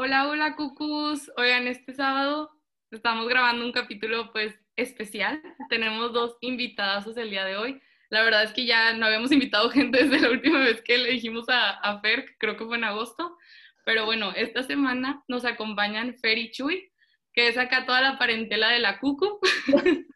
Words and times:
Hola, 0.00 0.28
hola, 0.28 0.54
cucus. 0.54 1.28
Oigan, 1.36 1.66
este 1.66 1.92
sábado 1.92 2.52
estamos 2.92 3.28
grabando 3.28 3.64
un 3.64 3.72
capítulo 3.72 4.30
pues 4.30 4.54
especial. 4.76 5.42
Tenemos 5.68 6.12
dos 6.12 6.36
invitados 6.40 7.16
el 7.16 7.30
día 7.30 7.44
de 7.44 7.56
hoy. 7.56 7.82
La 8.08 8.22
verdad 8.22 8.44
es 8.44 8.52
que 8.52 8.64
ya 8.64 8.92
no 8.92 9.06
habíamos 9.06 9.32
invitado 9.32 9.70
gente 9.70 10.04
desde 10.04 10.20
la 10.20 10.30
última 10.30 10.60
vez 10.60 10.82
que 10.82 10.98
le 10.98 11.10
dijimos 11.10 11.48
a, 11.48 11.70
a 11.70 11.98
Fer, 11.98 12.36
creo 12.38 12.56
que 12.56 12.64
fue 12.64 12.76
en 12.76 12.84
agosto. 12.84 13.36
Pero 13.84 14.04
bueno, 14.04 14.32
esta 14.36 14.62
semana 14.62 15.24
nos 15.26 15.44
acompañan 15.44 16.14
Fer 16.14 16.38
y 16.38 16.52
Chuy, 16.52 16.92
que 17.32 17.48
es 17.48 17.58
acá 17.58 17.84
toda 17.84 18.00
la 18.00 18.18
parentela 18.18 18.68
de 18.68 18.78
la 18.78 19.00
cucu. 19.00 19.40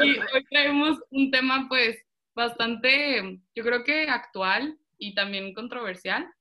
y 0.00 0.18
hoy 0.18 0.44
traemos 0.48 0.98
un 1.10 1.30
tema 1.30 1.66
pues 1.68 2.02
bastante, 2.34 3.40
yo 3.54 3.62
creo 3.62 3.84
que 3.84 4.08
actual 4.08 4.78
y 4.96 5.14
también 5.14 5.52
controversial. 5.52 6.32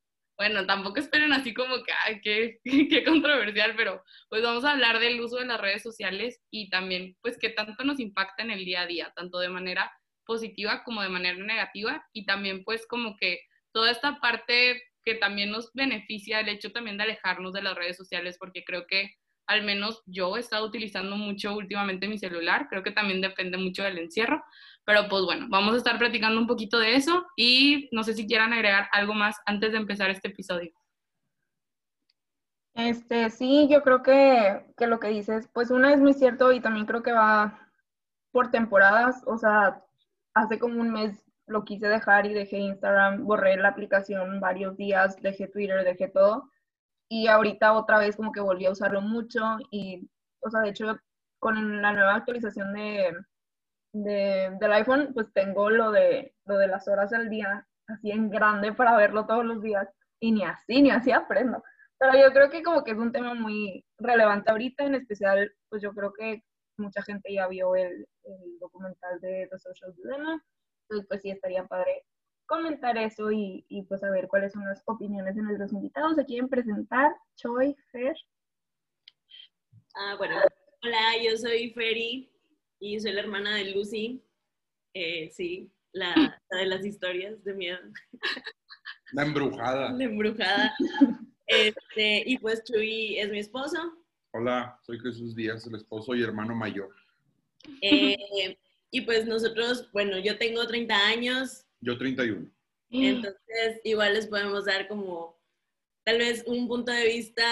Bueno, 0.42 0.66
tampoco 0.66 1.00
esperen 1.00 1.34
así 1.34 1.54
como 1.54 1.84
que, 1.84 1.92
ay, 2.04 2.20
qué, 2.24 2.60
qué 2.64 3.04
controversial, 3.04 3.76
pero 3.78 4.04
pues 4.28 4.42
vamos 4.42 4.66
a 4.66 4.72
hablar 4.72 5.00
del 5.00 5.22
uso 5.22 5.38
de 5.38 5.46
las 5.46 5.62
redes 5.62 5.84
sociales 5.84 6.42
y 6.50 6.68
también 6.72 7.16
pues 7.22 7.38
qué 7.40 7.52
tanto 7.52 7.84
nos 7.84 8.00
impacta 8.00 8.42
en 8.42 8.50
el 8.50 8.66
día 8.66 8.82
a 8.82 8.88
día, 8.88 9.14
tanto 9.16 9.38
de 9.38 9.50
manera 9.50 9.92
positiva 10.26 10.84
como 10.84 11.04
de 11.04 11.10
manera 11.10 11.38
negativa 11.38 12.04
y 12.12 12.26
también 12.26 12.64
pues 12.64 12.88
como 12.88 13.18
que 13.18 13.42
toda 13.72 13.92
esta 13.92 14.20
parte 14.20 14.82
que 15.06 15.14
también 15.14 15.52
nos 15.52 15.72
beneficia 15.76 16.40
el 16.40 16.50
hecho 16.50 16.72
también 16.72 16.98
de 16.98 17.04
alejarnos 17.04 17.54
de 17.54 17.62
las 17.62 17.76
redes 17.76 17.98
sociales 17.98 18.38
porque 18.40 18.64
creo 18.64 18.88
que 18.88 19.12
al 19.52 19.64
menos 19.64 20.02
yo 20.06 20.38
he 20.38 20.40
estado 20.40 20.66
utilizando 20.66 21.16
mucho 21.16 21.56
últimamente 21.56 22.08
mi 22.08 22.18
celular, 22.18 22.68
creo 22.70 22.84
que 22.84 22.92
también 22.92 23.22
depende 23.22 23.58
mucho 23.58 23.84
del 23.84 23.98
encierro, 23.98 24.44
pero 24.86 25.08
pues 25.10 25.24
bueno, 25.24 25.48
vamos 25.50 25.74
a 25.74 25.78
estar 25.78 25.98
platicando 25.98 26.40
un 26.40 26.48
poquito 26.48 26.80
de 26.80 26.96
eso 26.96 27.26
y 27.36 27.90
no 27.92 28.04
sé 28.04 28.14
si 28.14 28.26
quieran 28.28 28.54
agregar 28.54 28.88
algo 28.92 29.14
más 29.14 29.36
antes 29.46 29.72
de 29.72 29.78
empezar 29.78 30.10
este 30.10 30.30
episodio. 30.30 30.72
Este, 32.74 33.30
sí, 33.30 33.68
yo 33.70 33.84
creo 33.84 34.02
que, 34.02 34.66
que 34.78 34.88
lo 34.88 35.00
que 35.00 35.10
dices, 35.10 35.50
pues 35.54 35.72
una 35.72 35.94
es 35.94 36.00
muy 36.00 36.14
cierto 36.14 36.54
y 36.54 36.62
también 36.62 36.86
creo 36.86 37.04
que 37.04 37.12
va 37.12 37.70
por 38.32 38.50
temporadas, 38.50 39.22
o 39.26 39.38
sea, 39.38 39.84
hace 40.34 40.58
como 40.58 40.80
un 40.80 40.92
mes 40.92 41.22
lo 41.48 41.66
quise 41.66 41.88
dejar 41.88 42.26
y 42.26 42.34
dejé 42.34 42.58
Instagram, 42.60 43.26
borré 43.26 43.58
la 43.58 43.70
aplicación 43.70 44.40
varios 44.40 44.78
días, 44.78 45.22
dejé 45.22 45.48
Twitter, 45.48 45.84
dejé 45.84 46.08
todo. 46.08 46.51
Y 47.14 47.28
ahorita 47.28 47.74
otra 47.74 48.00
vez 48.00 48.16
como 48.16 48.32
que 48.32 48.40
volví 48.40 48.66
a 48.66 48.72
usarlo 48.72 49.02
mucho 49.02 49.58
y, 49.70 50.10
o 50.40 50.50
sea, 50.50 50.62
de 50.62 50.70
hecho, 50.70 50.98
con 51.40 51.82
la 51.82 51.92
nueva 51.92 52.16
actualización 52.16 52.72
de, 52.72 53.14
de, 53.92 54.58
del 54.58 54.72
iPhone, 54.72 55.12
pues 55.14 55.28
tengo 55.34 55.70
lo 55.70 55.92
de, 55.92 56.34
lo 56.46 56.58
de 56.58 56.68
las 56.68 56.88
horas 56.88 57.12
al 57.12 57.30
día 57.30 57.68
así 57.88 58.12
en 58.12 58.30
grande 58.30 58.72
para 58.72 58.96
verlo 58.96 59.26
todos 59.26 59.44
los 59.44 59.62
días. 59.62 59.90
Y 60.22 60.32
ni 60.32 60.46
así, 60.46 60.82
ni 60.82 60.90
así 60.90 61.12
aprendo. 61.12 61.62
Pero 61.98 62.14
yo 62.14 62.32
creo 62.32 62.50
que 62.50 62.64
como 62.64 62.82
que 62.86 62.92
es 62.92 62.98
un 62.98 63.12
tema 63.12 63.34
muy 63.34 63.84
relevante 63.98 64.50
ahorita, 64.50 64.86
en 64.86 64.96
especial, 64.96 65.54
pues 65.68 65.82
yo 65.82 65.92
creo 65.94 66.14
que 66.14 66.46
mucha 66.78 67.04
gente 67.04 67.34
ya 67.34 67.46
vio 67.50 67.76
el, 67.76 68.08
el 68.24 68.60
documental 68.60 69.20
de 69.20 69.50
The 69.52 69.60
Social 69.60 69.94
Dilemma. 69.98 70.42
Entonces, 70.84 71.08
pues 71.10 71.22
sí, 71.22 71.32
estaría 71.32 71.66
padre 71.66 72.06
comentar 72.52 72.98
eso 72.98 73.32
y, 73.32 73.66
y, 73.70 73.84
pues 73.84 74.04
a 74.04 74.10
ver 74.10 74.28
cuáles 74.28 74.52
son 74.52 74.66
las 74.66 74.84
opiniones 74.86 75.36
de 75.36 75.42
nuestros 75.42 75.72
invitados. 75.72 76.18
¿Se 76.18 76.26
quieren 76.26 76.50
presentar? 76.50 77.16
Choi, 77.38 77.78
Fer. 77.94 78.14
Ah, 79.96 80.16
bueno, 80.18 80.36
hola, 80.84 81.00
yo 81.24 81.38
soy 81.38 81.72
Feri 81.72 82.30
y 82.80 83.00
soy 83.00 83.14
la 83.14 83.22
hermana 83.22 83.56
de 83.56 83.72
Lucy. 83.72 84.22
Eh, 84.94 85.30
sí, 85.32 85.72
la, 85.94 86.14
la, 86.50 86.58
de 86.58 86.66
las 86.66 86.86
historias 86.86 87.42
de 87.46 87.54
miedo. 87.54 87.80
La 89.14 89.24
embrujada. 89.24 89.94
La 89.94 90.04
embrujada. 90.04 90.76
Este, 91.48 92.24
y 92.26 92.38
pues 92.38 92.64
Chuy 92.64 93.18
es 93.18 93.30
mi 93.30 93.40
esposo. 93.40 93.78
Hola, 94.34 94.78
soy 94.84 95.00
Jesús 95.00 95.36
Díaz, 95.36 95.68
el 95.68 95.76
esposo 95.76 96.16
y 96.16 96.24
hermano 96.24 96.56
mayor. 96.56 96.96
Eh, 97.82 98.58
y 98.90 99.02
pues 99.02 99.26
nosotros, 99.26 99.90
bueno, 99.92 100.18
yo 100.18 100.38
tengo 100.38 100.66
30 100.66 100.96
años. 101.08 101.66
Yo 101.82 101.98
31. 101.98 102.50
Entonces, 102.92 103.82
igual 103.84 104.14
les 104.14 104.28
podemos 104.28 104.66
dar 104.66 104.88
como 104.88 105.40
tal 106.04 106.18
vez 106.20 106.44
un 106.46 106.68
punto 106.68 106.92
de 106.92 107.06
vista 107.06 107.46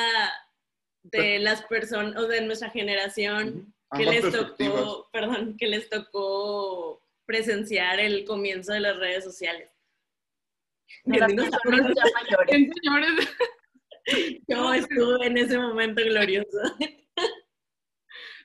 de 1.03 1.39
las 1.39 1.63
personas 1.63 2.15
o 2.17 2.27
de 2.27 2.41
nuestra 2.41 2.69
generación 2.69 3.73
que 3.95 4.05
les 4.05 4.31
tocó, 4.31 5.09
perdón, 5.11 5.55
que 5.57 5.67
les 5.67 5.89
tocó 5.89 7.01
presenciar 7.25 7.99
el 7.99 8.25
comienzo 8.25 8.73
de 8.73 8.81
las 8.81 8.97
redes 8.97 9.23
sociales. 9.23 9.71
De 11.05 11.19
las 11.19 11.33
personas 11.33 11.93
ya 11.95 12.03
mayores. 12.13 13.29
Yo 14.47 14.73
estuve 14.73 15.25
en 15.25 15.37
ese 15.37 15.57
momento 15.57 16.01
glorioso. 16.03 16.57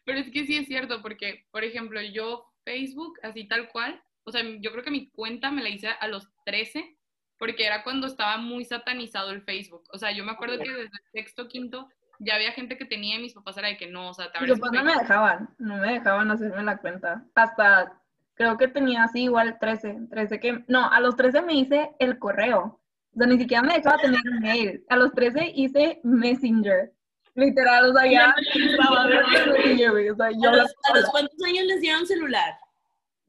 Pero 0.04 0.18
es 0.18 0.30
que 0.30 0.46
sí 0.46 0.58
es 0.58 0.66
cierto, 0.66 1.00
porque, 1.00 1.46
por 1.50 1.64
ejemplo, 1.64 2.00
yo 2.02 2.44
Facebook, 2.64 3.18
así 3.22 3.48
tal 3.48 3.70
cual, 3.70 4.02
o 4.24 4.32
sea, 4.32 4.42
yo 4.60 4.72
creo 4.72 4.82
que 4.82 4.90
mi 4.90 5.10
cuenta 5.10 5.50
me 5.50 5.62
la 5.62 5.68
hice 5.68 5.88
a 5.88 6.08
los 6.08 6.28
13, 6.46 6.96
porque 7.38 7.66
era 7.66 7.82
cuando 7.84 8.06
estaba 8.06 8.38
muy 8.38 8.64
satanizado 8.64 9.30
el 9.30 9.42
Facebook. 9.42 9.84
O 9.92 9.98
sea, 9.98 10.12
yo 10.12 10.24
me 10.24 10.32
acuerdo 10.32 10.58
que 10.58 10.70
desde 10.70 10.82
el 10.82 10.90
sexto, 11.12 11.48
quinto, 11.48 11.88
ya 12.18 12.36
había 12.36 12.52
gente 12.52 12.78
que 12.78 12.84
tenía 12.84 13.16
y 13.16 13.22
mis 13.22 13.34
papás 13.34 13.56
era 13.58 13.68
de 13.68 13.76
que 13.76 13.86
no, 13.86 14.10
o 14.10 14.14
sea, 14.14 14.30
te 14.30 14.40
Mis 14.40 14.58
papás 14.58 14.72
no 14.72 14.84
me 14.84 14.94
dejaban, 14.94 15.54
no 15.58 15.76
me 15.76 15.92
dejaban 15.92 16.30
hacerme 16.30 16.62
la 16.62 16.78
cuenta. 16.78 17.24
Hasta, 17.34 18.00
creo 18.34 18.56
que 18.56 18.68
tenía 18.68 19.04
así 19.04 19.24
igual 19.24 19.58
13, 19.60 20.06
13 20.10 20.40
que, 20.40 20.64
no, 20.68 20.90
a 20.90 21.00
los 21.00 21.16
13 21.16 21.42
me 21.42 21.54
hice 21.54 21.90
el 21.98 22.18
correo. 22.18 22.80
O 23.14 23.18
sea, 23.18 23.26
ni 23.26 23.38
siquiera 23.38 23.62
me 23.62 23.74
dejaba 23.74 23.98
tener 23.98 24.20
mail. 24.40 24.84
A 24.88 24.96
los 24.96 25.12
13 25.12 25.52
hice 25.54 26.00
Messenger. 26.02 26.92
Literal, 27.36 27.90
o 27.90 27.92
sea, 27.92 28.10
ya 28.10 28.34
estaba 28.54 29.06
de 29.08 30.10
o 30.10 30.16
sea, 30.16 30.30
yo 30.30 30.50
¿A, 30.50 30.56
los, 30.56 30.74
¿A 30.84 30.98
los 30.98 31.10
cuántos 31.10 31.36
años 31.44 31.64
les 31.66 31.80
dieron 31.80 32.06
celular? 32.06 32.54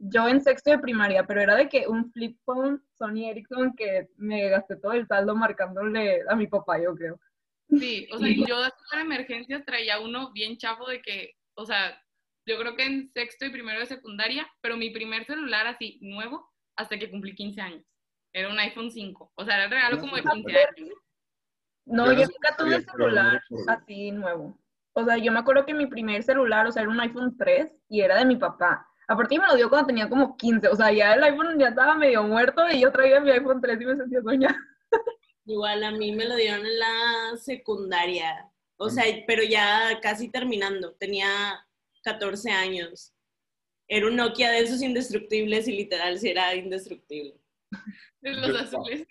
Yo 0.07 0.27
en 0.27 0.41
sexto 0.41 0.71
de 0.71 0.79
primaria, 0.79 1.25
pero 1.25 1.41
era 1.41 1.55
de 1.55 1.69
que 1.69 1.87
un 1.87 2.11
flip 2.11 2.37
phone 2.43 2.81
Sony 2.97 3.29
Ericsson 3.29 3.75
que 3.75 4.09
me 4.17 4.49
gasté 4.49 4.75
todo 4.75 4.93
el 4.93 5.07
saldo 5.07 5.35
marcándole 5.35 6.21
a 6.27 6.35
mi 6.35 6.47
papá, 6.47 6.79
yo 6.81 6.95
creo. 6.95 7.19
Sí, 7.69 8.07
o 8.11 8.19
sea, 8.19 8.29
yo 8.29 8.57
para 8.89 9.01
emergencias 9.01 9.65
traía 9.65 9.99
uno 9.99 10.31
bien 10.31 10.57
chafo 10.57 10.87
de 10.87 11.01
que, 11.01 11.35
o 11.55 11.65
sea, 11.65 11.99
yo 12.45 12.59
creo 12.59 12.75
que 12.75 12.85
en 12.85 13.11
sexto 13.11 13.45
y 13.45 13.49
primero 13.49 13.79
de 13.79 13.87
secundaria, 13.87 14.47
pero 14.61 14.77
mi 14.77 14.91
primer 14.91 15.25
celular 15.25 15.65
así 15.65 15.97
nuevo 16.01 16.51
hasta 16.75 16.99
que 16.99 17.09
cumplí 17.09 17.33
15 17.33 17.61
años. 17.61 17.83
Era 18.33 18.49
un 18.49 18.59
iPhone 18.59 18.91
5. 18.91 19.31
O 19.33 19.45
sea, 19.45 19.55
era 19.55 19.65
el 19.65 19.71
regalo 19.71 19.99
como 19.99 20.15
de 20.15 20.23
15 20.23 20.57
años. 20.57 20.97
No, 21.85 22.11
yo 22.11 22.25
nunca 22.25 22.55
tuve 22.57 22.81
celular 22.81 23.41
así 23.67 24.11
nuevo. 24.11 24.59
O 24.93 25.03
sea, 25.03 25.17
yo 25.17 25.31
me 25.31 25.39
acuerdo 25.39 25.65
que 25.65 25.73
mi 25.73 25.87
primer 25.87 26.23
celular, 26.23 26.67
o 26.67 26.71
sea, 26.71 26.83
era 26.83 26.91
un 26.91 26.99
iPhone 26.99 27.35
3 27.37 27.71
y 27.89 28.01
era 28.01 28.17
de 28.17 28.25
mi 28.25 28.35
papá. 28.35 28.87
Aparte 29.07 29.37
me 29.39 29.47
lo 29.47 29.55
dio 29.55 29.69
cuando 29.69 29.87
tenía 29.87 30.09
como 30.09 30.35
15, 30.35 30.67
o 30.69 30.75
sea, 30.75 30.91
ya 30.91 31.13
el 31.13 31.23
iPhone 31.23 31.59
ya 31.59 31.69
estaba 31.69 31.95
medio 31.95 32.23
muerto 32.23 32.63
y 32.71 32.81
yo 32.81 32.91
traía 32.91 33.19
mi 33.19 33.31
iPhone 33.31 33.61
3 33.61 33.79
y 33.81 33.85
me 33.85 33.95
sentía 33.97 34.21
soñada. 34.21 34.57
Igual 35.45 35.83
a 35.83 35.91
mí 35.91 36.11
me 36.11 36.25
lo 36.25 36.35
dieron 36.35 36.65
en 36.65 36.79
la 36.79 37.37
secundaria, 37.37 38.49
o 38.77 38.89
sea, 38.89 39.03
pero 39.27 39.43
ya 39.43 39.99
casi 40.01 40.29
terminando, 40.29 40.93
tenía 40.93 41.65
14 42.03 42.51
años. 42.51 43.13
Era 43.87 44.07
un 44.07 44.15
Nokia 44.15 44.49
de 44.51 44.59
esos 44.59 44.81
indestructibles 44.81 45.67
y 45.67 45.73
literal 45.73 46.17
sí 46.17 46.29
era 46.29 46.55
indestructible. 46.55 47.39
De 48.21 48.33
los 48.33 48.59
azules. 48.59 49.05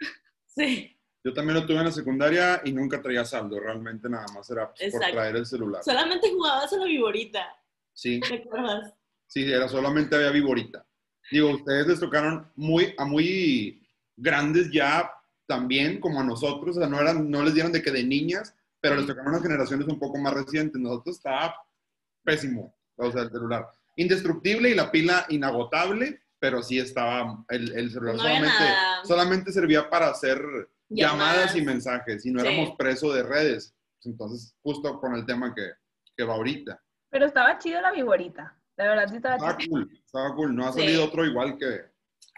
Sí. 0.47 0.99
Yo 1.25 1.33
también 1.33 1.61
lo 1.61 1.67
tuve 1.67 1.79
en 1.79 1.85
la 1.85 1.93
secundaria 1.93 2.61
y 2.65 2.73
nunca 2.73 3.01
traía 3.01 3.25
saldo, 3.25 3.59
realmente 3.59 4.09
nada 4.09 4.27
más 4.35 4.51
era 4.51 4.75
pues, 4.75 4.93
por 4.93 5.01
traer 5.01 5.37
el 5.37 5.47
celular. 5.47 5.83
Solamente 5.83 6.31
jugabas 6.31 6.73
a 6.73 6.77
la 6.77 6.85
viborita. 6.85 7.57
Sí. 7.93 8.21
¿Te 8.21 8.43
acuerdas? 8.43 8.93
Sí, 9.35 9.51
era 9.53 9.67
solamente 9.67 10.15
había 10.15 10.31
viborita. 10.31 10.87
Digo, 11.29 11.51
ustedes 11.51 11.89
les 11.89 11.99
tocaron 11.99 12.49
muy, 12.55 12.95
a 12.97 13.05
muy 13.05 13.85
grandes 14.17 14.71
ya 14.71 15.11
también, 15.47 15.99
como 15.99 16.21
a 16.21 16.25
nosotros, 16.25 16.77
o 16.77 16.81
sea, 16.81 16.89
no, 16.89 17.01
eran, 17.01 17.29
no 17.29 17.43
les 17.43 17.53
dieron 17.53 17.73
de 17.73 17.83
que 17.83 17.91
de 17.91 18.05
niñas, 18.05 18.55
pero 18.81 18.95
les 18.95 19.07
tocaron 19.09 19.31
unas 19.33 19.43
generaciones 19.43 19.89
un 19.89 19.99
poco 19.99 20.19
más 20.19 20.35
recientes. 20.35 20.81
Nosotros 20.81 21.17
estaba 21.17 21.53
pésimo, 22.23 22.77
o 22.97 23.11
sea, 23.11 23.23
el 23.23 23.31
celular. 23.31 23.67
Indestructible 23.97 24.71
y 24.71 24.75
la 24.75 24.93
pila 24.93 25.27
inagotable, 25.31 26.21
pero 26.39 26.63
sí 26.63 26.79
estaba, 26.79 27.45
el, 27.49 27.73
el 27.77 27.91
celular 27.91 28.15
No 28.15 28.21
solamente, 28.23 28.65
solamente 29.05 29.53
servía 29.53 29.91
para 29.91 30.11
hacer 30.11 30.39
llamadas, 30.89 31.35
Llamadas. 31.35 31.57
y 31.57 31.63
mensajes, 31.63 32.25
y 32.25 32.31
no 32.31 32.41
Sí. 32.41 32.47
éramos 32.47 32.77
presos 32.77 33.13
de 33.17 33.25
redes. 33.25 33.75
Entonces, 34.05 34.55
justo 34.63 35.01
con 35.01 35.17
el 35.17 35.27
tema 35.27 35.53
que, 35.55 35.71
que 36.17 36.23
va 36.23 36.35
ahorita. 36.35 36.81
Pero 37.11 37.27
estaba 37.27 37.59
chido 37.59 37.81
la 37.81 37.91
viborita. 37.91 38.57
La 38.77 38.89
verdad 38.89 39.09
sí 39.09 39.17
estaba 39.17 39.37
Estaba 39.37 39.57
chido. 39.57 39.71
cool, 39.73 40.01
estaba 40.05 40.35
cool. 40.35 40.57
No 40.57 40.67
ha 40.67 40.73
Sí. 40.73 40.81
sale 40.81 40.99
otro 40.99 41.25
igual 41.25 41.57
que, 41.59 41.81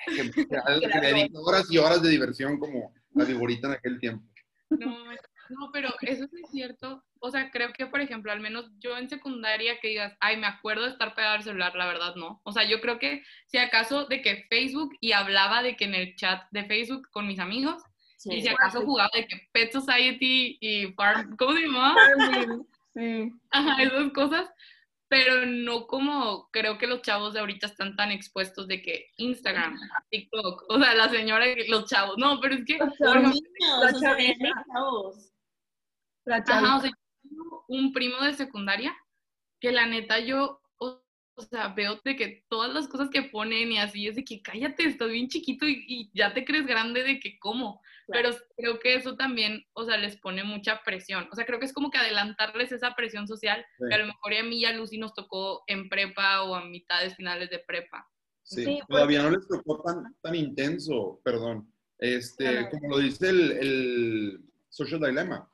que, 0.07 0.31
que, 0.31 0.47
que 0.93 1.01
le 1.01 1.07
dedica 1.15 1.39
horas 1.41 1.67
y 1.71 1.79
horas 1.79 2.03
de 2.03 2.11
diversión 2.11 2.59
como 2.59 2.93
la 3.15 3.25
viborita 3.25 3.69
en 3.69 3.75
aquel 3.75 3.99
tiempo. 3.99 4.25
No, 4.71 5.05
no, 5.49 5.71
pero 5.73 5.95
eso 6.03 6.27
sí 6.29 6.41
es 6.45 6.51
cierto. 6.51 7.03
O 7.21 7.31
sea, 7.31 7.51
creo 7.51 7.73
que, 7.73 7.87
por 7.87 8.01
ejemplo, 8.01 8.31
al 8.31 8.41
menos 8.41 8.71
yo 8.79 8.97
en 8.99 9.09
secundaria 9.09 9.81
que 9.81 9.89
digas, 9.89 10.15
ay, 10.21 10.37
me 10.37 10.47
acuerdo 10.47 10.85
de 10.85 10.91
estar 10.91 11.15
pegado 11.15 11.37
al 11.37 11.43
celular, 11.43 11.75
la 11.75 11.87
verdad 11.87 12.15
no. 12.17 12.41
O 12.45 12.53
sea, 12.53 12.69
yo 12.69 12.81
creo 12.81 12.99
que 12.99 13.23
si 13.47 13.57
acaso 13.59 14.05
de 14.07 14.21
que 14.21 14.45
Facebook 14.51 14.95
y 15.01 15.13
hablaba 15.13 15.63
de 15.63 15.77
que 15.77 15.85
en 15.87 15.95
el 15.95 16.15
chat 16.17 16.43
de 16.51 16.65
Facebook 16.67 17.09
con 17.11 17.27
mis 17.27 17.39
amigos 17.39 17.83
Y 18.25 18.43
si 18.43 18.49
acaso 18.49 18.83
jugaba 18.83 19.11
de 19.15 19.27
que 19.27 19.49
Pet 19.53 19.73
Society 19.73 20.59
y 20.61 20.93
Farm, 20.93 21.37
¿cómo 21.37 21.53
se 21.55 21.61
llamaba? 21.63 21.95
sí. 22.93 23.31
Ajá, 23.51 23.83
esas 23.83 24.13
cosas. 24.13 24.51
Pero 25.09 25.47
no 25.47 25.87
como 25.87 26.49
creo 26.51 26.79
que 26.79 26.87
los 26.87 27.03
chavos 27.03 27.35
de 27.35 27.41
ahorita 27.41 27.69
están 27.69 27.95
tan 27.95 28.11
expuestos 28.11 28.67
de 28.67 28.83
que 28.83 29.07
Instagram, 29.19 29.79
TikTok, 30.11 30.65
o 30.69 30.79
sea, 30.81 30.95
la 30.95 31.09
señora, 31.09 31.47
los 31.69 31.87
chavos, 31.87 32.17
no, 32.19 32.41
pero 32.41 32.57
es 32.57 32.65
que... 32.65 32.77
Los 32.79 33.23
niños, 33.23 34.01
sea, 36.25 36.43
chavos. 36.45 36.65
Ajá, 36.65 36.77
o 36.77 36.81
sea, 36.81 36.91
un 37.69 37.93
primo 37.93 38.21
de 38.23 38.35
secundaria 38.35 38.97
que 39.61 39.71
la 39.71 39.87
neta 39.87 40.19
yo 40.19 40.61
o 41.37 41.43
sea, 41.43 41.69
veo 41.69 42.01
de 42.03 42.17
que 42.17 42.45
todas 42.49 42.73
las 42.73 42.89
cosas 42.89 43.11
que 43.11 43.23
ponen 43.23 43.71
y 43.71 43.79
así 43.79 44.09
es 44.09 44.17
de 44.17 44.25
que 44.25 44.41
cállate, 44.41 44.85
estás 44.85 45.11
bien 45.11 45.29
chiquito 45.29 45.67
y, 45.67 46.11
ya 46.15 46.33
te 46.33 46.45
crees 46.45 46.67
grande 46.67 47.03
de 47.03 47.21
que 47.21 47.39
cómo. 47.39 47.83
Pero 48.09 48.31
creo 48.57 48.79
que 48.79 48.95
eso 48.95 49.17
también, 49.17 49.65
o 49.73 49.85
sea, 49.85 49.97
les 49.97 50.17
pone 50.17 50.45
mucha 50.45 50.81
presión. 50.85 51.29
O 51.33 51.35
sea, 51.35 51.45
creo 51.45 51.59
que 51.59 51.67
es 51.67 51.73
como 51.73 51.91
que 51.91 51.99
adelantarles 51.99 52.71
esa 52.73 52.95
presión 52.95 53.27
social 53.27 53.65
que 53.89 53.95
a 53.95 53.99
lo 53.99 54.07
mejor 54.07 54.35
a 54.35 54.43
mí 54.45 54.61
y 54.61 54.65
a 54.65 54.73
Lucy 54.73 54.99
nos 54.99 55.15
tocó 55.15 55.65
en 55.67 55.89
prepa 55.89 56.43
o 56.45 56.55
a 56.55 56.65
mitades 56.65 57.17
finales 57.17 57.51
de 57.51 57.59
prepa. 57.59 58.09
Sí, 58.45 58.65
pues 58.65 58.87
todavía 58.89 59.23
no 59.23 59.31
les 59.31 59.49
tocó 59.49 59.83
tan, 59.83 60.15
tan 60.23 60.35
intenso, 60.37 61.21
perdón. 61.25 61.69
Este, 61.99 62.69
como 62.71 62.91
lo 62.91 62.99
dice 62.99 63.29
el, 63.29 63.51
el 63.53 64.41
Social 64.69 65.01
Dilemma. 65.01 65.51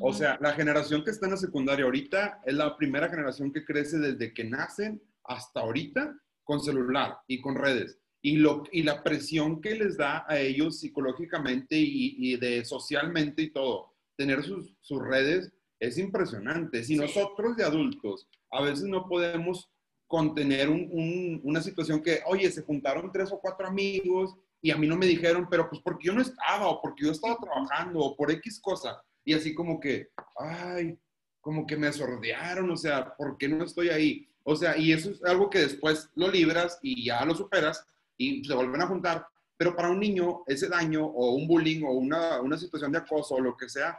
O 0.00 0.12
sea, 0.12 0.36
la 0.40 0.52
generación 0.52 1.04
que 1.04 1.10
está 1.10 1.26
en 1.26 1.32
la 1.32 1.38
secundaria 1.38 1.84
ahorita 1.84 2.42
es 2.44 2.54
la 2.54 2.76
primera 2.76 3.08
generación 3.08 3.52
que 3.52 3.64
crece 3.64 3.98
desde 3.98 4.34
que 4.34 4.44
nacen 4.44 5.02
hasta 5.24 5.60
ahorita 5.60 6.14
con 6.44 6.60
celular 6.60 7.18
y 7.26 7.40
con 7.40 7.56
redes. 7.56 7.98
Y, 8.26 8.38
lo, 8.38 8.64
y 8.72 8.82
la 8.82 9.04
presión 9.04 9.60
que 9.60 9.76
les 9.76 9.96
da 9.96 10.24
a 10.26 10.40
ellos 10.40 10.80
psicológicamente 10.80 11.76
y, 11.78 12.36
de 12.38 12.64
socialmente 12.64 13.42
y 13.42 13.50
todo, 13.50 13.94
tener 14.16 14.42
sus, 14.42 14.74
sus 14.80 15.00
redes 15.00 15.52
es 15.78 15.96
impresionante. 15.96 16.82
Si 16.82 16.96
nosotros 16.96 17.56
de 17.56 17.62
adultos 17.62 18.28
a 18.50 18.62
veces 18.62 18.86
no 18.86 19.06
podemos 19.08 19.70
contener 20.08 20.68
un, 20.70 21.40
una 21.44 21.62
situación 21.62 22.02
que, 22.02 22.18
oye, 22.26 22.50
se 22.50 22.62
juntaron 22.62 23.12
tres 23.12 23.30
o 23.30 23.38
cuatro 23.38 23.68
amigos 23.68 24.34
y 24.60 24.72
a 24.72 24.76
mí 24.76 24.88
no 24.88 24.96
me 24.96 25.06
dijeron, 25.06 25.46
pero 25.48 25.70
pues 25.70 25.80
porque 25.80 26.08
yo 26.08 26.12
no 26.12 26.20
estaba 26.20 26.66
o 26.66 26.82
porque 26.82 27.04
yo 27.04 27.12
estaba 27.12 27.38
trabajando 27.38 28.00
o 28.00 28.16
por 28.16 28.32
X 28.32 28.58
cosa. 28.60 29.00
Y 29.24 29.34
así 29.34 29.54
como 29.54 29.78
que, 29.78 30.08
ay, 30.36 30.98
como 31.40 31.64
que 31.64 31.76
me 31.76 31.92
sordearon, 31.92 32.68
o 32.72 32.76
sea, 32.76 33.14
¿por 33.14 33.38
qué 33.38 33.48
no 33.48 33.62
estoy 33.62 33.90
ahí? 33.90 34.28
O 34.42 34.56
sea, 34.56 34.76
y 34.76 34.90
eso 34.90 35.12
es 35.12 35.22
algo 35.22 35.48
que 35.48 35.60
después 35.60 36.10
lo 36.16 36.28
libras 36.28 36.80
y 36.82 37.04
ya 37.04 37.24
lo 37.24 37.32
superas 37.32 37.86
y 38.16 38.44
se 38.44 38.54
vuelven 38.54 38.82
a 38.82 38.86
juntar. 38.86 39.26
Pero 39.56 39.74
para 39.74 39.90
un 39.90 40.00
niño, 40.00 40.42
ese 40.46 40.68
daño 40.68 41.04
o 41.04 41.34
un 41.34 41.46
bullying 41.46 41.82
o 41.84 41.92
una, 41.92 42.40
una 42.40 42.58
situación 42.58 42.92
de 42.92 42.98
acoso 42.98 43.36
o 43.36 43.40
lo 43.40 43.56
que 43.56 43.68
sea, 43.68 43.98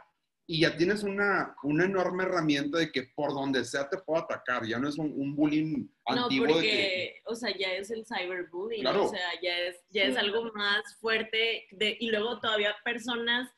y 0.50 0.62
ya 0.62 0.74
tienes 0.74 1.02
una, 1.02 1.54
una 1.62 1.84
enorme 1.84 2.24
herramienta 2.24 2.78
de 2.78 2.90
que 2.90 3.02
por 3.02 3.34
donde 3.34 3.66
sea 3.66 3.86
te 3.90 3.98
puedo 3.98 4.22
atacar. 4.22 4.64
Ya 4.64 4.78
no 4.78 4.88
es 4.88 4.96
un, 4.96 5.36
bullying 5.36 5.86
antiguo. 6.06 6.46
No, 6.46 6.54
porque, 6.54 7.20
o 7.26 7.34
sea, 7.34 7.54
ya 7.54 7.74
es 7.74 7.90
el 7.90 8.06
cyberbullying. 8.06 8.86
O 8.86 9.08
sea, 9.10 9.28
ya 9.42 9.58
es, 9.58 9.84
ya 9.90 10.04
es 10.04 10.16
algo 10.16 10.50
más 10.54 10.96
fuerte. 11.00 11.66
De, 11.72 11.98
y 12.00 12.08
luego 12.08 12.40
todavía 12.40 12.74
personas 12.82 13.50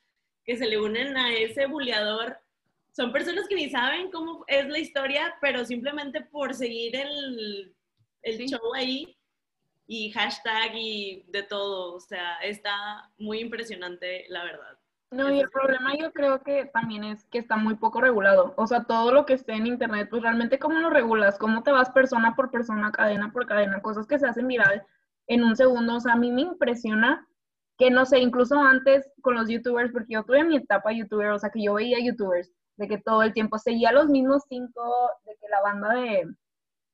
que 0.45 0.57
se 0.57 0.67
le 0.67 0.81
unen 0.81 1.17
a 1.17 1.33
ese 1.33 1.67
bulleador 1.67 2.37
son 2.91 3.13
personas 3.13 3.47
que 3.47 3.55
ni 3.55 3.71
saben 3.71 4.11
cómo 4.11 4.45
es 4.49 4.67
la 4.67 4.81
historia, 4.81 5.37
pero 5.41 5.65
simplemente 5.65 6.23
por 6.23 6.55
seguir 6.55 6.97
el, 6.97 7.73
el 8.23 8.49
show 8.49 8.75
ahí 8.75 9.17
y 9.93 10.13
hashtag 10.13 10.71
y 10.77 11.25
de 11.31 11.43
todo, 11.43 11.97
o 11.97 11.99
sea, 12.01 12.37
está 12.45 13.11
muy 13.19 13.41
impresionante, 13.41 14.25
la 14.29 14.45
verdad. 14.45 14.79
No, 15.11 15.29
y 15.33 15.41
el 15.41 15.51
problema 15.51 15.97
yo 15.99 16.13
creo 16.13 16.41
que 16.45 16.67
también 16.67 17.03
es 17.03 17.25
que 17.25 17.39
está 17.39 17.57
muy 17.57 17.75
poco 17.75 18.01
regulado. 18.01 18.55
O 18.57 18.69
sea, 18.69 18.85
todo 18.85 19.13
lo 19.13 19.27
que 19.27 19.33
esté 19.33 19.55
en 19.55 19.67
internet, 19.67 20.07
pues 20.09 20.23
realmente 20.23 20.61
cómo 20.61 20.79
lo 20.79 20.91
regulas, 20.91 21.39
cómo 21.39 21.65
te 21.65 21.73
vas 21.73 21.91
persona 21.91 22.37
por 22.37 22.53
persona, 22.53 22.93
cadena 22.93 23.33
por 23.33 23.47
cadena, 23.47 23.83
cosas 23.83 24.07
que 24.07 24.21
se 24.21 24.29
hacen 24.29 24.47
viral 24.47 24.87
en 25.27 25.43
un 25.43 25.57
segundo. 25.57 25.97
O 25.97 26.01
sea, 26.01 26.13
a 26.13 26.17
mí 26.17 26.31
me 26.31 26.43
impresiona 26.43 27.27
que, 27.77 27.91
no 27.91 28.07
sé, 28.07 28.21
incluso 28.21 28.61
antes 28.61 29.11
con 29.23 29.35
los 29.35 29.49
youtubers, 29.49 29.91
porque 29.91 30.15
yo 30.15 30.23
tuve 30.23 30.45
mi 30.45 30.59
etapa 30.59 30.93
youtuber, 30.93 31.31
o 31.31 31.39
sea, 31.41 31.51
que 31.51 31.65
yo 31.65 31.75
veía 31.75 31.99
youtubers 31.99 32.53
de 32.77 32.87
que 32.87 32.99
todo 32.99 33.25
el 33.25 33.33
tiempo 33.33 33.59
seguía 33.59 33.91
los 33.91 34.07
mismos 34.07 34.45
cinco, 34.49 35.11
de 35.25 35.37
que 35.41 35.49
la 35.49 35.61
banda 35.63 35.95
de, 35.95 36.33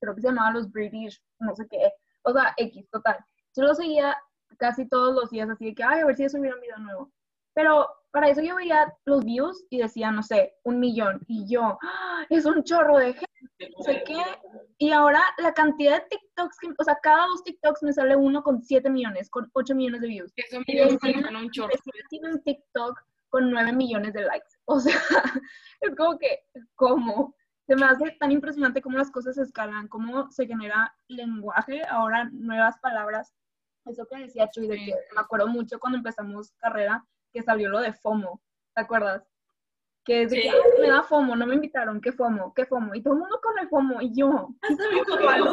creo 0.00 0.14
que 0.14 0.22
se 0.22 0.28
llamaba 0.28 0.52
los 0.52 0.72
British, 0.72 1.22
no 1.38 1.54
sé 1.54 1.66
qué, 1.68 1.92
o 2.26 2.32
sea, 2.32 2.54
X, 2.56 2.88
total. 2.90 3.16
Yo 3.56 3.62
lo 3.62 3.74
seguía 3.74 4.16
casi 4.58 4.88
todos 4.88 5.14
los 5.14 5.30
días, 5.30 5.48
así 5.48 5.66
de 5.66 5.74
que, 5.74 5.84
ay, 5.84 6.00
a 6.00 6.06
ver 6.06 6.16
si 6.16 6.24
eso 6.24 6.38
hubiera 6.38 6.56
un 6.56 6.62
video 6.62 6.78
nuevo. 6.78 7.12
Pero 7.54 7.88
para 8.10 8.28
eso 8.28 8.42
yo 8.42 8.56
veía 8.56 8.92
los 9.04 9.24
views 9.24 9.64
y 9.70 9.78
decía, 9.78 10.10
no 10.10 10.22
sé, 10.22 10.54
un 10.64 10.80
millón. 10.80 11.20
Y 11.28 11.46
yo, 11.48 11.78
¡Ah! 11.82 12.26
es 12.28 12.44
un 12.44 12.62
chorro 12.64 12.98
de 12.98 13.14
gente, 13.14 13.74
no 13.76 13.84
sé 13.84 14.02
qué. 14.04 14.20
Y 14.78 14.90
ahora 14.90 15.22
la 15.38 15.54
cantidad 15.54 16.02
de 16.02 16.08
TikToks, 16.08 16.56
o 16.78 16.84
sea, 16.84 16.98
cada 17.02 17.26
dos 17.26 17.44
TikToks 17.44 17.82
me 17.82 17.92
sale 17.92 18.16
uno 18.16 18.42
con 18.42 18.62
7 18.62 18.90
millones, 18.90 19.30
con 19.30 19.48
8 19.52 19.74
millones 19.74 20.00
de 20.00 20.08
views. 20.08 20.32
Eso 20.36 20.60
y 20.66 20.80
un 20.80 21.50
chorro. 21.50 21.70
Tiene 22.10 22.32
un 22.32 22.42
TikTok 22.42 23.00
con 23.28 23.50
9 23.50 23.72
millones 23.72 24.12
de 24.12 24.22
likes. 24.22 24.48
O 24.66 24.80
sea, 24.80 24.94
es 25.80 25.94
como 25.96 26.18
que, 26.18 26.40
¿cómo? 26.74 27.34
Se 27.66 27.74
me 27.74 27.84
hace 27.84 28.12
tan 28.12 28.30
impresionante 28.30 28.80
cómo 28.80 28.96
las 28.96 29.10
cosas 29.10 29.34
se 29.34 29.42
escalan, 29.42 29.88
cómo 29.88 30.30
se 30.30 30.46
genera 30.46 30.94
lenguaje, 31.08 31.82
ahora 31.88 32.28
nuevas 32.32 32.78
palabras. 32.78 33.34
Eso 33.84 34.06
que 34.06 34.18
decía 34.18 34.48
Chuy, 34.50 34.68
de 34.68 34.76
que 34.76 34.94
me 35.14 35.20
acuerdo 35.20 35.48
mucho 35.48 35.78
cuando 35.80 35.98
empezamos 35.98 36.52
carrera, 36.58 37.04
que 37.32 37.42
salió 37.42 37.68
lo 37.68 37.80
de 37.80 37.92
FOMO, 37.92 38.40
¿te 38.74 38.82
acuerdas? 38.82 39.28
Que 40.04 40.22
es 40.22 40.30
de 40.30 40.42
que 40.42 40.52
me 40.80 40.88
da 40.88 41.02
FOMO, 41.02 41.34
no 41.34 41.46
me 41.46 41.56
invitaron, 41.56 42.00
¿qué 42.00 42.12
FOMO? 42.12 42.54
¿Qué 42.54 42.66
FOMO? 42.66 42.94
Y 42.94 43.02
todo 43.02 43.14
el 43.14 43.20
mundo 43.20 43.40
con 43.42 43.58
el 43.58 43.68
FOMO, 43.68 44.00
y 44.00 44.14
yo. 44.14 44.48
Hasta 44.62 44.90
mi 44.90 45.02
papá 45.02 45.38
lo 45.38 45.52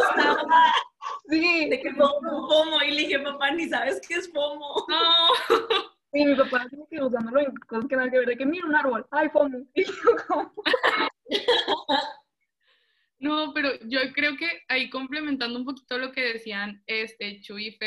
Sí. 1.29 1.69
De 1.69 1.79
que 1.81 1.93
FOMO, 1.93 2.47
FOMO, 2.47 2.81
y 2.83 2.91
le 2.91 3.01
dije, 3.01 3.19
papá, 3.19 3.51
ni 3.51 3.67
sabes 3.67 3.99
qué 4.07 4.15
es 4.15 4.31
FOMO. 4.31 4.85
No. 4.87 5.79
Sí, 6.13 6.25
mi 6.25 6.35
papá 6.35 6.67
tiene 6.69 6.85
que 6.87 7.03
usándolo 7.03 7.39
en 7.39 7.55
cosas 7.67 7.87
que 7.87 7.95
nada 7.95 8.11
que 8.11 8.19
ver, 8.19 8.27
de 8.27 8.37
que 8.37 8.45
mira 8.45 8.67
un 8.67 8.75
árbol, 8.75 9.07
ay, 9.09 9.29
fomo. 9.29 9.65
No, 13.23 13.53
pero 13.53 13.69
yo 13.85 13.99
creo 14.11 14.35
que 14.35 14.49
ahí 14.67 14.89
complementando 14.89 15.57
un 15.57 15.63
poquito 15.63 15.97
lo 15.97 16.11
que 16.11 16.33
decían 16.33 16.83
este 16.87 17.39
Chu 17.39 17.57
y 17.57 17.77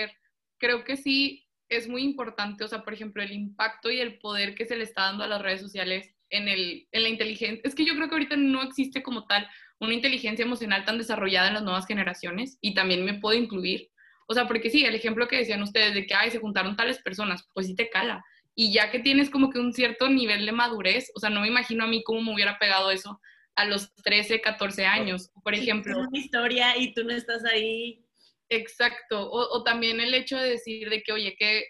creo 0.57 0.83
que 0.83 0.97
sí 0.97 1.47
es 1.69 1.89
muy 1.89 2.05
importante, 2.05 2.65
o 2.65 2.69
sea, 2.69 2.83
por 2.83 2.95
ejemplo, 2.95 3.23
el 3.23 3.33
impacto 3.33 3.91
y 3.91 4.01
el 4.01 4.19
poder 4.19 4.55
que 4.55 4.65
se 4.65 4.77
le 4.79 4.85
está 4.85 5.03
dando 5.03 5.25
a 5.25 5.29
las 5.29 5.43
redes 5.43 5.61
sociales 5.61 6.15
en, 6.31 6.49
el, 6.49 6.89
en 6.91 7.03
la 7.03 7.11
inteligencia. 7.11 7.61
Es 7.65 7.75
que 7.75 7.85
yo 7.85 7.95
creo 7.95 8.09
que 8.09 8.15
ahorita 8.15 8.37
no 8.37 8.62
existe 8.62 9.03
como 9.03 9.26
tal 9.26 9.47
una 9.79 9.93
inteligencia 9.93 10.43
emocional 10.43 10.87
tan 10.87 10.97
desarrollada 10.97 11.49
en 11.49 11.55
las 11.55 11.65
nuevas 11.65 11.87
generaciones 11.87 12.57
y 12.62 12.73
también 12.73 13.05
me 13.05 13.21
puedo 13.21 13.38
incluir. 13.38 13.91
O 14.29 14.33
sea, 14.33 14.49
porque 14.49 14.71
sí, 14.71 14.87
el 14.87 14.95
ejemplo 14.95 15.29
que 15.29 15.37
decían 15.37 15.61
ustedes 15.62 15.93
de 15.93 16.07
que, 16.07 16.15
ay, 16.15 16.31
se 16.31 16.38
juntaron 16.38 16.76
tales 16.76 17.03
personas, 17.03 17.47
pues 17.53 17.67
sí 17.67 17.75
te 17.75 17.91
cala. 17.91 18.25
Y 18.55 18.73
ya 18.73 18.91
que 18.91 19.00
tienes 19.00 19.29
como 19.29 19.50
que 19.50 19.59
un 19.59 19.75
cierto 19.75 20.09
nivel 20.09 20.47
de 20.47 20.53
madurez, 20.53 21.12
o 21.15 21.21
sea, 21.21 21.29
no 21.29 21.43
me 21.43 21.49
imagino 21.49 21.85
a 21.85 21.88
mí 21.88 22.03
cómo 22.03 22.23
me 22.23 22.33
hubiera 22.33 22.59
pegado 22.59 22.91
eso 22.91 23.21
a 23.57 23.65
los 23.65 23.95
13, 23.97 24.41
14 24.41 24.87
años, 24.87 25.31
por 25.43 25.55
ejemplo. 25.55 25.93
Es 26.01 26.07
una 26.09 26.19
historia 26.19 26.77
y 26.77 26.95
tú 26.95 27.05
no 27.05 27.13
estás 27.13 27.45
ahí. 27.45 28.05
Exacto. 28.49 29.29
O, 29.31 29.65
también 29.65 30.01
el 30.01 30.15
hecho 30.15 30.37
de 30.37 30.51
decir 30.51 30.89
de 30.89 31.03
que, 31.03 31.13
oye, 31.13 31.37
que, 31.37 31.65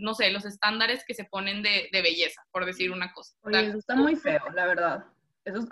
no 0.00 0.14
sé, 0.14 0.30
los 0.30 0.44
estándares 0.44 1.04
que 1.06 1.14
se 1.14 1.24
ponen 1.24 1.62
de, 1.62 1.88
belleza, 1.92 2.42
por 2.50 2.66
decir 2.66 2.90
una 2.90 3.12
cosa. 3.12 3.34
Oye, 3.42 3.68
eso 3.68 3.78
está 3.78 3.94
muy 3.94 4.16
feo, 4.16 4.42
la 4.54 4.66
verdad 4.66 5.04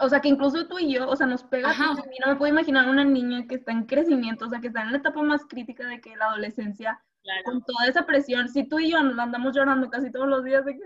o 0.01 0.09
sea, 0.09 0.21
que 0.21 0.29
incluso 0.29 0.67
tú 0.67 0.79
y 0.79 0.95
yo, 0.95 1.09
o 1.09 1.17
sea, 1.17 1.27
nos 1.27 1.43
pega. 1.45 1.71
A 1.71 1.95
mí 1.95 2.17
no 2.25 2.33
me 2.33 2.37
puedo 2.37 2.53
imaginar 2.53 2.89
una 2.89 3.05
niña 3.05 3.47
que 3.47 3.57
está 3.57 3.73
en 3.73 3.85
crecimiento, 3.85 4.47
o 4.47 4.49
sea, 4.49 4.61
que 4.61 4.69
está 4.69 4.83
en 4.83 4.93
la 4.93 4.99
etapa 4.99 5.23
más 5.23 5.45
crítica 5.47 5.87
de 5.87 6.01
que 6.01 6.17
la 6.17 6.27
adolescencia, 6.27 7.01
con 7.45 7.63
toda 7.63 7.87
esa 7.87 8.07
presión. 8.07 8.49
Si 8.49 8.67
tú 8.67 8.79
y 8.79 8.91
yo 8.91 9.03
nos 9.03 9.19
andamos 9.19 9.55
llorando 9.55 9.91
casi 9.91 10.11
todos 10.11 10.27
los 10.27 10.45
días 10.45 10.65
de 10.65 10.75
que... 10.75 10.81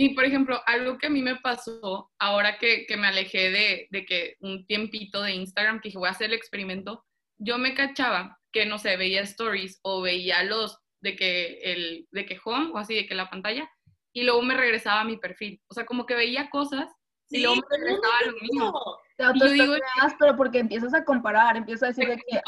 Y, 0.00 0.14
por 0.14 0.24
ejemplo, 0.24 0.60
algo 0.66 0.96
que 0.96 1.08
a 1.08 1.10
mí 1.10 1.22
me 1.22 1.36
pasó 1.36 2.10
ahora 2.18 2.58
que, 2.58 2.86
que 2.86 2.96
me 2.96 3.08
alejé 3.08 3.50
de, 3.50 3.88
de, 3.90 4.06
que 4.06 4.36
un 4.40 4.64
tiempito 4.66 5.22
de 5.22 5.32
Instagram, 5.32 5.80
que 5.80 5.88
dije, 5.88 5.98
voy 5.98 6.08
a 6.08 6.12
hacer 6.12 6.28
el 6.28 6.36
experimento, 6.36 7.04
yo 7.36 7.58
me 7.58 7.74
cachaba 7.74 8.38
que, 8.52 8.64
no 8.64 8.78
sé, 8.78 8.96
veía 8.96 9.22
stories 9.22 9.80
o 9.82 10.00
veía 10.00 10.44
los 10.44 10.78
de 11.00 11.16
que, 11.16 11.58
el, 11.64 12.06
de 12.12 12.26
que 12.26 12.38
home 12.44 12.70
o 12.72 12.78
así, 12.78 12.94
de 12.94 13.06
que 13.06 13.14
la 13.14 13.28
pantalla, 13.28 13.68
y 14.12 14.22
luego 14.22 14.40
me 14.42 14.56
regresaba 14.56 15.00
a 15.00 15.04
mi 15.04 15.16
perfil. 15.16 15.60
O 15.68 15.74
sea, 15.74 15.84
como 15.84 16.06
que 16.06 16.14
veía 16.14 16.48
cosas 16.48 16.88
Sí, 17.28 17.42
lo 17.42 17.54
mismo. 18.40 18.98
Te 19.16 19.52
digo, 19.52 19.74
pero 20.18 20.36
porque 20.36 20.60
empiezas 20.60 20.94
a 20.94 21.04
comparar, 21.04 21.56
empiezas 21.56 21.82
a 21.82 21.86
decir 21.88 22.08
que 22.26 22.40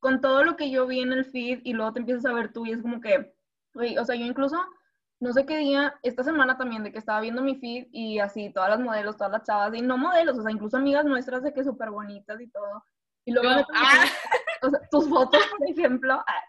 con 0.00 0.20
todo 0.20 0.44
lo 0.44 0.56
que 0.56 0.70
yo 0.70 0.86
vi 0.86 1.00
en 1.00 1.12
el 1.12 1.24
feed 1.24 1.60
y 1.64 1.72
luego 1.72 1.92
te 1.92 2.00
empiezas 2.00 2.26
a 2.26 2.32
ver 2.32 2.52
tú 2.52 2.66
y 2.66 2.72
es 2.72 2.82
como 2.82 3.00
que, 3.00 3.32
o 3.74 4.04
sea, 4.04 4.16
yo 4.16 4.26
incluso, 4.26 4.56
no 5.20 5.32
sé 5.32 5.44
qué 5.46 5.58
día, 5.58 5.98
esta 6.02 6.22
semana 6.22 6.56
también, 6.56 6.84
de 6.84 6.92
que 6.92 6.98
estaba 6.98 7.20
viendo 7.20 7.42
mi 7.42 7.56
feed 7.56 7.88
y 7.90 8.20
así, 8.20 8.52
todas 8.52 8.70
las 8.70 8.80
modelos, 8.80 9.16
todas 9.16 9.32
las 9.32 9.42
chavas, 9.42 9.74
y 9.74 9.82
no 9.82 9.98
modelos, 9.98 10.38
o 10.38 10.42
sea, 10.42 10.52
incluso 10.52 10.76
amigas 10.76 11.04
nuestras 11.04 11.42
de 11.42 11.52
que 11.52 11.64
súper 11.64 11.90
bonitas 11.90 12.40
y 12.40 12.48
todo. 12.48 12.84
Y 13.24 13.32
luego, 13.32 13.48
ah. 13.74 14.04
o 14.62 14.70
sea, 14.70 14.80
tus 14.90 15.08
fotos, 15.08 15.42
por 15.58 15.68
ejemplo, 15.68 16.14
ah, 16.14 16.44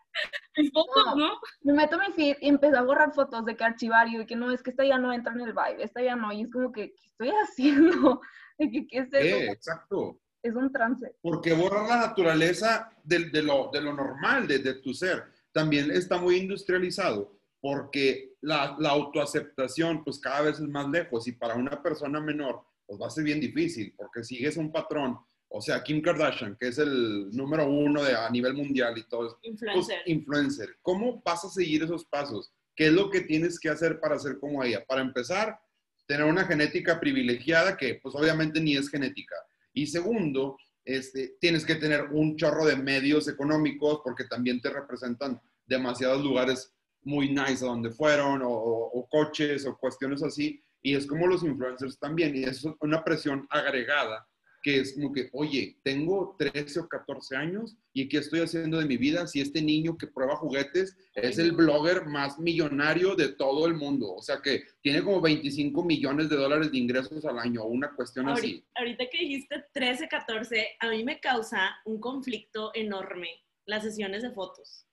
mis 0.56 0.72
fotos, 0.72 1.16
¿no? 1.16 1.30
Me 1.62 1.74
meto 1.74 1.96
a 1.96 2.08
mi 2.08 2.14
feed 2.14 2.38
y 2.42 2.48
empecé 2.48 2.78
a 2.78 2.84
borrar 2.84 3.14
fotos 3.14 3.44
de 3.46 3.58
que 3.58 3.64
archivario 3.64 4.22
y 4.22 4.26
que 4.26 4.36
no, 4.36 4.52
es 4.52 4.62
que 4.62 4.70
esta 4.70 4.86
ya 4.86 4.98
no 4.98 5.12
entra 5.12 5.34
en 5.34 5.42
el 5.42 5.54
vibe, 5.54 5.84
esta 5.84 6.02
ya 6.02 6.16
no. 6.16 6.32
Y 6.32 6.44
es 6.44 6.52
como 6.52 6.72
que, 6.72 6.94
¿qué 6.94 7.08
estoy 7.08 7.30
haciendo? 7.30 8.22
De 8.60 8.70
que, 8.70 8.88
¿Qué 8.88 8.98
es 8.98 9.08
eso? 9.08 9.38
Eh, 9.38 9.52
exacto. 9.52 10.20
Es 10.44 10.54
un 10.54 10.70
trance. 10.72 11.16
Porque 11.22 11.54
borrar 11.54 11.88
la 11.88 12.08
naturaleza 12.08 12.90
de, 13.04 13.30
de 13.30 13.42
lo, 13.42 13.70
de 13.72 13.82
lo 13.82 13.94
normal, 13.94 14.48
de, 14.48 14.60
de 14.60 14.76
tu 14.76 14.94
ser. 14.94 15.24
También 15.54 15.92
está 15.92 16.18
muy 16.18 16.36
industrializado 16.36 17.39
porque 17.62 18.36
la, 18.42 18.76
la 18.80 18.90
autoaceptación 18.90 20.04
pues 20.04 20.20
cada 20.20 20.42
vez 20.42 20.60
es 20.60 20.68
más 20.68 20.90
lejos 20.90 21.28
y 21.28 21.34
para 21.34 21.56
una 21.56 21.82
persona 21.82 22.20
menor 22.22 22.64
pues 22.86 23.00
va 23.00 23.08
a 23.08 23.12
ser 23.12 23.24
bien 23.24 23.40
difícil 23.40 23.94
porque 23.96 24.24
sigues 24.24 24.58
un 24.58 24.72
patrón. 24.72 25.18
O 25.52 25.62
sea, 25.62 25.84
Kim 25.84 26.02
Kardashian, 26.02 26.58
que 26.60 26.68
es 26.68 26.78
el 26.78 27.30
número 27.32 27.68
uno 27.68 28.04
de, 28.04 28.16
a 28.16 28.30
nivel 28.30 28.54
mundial 28.54 28.98
y 28.98 29.08
todo, 29.08 29.38
pues, 29.42 29.54
Influencer. 29.54 29.98
influencer. 30.06 30.78
¿Cómo 30.82 31.22
vas 31.24 31.44
a 31.44 31.50
seguir 31.50 31.84
esos 31.84 32.06
pasos? 32.06 32.52
¿Qué 32.76 32.88
es 32.88 32.94
lo 32.94 33.10
que 33.10 33.22
tienes 33.22 33.60
que 33.60 33.70
hacer 33.70 34.00
para 34.00 34.18
ser 34.20 34.40
como 34.40 34.64
ella? 34.64 34.84
Para 34.88 35.02
empezar, 35.02 35.60
tener 36.08 36.26
una 36.26 36.46
genética 36.46 37.00
privilegiada 37.00 37.78
que 37.78 38.00
pues 38.02 38.16
obviamente 38.16 38.60
ni 38.60 38.76
es 38.76 38.90
genética. 38.90 39.36
Y 39.74 39.88
segundo, 39.88 40.58
este, 40.86 41.36
tienes 41.40 41.66
que 41.66 41.76
tener 41.76 42.06
un 42.12 42.36
chorro 42.36 42.66
de 42.66 42.76
medios 42.76 43.28
económicos 43.28 44.02
porque 44.04 44.24
también 44.24 44.62
te 44.62 44.70
representan 44.70 45.40
demasiados 45.68 46.24
lugares 46.24 46.74
muy 47.10 47.30
nice 47.30 47.66
a 47.66 47.70
donde 47.70 47.90
fueron 47.90 48.42
o, 48.44 48.50
o- 48.50 49.08
coches 49.10 49.66
o 49.66 49.76
cuestiones 49.78 50.22
así. 50.24 50.62
Y 50.82 50.96
es 50.96 51.06
como 51.08 51.28
los 51.28 51.44
influencers 51.44 51.98
también. 52.00 52.36
Y 52.36 52.44
es 52.44 52.64
una 52.80 53.04
presión 53.04 53.48
agregada 53.50 54.26
que 54.62 54.82
es 54.82 54.94
como 54.94 55.14
que, 55.14 55.30
oye, 55.32 55.80
tengo 55.84 56.36
13 56.38 56.82
o 56.82 56.88
14 56.90 57.34
años 57.38 57.78
y 57.94 58.10
¿qué 58.10 58.18
estoy 58.18 58.42
haciendo 58.42 58.78
de 58.78 58.86
mi 58.86 58.98
vida 58.98 59.26
si 59.26 59.40
este 59.40 59.62
niño 59.62 59.98
que 59.98 60.08
prueba 60.08 60.36
juguetes 60.36 60.98
es 61.16 61.38
el 61.40 61.54
blogger 61.54 62.06
más 62.08 62.38
millonario 62.40 63.16
de 63.16 63.30
todo 63.30 63.68
el 63.68 63.74
mundo? 63.76 64.14
O 64.14 64.22
sea 64.22 64.42
que 64.42 64.64
tiene 64.82 65.02
como 65.02 65.22
25 65.22 65.82
millones 65.86 66.28
de 66.30 66.36
dólares 66.36 66.72
de 66.74 66.78
ingresos 66.78 67.24
al 67.24 67.40
año, 67.40 67.64
una 67.64 67.96
cuestión 67.96 68.28
así. 68.28 68.66
Ahorita, 68.76 69.00
ahorita 69.00 69.10
que 69.10 69.18
dijiste 69.20 69.66
13, 69.72 70.08
14, 70.10 70.68
a 70.82 70.90
mí 70.90 71.06
me 71.06 71.22
causa 71.22 71.78
un 71.86 72.02
conflicto 72.02 72.72
enorme 72.76 73.30
las 73.66 73.84
sesiones 73.84 74.24
de 74.24 74.32
fotos 74.32 74.86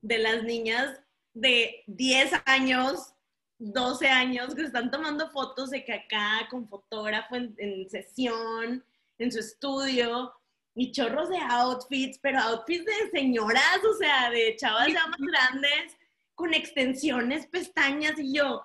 de 0.00 0.18
las 0.18 0.44
niñas 0.44 1.02
de 1.36 1.84
10 1.86 2.32
años, 2.46 3.12
12 3.58 4.08
años 4.08 4.54
que 4.54 4.62
están 4.62 4.90
tomando 4.90 5.28
fotos 5.30 5.70
de 5.70 5.84
que 5.84 5.92
acá 5.92 6.48
con 6.50 6.66
fotógrafo 6.66 7.36
en, 7.36 7.54
en 7.58 7.88
sesión, 7.90 8.82
en 9.18 9.32
su 9.32 9.40
estudio 9.40 10.32
y 10.74 10.92
chorros 10.92 11.28
de 11.28 11.38
outfits, 11.38 12.18
pero 12.22 12.40
outfits 12.40 12.86
de 12.86 13.10
señoras, 13.10 13.80
o 13.84 13.94
sea, 13.98 14.30
de 14.30 14.56
chavas 14.56 14.88
ya 14.88 15.06
más 15.06 15.20
grandes 15.20 15.96
con 16.34 16.54
extensiones, 16.54 17.46
pestañas 17.46 18.18
y 18.18 18.34
yo, 18.34 18.62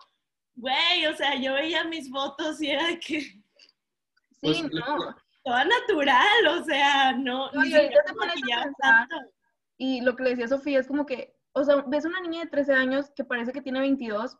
güey, 0.55 1.05
o 1.07 1.15
sea, 1.15 1.35
yo 1.35 1.53
veía 1.53 1.83
mis 1.83 2.09
fotos 2.09 2.61
y 2.61 2.69
era 2.71 2.87
de 2.87 2.99
que 2.99 3.19
Sí, 3.19 3.41
Pues, 4.41 4.63
no. 4.71 5.15
toda 5.43 5.65
natural, 5.65 6.47
o 6.47 6.63
sea, 6.63 7.11
no, 7.13 7.51
No, 7.51 7.65
y 7.65 7.73
ahorita 7.73 7.81
siquiera 7.81 8.03
te 8.05 8.13
pones 8.13 8.33
a 8.33 8.35
maquillaba 8.35 8.63
pensar, 8.63 9.07
tanto. 9.09 9.15
Y 9.77 10.01
lo 10.01 10.15
que 10.15 10.23
le 10.23 10.29
decía 10.31 10.47
Sofía 10.47 10.79
es 10.79 10.87
como 10.87 11.05
que, 11.05 11.35
o 11.53 11.63
sea, 11.63 11.83
ves 11.87 12.05
una 12.05 12.21
niña 12.21 12.41
de 12.43 12.49
13 12.49 12.73
años 12.73 13.11
que 13.15 13.23
parece 13.23 13.51
que 13.51 13.61
tiene 13.61 13.79
22, 13.79 14.37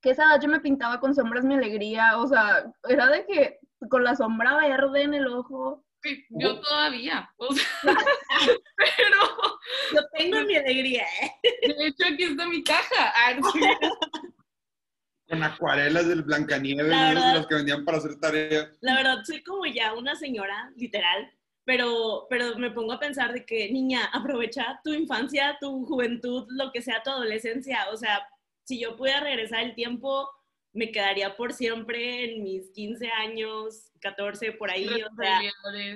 que 0.00 0.10
esa 0.10 0.24
edad 0.24 0.40
yo 0.40 0.48
me 0.48 0.60
pintaba 0.60 1.00
con 1.00 1.14
sombras 1.14 1.44
mi 1.44 1.54
alegría, 1.54 2.18
o 2.18 2.26
sea, 2.26 2.72
era 2.88 3.08
de 3.08 3.26
que 3.26 3.58
con 3.88 4.04
la 4.04 4.14
sombra 4.16 4.56
verde 4.56 5.02
en 5.02 5.14
el 5.14 5.26
ojo. 5.26 5.84
Sí, 6.02 6.22
Yo 6.30 6.60
todavía, 6.60 7.30
o 7.38 7.52
sea, 7.54 7.66
pero 8.76 9.18
Yo 9.94 10.00
tengo 10.18 10.42
mi 10.42 10.56
alegría, 10.56 11.04
¿eh? 11.22 11.32
de 11.76 11.86
hecho 11.86 12.04
aquí 12.12 12.24
está 12.24 12.46
mi 12.46 12.62
caja. 12.62 13.12
Ah. 13.16 13.34
Con 15.26 15.42
acuarelas 15.42 16.06
del 16.06 16.22
Blancanieves, 16.22 16.86
verdad- 16.86 17.36
los 17.36 17.46
que 17.46 17.54
vendían 17.54 17.84
para 17.86 17.96
hacer 17.96 18.20
tareas. 18.20 18.68
La 18.82 18.94
verdad, 18.96 19.22
soy 19.24 19.42
como 19.42 19.64
ya 19.64 19.94
una 19.94 20.14
señora, 20.16 20.70
literal, 20.76 21.32
pero, 21.64 22.26
pero 22.28 22.58
me 22.58 22.70
pongo 22.70 22.92
a 22.92 23.00
pensar 23.00 23.32
de 23.32 23.44
que, 23.44 23.70
niña, 23.70 24.04
aprovecha 24.12 24.80
tu 24.84 24.92
infancia, 24.92 25.56
tu 25.60 25.84
juventud, 25.86 26.46
lo 26.50 26.72
que 26.72 26.82
sea 26.82 27.02
tu 27.02 27.10
adolescencia. 27.10 27.86
O 27.92 27.96
sea, 27.96 28.26
si 28.64 28.78
yo 28.80 28.96
pudiera 28.96 29.20
regresar 29.20 29.62
el 29.62 29.74
tiempo, 29.74 30.28
me 30.74 30.90
quedaría 30.90 31.36
por 31.36 31.52
siempre 31.52 32.24
en 32.24 32.42
mis 32.42 32.70
15 32.72 33.08
años, 33.08 33.92
14, 34.00 34.52
por 34.52 34.70
ahí. 34.70 34.86
O 34.86 35.14
sea, 35.16 35.40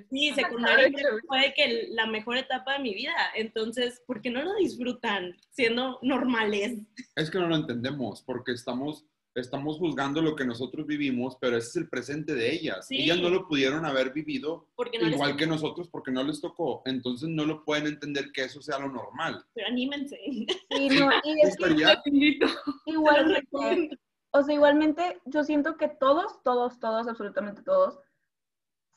sí, 0.09 0.33
secundaria 0.35 0.91
fue 1.27 1.53
que 1.55 1.89
la 1.91 2.07
mejor 2.07 2.39
etapa 2.39 2.75
de 2.75 2.79
mi 2.79 2.95
vida. 2.95 3.15
Entonces, 3.35 4.01
¿por 4.07 4.23
qué 4.23 4.31
no 4.31 4.43
lo 4.43 4.55
disfrutan 4.55 5.37
siendo 5.51 5.99
normales? 6.01 6.79
Es 7.17 7.31
que 7.31 7.39
no 7.39 7.49
lo 7.49 7.57
entendemos 7.57 8.23
porque 8.23 8.53
estamos, 8.53 9.05
estamos 9.41 9.79
juzgando 9.79 10.21
lo 10.23 10.35
que 10.37 10.45
nosotros 10.45 10.87
vivimos, 10.87 11.37
pero 11.41 11.57
ese 11.57 11.69
es 11.69 11.77
el 11.77 11.89
presente 11.89 12.35
de 12.35 12.53
ellas. 12.53 12.87
Sí. 12.87 13.03
Ellas 13.03 13.21
no 13.21 13.31
lo 13.31 13.47
pudieron 13.47 13.85
haber 13.85 14.13
vivido 14.13 14.67
no 14.77 15.09
igual 15.09 15.37
que 15.37 15.47
nosotros 15.47 15.89
porque 15.89 16.11
no 16.11 16.23
les 16.23 16.41
tocó. 16.41 16.83
Entonces 16.85 17.29
no 17.29 17.45
lo 17.45 17.65
pueden 17.65 17.87
entender 17.87 18.33
que 18.33 18.45
eso 18.45 18.61
sea 18.63 18.79
lo 18.79 18.89
normal. 18.89 19.45
pero 19.55 19.67
anímense. 19.69 20.19
Sí, 20.27 20.89
no, 20.99 21.11
y 21.25 21.41
es 21.43 21.57
que 21.57 22.39
igualmente, 22.87 23.99
o 24.33 24.43
sea, 24.43 24.55
igualmente 24.55 25.21
yo 25.25 25.45
siento 25.45 25.77
que 25.77 25.89
todos, 25.89 26.43
todos, 26.43 26.79
todos, 26.79 27.09
absolutamente 27.09 27.63
todos, 27.63 27.99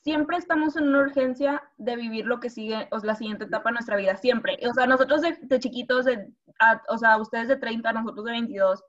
siempre 0.04 0.36
estamos 0.36 0.76
en 0.76 0.88
una 0.88 1.00
urgencia 1.00 1.62
de 1.78 1.96
vivir 1.96 2.26
lo 2.26 2.40
que 2.40 2.50
sigue, 2.50 2.88
o 2.90 2.98
sea, 2.98 3.06
la 3.06 3.14
siguiente 3.14 3.44
etapa 3.44 3.70
de 3.70 3.74
nuestra 3.74 3.96
vida, 3.96 4.16
siempre. 4.16 4.58
O 4.68 4.74
sea, 4.74 4.86
nosotros 4.86 5.22
de, 5.22 5.38
de 5.42 5.58
chiquitos, 5.60 6.04
de, 6.06 6.28
a- 6.58 6.82
o 6.88 6.98
sea, 6.98 7.16
ustedes 7.18 7.48
de 7.48 7.56
30, 7.56 7.92
nosotros 7.92 8.24
de 8.24 8.32
22, 8.32 8.82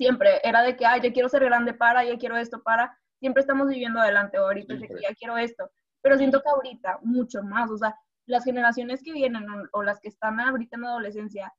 siempre 0.00 0.40
era 0.42 0.62
de 0.62 0.78
que, 0.78 0.86
ay, 0.86 1.02
ya 1.02 1.12
quiero 1.12 1.28
ser 1.28 1.44
grande 1.44 1.74
para, 1.74 2.02
ya 2.02 2.16
quiero 2.16 2.38
esto 2.38 2.62
para, 2.62 2.98
siempre 3.18 3.42
estamos 3.42 3.68
viviendo 3.68 4.00
adelante, 4.00 4.38
ahorita 4.38 4.72
es 4.72 4.80
de 4.80 4.88
que 4.88 5.02
ya 5.02 5.14
quiero 5.14 5.36
esto. 5.36 5.70
Pero 6.00 6.16
siento 6.16 6.40
que 6.40 6.48
ahorita, 6.48 7.00
mucho 7.02 7.42
más, 7.42 7.70
o 7.70 7.76
sea, 7.76 7.94
las 8.24 8.44
generaciones 8.44 9.02
que 9.02 9.12
vienen 9.12 9.46
o, 9.50 9.64
o 9.72 9.82
las 9.82 10.00
que 10.00 10.08
están 10.08 10.40
ahorita 10.40 10.78
en 10.78 10.86
adolescencia, 10.86 11.52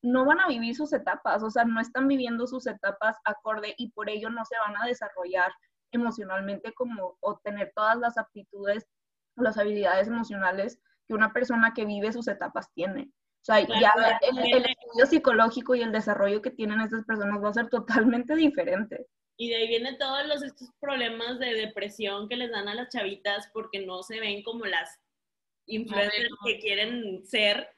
no 0.00 0.24
van 0.24 0.38
a 0.38 0.46
vivir 0.46 0.76
sus 0.76 0.92
etapas, 0.92 1.42
o 1.42 1.50
sea, 1.50 1.64
no 1.64 1.80
están 1.80 2.06
viviendo 2.06 2.46
sus 2.46 2.68
etapas 2.68 3.16
acorde 3.24 3.74
y 3.76 3.90
por 3.90 4.08
ello 4.08 4.30
no 4.30 4.44
se 4.44 4.54
van 4.64 4.80
a 4.80 4.86
desarrollar 4.86 5.50
emocionalmente 5.90 6.72
como 6.74 7.16
o 7.18 7.38
tener 7.38 7.72
todas 7.74 7.98
las 7.98 8.16
aptitudes 8.16 8.86
o 9.36 9.42
las 9.42 9.58
habilidades 9.58 10.06
emocionales 10.06 10.78
que 11.08 11.14
una 11.14 11.32
persona 11.32 11.74
que 11.74 11.84
vive 11.84 12.12
sus 12.12 12.28
etapas 12.28 12.72
tiene. 12.74 13.10
O 13.40 13.44
sea, 13.44 13.64
Claro, 13.64 13.80
ya 13.80 13.92
claro. 13.92 14.18
el, 14.22 14.38
el 14.38 14.66
estudio 14.66 15.06
psicológico 15.06 15.74
y 15.74 15.82
el 15.82 15.92
desarrollo 15.92 16.42
que 16.42 16.50
tienen 16.50 16.80
estas 16.80 17.04
personas 17.04 17.42
va 17.42 17.48
a 17.48 17.54
ser 17.54 17.68
totalmente 17.68 18.34
diferente. 18.34 19.06
Y 19.38 19.48
de 19.50 19.56
ahí 19.56 19.68
vienen 19.68 19.96
todos 19.98 20.26
los, 20.26 20.42
estos 20.42 20.68
problemas 20.80 21.38
de 21.38 21.54
depresión 21.54 22.28
que 22.28 22.36
les 22.36 22.50
dan 22.50 22.68
a 22.68 22.74
las 22.74 22.88
chavitas 22.88 23.48
porque 23.52 23.86
no 23.86 24.02
se 24.02 24.18
ven 24.18 24.42
como 24.42 24.66
las 24.66 24.98
influencers 25.66 26.30
que 26.44 26.58
quieren 26.58 27.24
ser. 27.24 27.68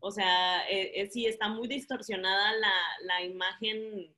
O 0.00 0.10
sea, 0.10 0.66
eh, 0.68 0.92
eh, 0.94 1.10
sí, 1.10 1.26
está 1.26 1.48
muy 1.48 1.68
distorsionada 1.68 2.52
la, 2.54 2.72
la 3.02 3.22
imagen 3.22 4.14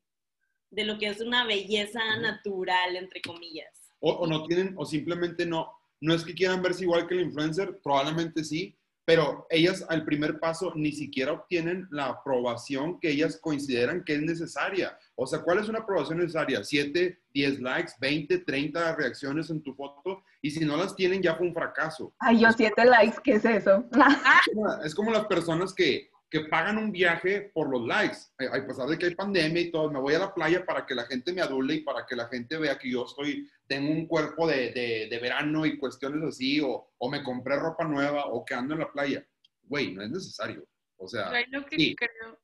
de 0.70 0.84
lo 0.84 0.98
que 0.98 1.08
es 1.08 1.20
una 1.20 1.44
belleza 1.44 2.00
natural, 2.20 2.94
entre 2.96 3.20
comillas. 3.22 3.90
O, 4.00 4.12
o 4.12 4.26
no 4.28 4.44
tienen, 4.44 4.74
o 4.76 4.84
simplemente 4.84 5.44
no, 5.46 5.72
no 6.00 6.14
es 6.14 6.24
que 6.24 6.34
quieran 6.34 6.62
verse 6.62 6.84
igual 6.84 7.08
que 7.08 7.14
el 7.14 7.22
influencer, 7.22 7.80
probablemente 7.82 8.44
sí, 8.44 8.77
pero 9.08 9.46
ellas 9.48 9.86
al 9.88 10.04
primer 10.04 10.38
paso 10.38 10.70
ni 10.76 10.92
siquiera 10.92 11.32
obtienen 11.32 11.88
la 11.90 12.08
aprobación 12.08 13.00
que 13.00 13.08
ellas 13.10 13.38
consideran 13.40 14.04
que 14.04 14.12
es 14.16 14.20
necesaria. 14.20 14.98
O 15.14 15.26
sea, 15.26 15.38
¿cuál 15.40 15.60
es 15.60 15.68
una 15.70 15.78
aprobación 15.78 16.18
necesaria? 16.18 16.62
7, 16.62 17.18
10 17.32 17.60
likes, 17.60 17.92
20, 18.02 18.40
30 18.40 18.96
reacciones 18.96 19.48
en 19.48 19.62
tu 19.62 19.74
foto 19.74 20.22
y 20.42 20.50
si 20.50 20.62
no 20.62 20.76
las 20.76 20.94
tienen 20.94 21.22
ya 21.22 21.36
fue 21.36 21.46
un 21.46 21.54
fracaso. 21.54 22.12
Ay, 22.18 22.40
yo 22.40 22.52
siete 22.52 22.84
likes, 22.84 23.16
¿qué 23.24 23.32
es 23.36 23.46
eso? 23.46 23.82
Es 23.90 24.54
como- 24.54 24.82
Es 24.84 24.94
como 24.94 25.10
las 25.10 25.24
personas 25.24 25.72
que, 25.72 26.10
que 26.30 26.40
pagan 26.40 26.76
un 26.78 26.92
viaje 26.92 27.50
por 27.54 27.70
los 27.70 27.86
likes. 27.86 28.18
A 28.38 28.66
pesar 28.66 28.86
de 28.88 28.98
que 28.98 29.06
hay 29.06 29.14
pandemia 29.14 29.62
y 29.62 29.70
todo, 29.70 29.90
me 29.90 29.98
voy 30.00 30.14
a 30.14 30.18
la 30.18 30.34
playa 30.34 30.64
para 30.66 30.84
que 30.84 30.94
la 30.94 31.04
gente 31.06 31.32
me 31.32 31.40
adule 31.40 31.76
y 31.76 31.80
para 31.80 32.04
que 32.06 32.14
la 32.16 32.28
gente 32.28 32.58
vea 32.58 32.78
que 32.78 32.90
yo 32.90 33.04
estoy, 33.06 33.48
tengo 33.66 33.90
un 33.90 34.06
cuerpo 34.06 34.46
de, 34.46 34.70
de- 34.72 35.08
de 35.10 35.18
verano 35.18 35.64
y 35.64 35.78
cuestiones 35.78 36.22
así, 36.22 36.60
o, 36.60 36.90
o 36.98 37.10
me 37.10 37.22
compré 37.22 37.56
ropa 37.56 37.84
nueva, 37.84 38.26
o 38.26 38.44
que 38.44 38.54
ando 38.54 38.74
en 38.74 38.80
la 38.80 38.92
playa. 38.92 39.26
Güey, 39.62 39.92
no 39.94 40.02
es 40.02 40.10
necesario. 40.10 40.66
O 40.96 41.08
sea, 41.08 41.30
lo 41.50 41.64
que 41.64 41.76
sí. 41.76 41.96
creo. 41.96 42.38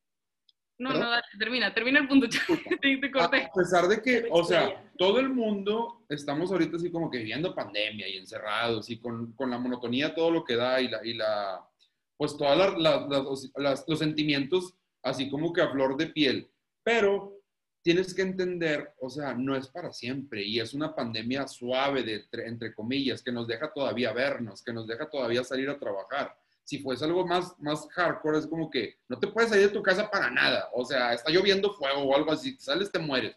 No, 0.78 0.92
no, 0.92 0.98
dale, 1.08 1.22
termina, 1.38 1.72
termina 1.72 2.00
el 2.00 2.08
punto. 2.08 2.26
te, 2.80 2.96
te 2.96 3.10
corté. 3.10 3.44
a 3.44 3.52
pesar 3.52 3.86
de 3.86 4.02
que, 4.02 4.26
o 4.30 4.42
sea, 4.44 4.90
todo 4.98 5.20
el 5.20 5.28
mundo 5.28 6.04
estamos 6.08 6.50
ahorita 6.50 6.76
así 6.78 6.90
como 6.90 7.10
que 7.10 7.18
viviendo 7.18 7.54
pandemia 7.54 8.08
y 8.08 8.16
encerrados 8.16 8.90
y 8.90 8.98
con, 8.98 9.32
con 9.34 9.50
la 9.50 9.58
monotonía 9.58 10.14
todo 10.14 10.30
lo 10.32 10.44
que 10.44 10.56
da 10.56 10.80
y 10.80 10.88
la, 10.88 11.04
y 11.06 11.14
la 11.14 11.64
pues 12.16 12.36
las- 12.78 13.84
los 13.86 13.98
sentimientos 13.98 14.74
así 15.02 15.28
como 15.30 15.52
que 15.52 15.60
a 15.62 15.70
flor 15.70 15.96
de 15.96 16.06
piel. 16.06 16.50
Pero 16.82 17.38
tienes 17.82 18.14
que 18.14 18.22
entender, 18.22 18.94
o 18.98 19.10
sea, 19.10 19.34
no 19.34 19.54
es 19.54 19.68
para 19.68 19.92
siempre 19.92 20.42
y 20.42 20.58
es 20.58 20.72
una 20.72 20.94
pandemia 20.94 21.46
suave, 21.46 22.02
de, 22.02 22.24
entre, 22.46 22.74
comillas, 22.74 23.22
que 23.22 23.30
nos 23.30 23.46
deja 23.46 23.70
todavía 23.72 24.12
vernos, 24.12 24.62
que 24.62 24.72
nos 24.72 24.86
deja 24.86 25.08
todavía 25.10 25.44
salir 25.44 25.68
a 25.68 25.78
trabajar. 25.78 26.34
si 26.66 26.78
fuese 26.78 27.04
algo 27.04 27.26
más, 27.26 27.54
más 27.58 27.86
hardcore, 27.90 28.38
es 28.38 28.46
como 28.46 28.70
que 28.70 28.96
no 29.06 29.18
te 29.18 29.26
puedes 29.26 29.50
salir 29.50 29.66
de 29.66 29.74
tu 29.74 29.82
casa 29.82 30.10
para 30.10 30.30
nada. 30.30 30.70
O 30.72 30.82
sea, 30.86 31.12
está 31.12 31.30
lloviendo 31.30 31.74
fuego 31.74 32.00
o 32.00 32.16
algo 32.16 32.32
así, 32.32 32.56
sales, 32.58 32.90
te 32.90 32.98
mueres. 32.98 33.36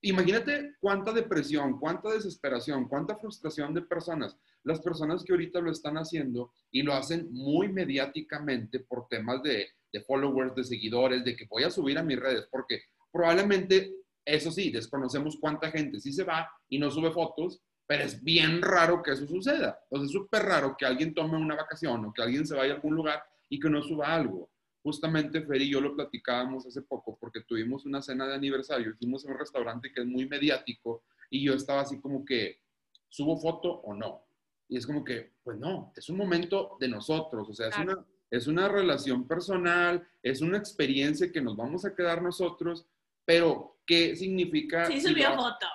Imagínate 0.00 0.74
cuánta 0.80 1.12
depresión, 1.12 1.78
cuánta 1.78 2.08
desesperación, 2.08 2.88
cuánta 2.88 3.16
frustración 3.16 3.74
de 3.74 3.82
personas. 3.82 4.38
Las 4.64 4.80
personas 4.80 5.24
que 5.24 5.32
ahorita 5.32 5.60
lo 5.60 5.70
están 5.70 5.96
haciendo 5.96 6.52
y 6.70 6.82
lo 6.82 6.94
hacen 6.94 7.28
muy 7.32 7.68
mediáticamente 7.68 8.80
por 8.80 9.08
temas 9.08 9.42
de, 9.42 9.68
de 9.92 10.00
followers, 10.02 10.54
de 10.54 10.64
seguidores, 10.64 11.24
de 11.24 11.36
que 11.36 11.46
voy 11.46 11.64
a 11.64 11.70
subir 11.70 11.98
a 11.98 12.02
mis 12.02 12.18
redes, 12.18 12.46
porque 12.50 12.82
probablemente, 13.10 13.94
eso 14.24 14.50
sí, 14.50 14.70
desconocemos 14.70 15.36
cuánta 15.40 15.70
gente 15.70 16.00
sí 16.00 16.12
se 16.12 16.24
va 16.24 16.50
y 16.68 16.78
no 16.78 16.90
sube 16.90 17.10
fotos, 17.10 17.60
pero 17.86 18.04
es 18.04 18.22
bien 18.22 18.62
raro 18.62 19.02
que 19.02 19.12
eso 19.12 19.26
suceda. 19.26 19.78
O 19.90 20.02
es 20.02 20.10
súper 20.10 20.42
raro 20.42 20.76
que 20.78 20.86
alguien 20.86 21.12
tome 21.12 21.36
una 21.36 21.56
vacación 21.56 22.04
o 22.04 22.12
que 22.12 22.22
alguien 22.22 22.46
se 22.46 22.54
vaya 22.54 22.72
a 22.72 22.76
algún 22.76 22.94
lugar 22.94 23.22
y 23.48 23.60
que 23.60 23.68
no 23.68 23.82
suba 23.82 24.14
algo. 24.14 24.50
Justamente 24.82 25.42
Fer 25.42 25.62
y 25.62 25.70
yo 25.70 25.80
lo 25.80 25.94
platicábamos 25.94 26.66
hace 26.66 26.82
poco 26.82 27.16
porque 27.20 27.42
tuvimos 27.42 27.84
una 27.84 28.02
cena 28.02 28.26
de 28.26 28.34
aniversario, 28.34 28.96
fuimos 28.98 29.24
a 29.24 29.28
un 29.30 29.38
restaurante 29.38 29.92
que 29.92 30.00
es 30.00 30.06
muy 30.06 30.26
mediático 30.26 31.04
y 31.30 31.44
yo 31.44 31.54
estaba 31.54 31.82
así 31.82 32.00
como 32.00 32.24
que, 32.24 32.60
¿subo 33.08 33.36
foto 33.36 33.70
o 33.70 33.94
no? 33.94 34.24
Y 34.68 34.76
es 34.76 34.86
como 34.86 35.04
que, 35.04 35.34
pues 35.42 35.58
no, 35.58 35.92
es 35.96 36.08
un 36.08 36.16
momento 36.16 36.76
de 36.80 36.88
nosotros, 36.88 37.48
o 37.48 37.54
sea, 37.54 37.68
es 37.68 37.78
una, 37.78 38.06
es 38.30 38.46
una 38.46 38.68
relación 38.68 39.28
personal, 39.28 40.06
es 40.22 40.40
una 40.40 40.56
experiencia 40.56 41.30
que 41.30 41.42
nos 41.42 41.56
vamos 41.56 41.84
a 41.84 41.94
quedar 41.94 42.22
nosotros, 42.22 42.86
pero 43.24 43.78
¿qué 43.86 44.16
significa? 44.16 44.86
Sí, 44.86 45.00
subió 45.00 45.34
foto. 45.34 45.66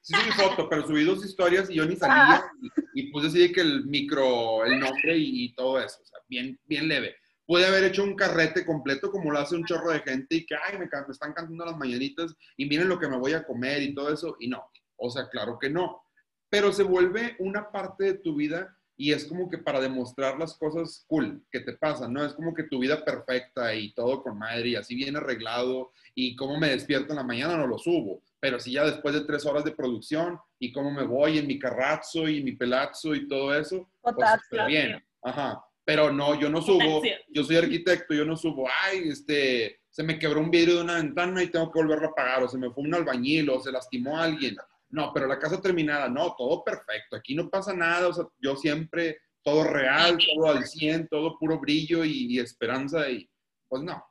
Sí, 0.00 0.14
subí 0.14 0.30
foto, 0.32 0.68
pero 0.68 0.86
subí 0.86 1.04
dos 1.04 1.24
historias 1.24 1.68
y 1.68 1.74
yo 1.74 1.84
ni 1.84 1.96
salía 1.96 2.36
ah. 2.36 2.50
y, 2.94 3.10
puse 3.10 3.26
así 3.26 3.40
de 3.40 3.52
que 3.52 3.60
el 3.60 3.84
micro, 3.86 4.64
el 4.64 4.78
nombre 4.78 5.18
y, 5.18 5.52
todo 5.54 5.78
eso, 5.78 5.98
o 6.00 6.06
sea, 6.06 6.20
bien, 6.28 6.58
bien 6.64 6.88
leve. 6.88 7.16
Pude 7.44 7.66
haber 7.66 7.84
hecho 7.84 8.02
un 8.02 8.14
carrete 8.14 8.64
completo 8.64 9.10
como 9.10 9.30
lo 9.30 9.38
hace 9.38 9.54
un 9.54 9.64
chorro 9.64 9.90
de 9.90 10.00
gente 10.00 10.36
y 10.36 10.46
que, 10.46 10.54
ay, 10.54 10.78
me, 10.78 10.86
me 10.86 11.12
están 11.12 11.32
cantando 11.32 11.64
las 11.64 11.76
mañanitas 11.76 12.34
y 12.56 12.66
miren 12.66 12.88
lo 12.88 12.98
que 12.98 13.08
me 13.08 13.18
voy 13.18 13.34
a 13.34 13.44
comer 13.44 13.82
y 13.82 13.94
todo 13.94 14.12
eso, 14.12 14.36
y 14.40 14.48
no, 14.48 14.64
o 14.96 15.10
sea, 15.10 15.28
claro 15.28 15.58
que 15.58 15.70
no. 15.70 16.02
Pero 16.48 16.72
se 16.72 16.82
vuelve 16.82 17.36
una 17.38 17.70
parte 17.70 18.04
de 18.04 18.14
tu 18.14 18.36
vida 18.36 18.76
y 18.96 19.12
es 19.12 19.26
como 19.26 19.50
que 19.50 19.58
para 19.58 19.80
demostrar 19.80 20.38
las 20.38 20.54
cosas 20.54 21.04
cool 21.06 21.44
que 21.50 21.60
te 21.60 21.74
pasan, 21.74 22.12
¿no? 22.12 22.24
Es 22.24 22.32
como 22.32 22.54
que 22.54 22.64
tu 22.64 22.78
vida 22.78 23.04
perfecta 23.04 23.74
y 23.74 23.92
todo 23.92 24.22
con 24.22 24.38
madre 24.38 24.70
y 24.70 24.76
así 24.76 24.94
bien 24.94 25.16
arreglado 25.16 25.92
y 26.14 26.34
cómo 26.34 26.58
me 26.58 26.70
despierto 26.70 27.12
en 27.12 27.16
la 27.16 27.22
mañana 27.22 27.56
no 27.56 27.66
lo 27.66 27.78
subo, 27.78 28.22
pero 28.40 28.58
si 28.58 28.72
ya 28.72 28.84
después 28.84 29.14
de 29.14 29.22
tres 29.22 29.44
horas 29.44 29.64
de 29.64 29.72
producción 29.72 30.38
y 30.58 30.72
cómo 30.72 30.90
me 30.90 31.04
voy 31.04 31.38
en 31.38 31.46
mi 31.46 31.58
carrazzo 31.58 32.28
y 32.28 32.42
mi 32.42 32.52
pelazo 32.52 33.14
y 33.14 33.28
todo 33.28 33.54
eso, 33.54 33.88
pues 34.00 34.16
está 34.42 34.66
bien. 34.66 35.04
Ajá. 35.22 35.62
Pero 35.84 36.12
no, 36.12 36.38
yo 36.40 36.48
no 36.48 36.62
subo, 36.62 37.00
yo 37.28 37.44
soy 37.44 37.56
arquitecto, 37.56 38.12
yo 38.12 38.24
no 38.24 38.36
subo, 38.36 38.66
ay, 38.84 39.08
este, 39.08 39.80
se 39.88 40.02
me 40.02 40.18
quebró 40.18 40.40
un 40.40 40.50
vidrio 40.50 40.76
de 40.76 40.82
una 40.82 40.96
ventana 40.96 41.42
y 41.42 41.48
tengo 41.48 41.70
que 41.70 41.78
volverlo 41.78 42.08
a 42.08 42.14
pagar, 42.14 42.42
o 42.42 42.48
se 42.48 42.58
me 42.58 42.70
fue 42.70 42.82
un 42.82 42.94
albañil, 42.94 43.48
o 43.50 43.60
se 43.60 43.70
lastimó 43.70 44.18
a 44.18 44.24
alguien. 44.24 44.56
No, 44.88 45.12
pero 45.12 45.26
la 45.26 45.38
casa 45.38 45.60
terminada, 45.60 46.08
no, 46.08 46.34
todo 46.36 46.62
perfecto, 46.62 47.16
aquí 47.16 47.34
no 47.34 47.50
pasa 47.50 47.74
nada, 47.74 48.08
o 48.08 48.12
sea, 48.12 48.24
yo 48.38 48.56
siempre, 48.56 49.18
todo 49.42 49.64
real, 49.64 50.16
todo 50.34 50.50
al 50.50 50.64
100, 50.64 51.08
todo 51.08 51.38
puro 51.38 51.58
brillo 51.58 52.04
y, 52.04 52.34
y 52.34 52.38
esperanza, 52.38 53.08
y 53.10 53.28
pues 53.68 53.82
no. 53.82 54.04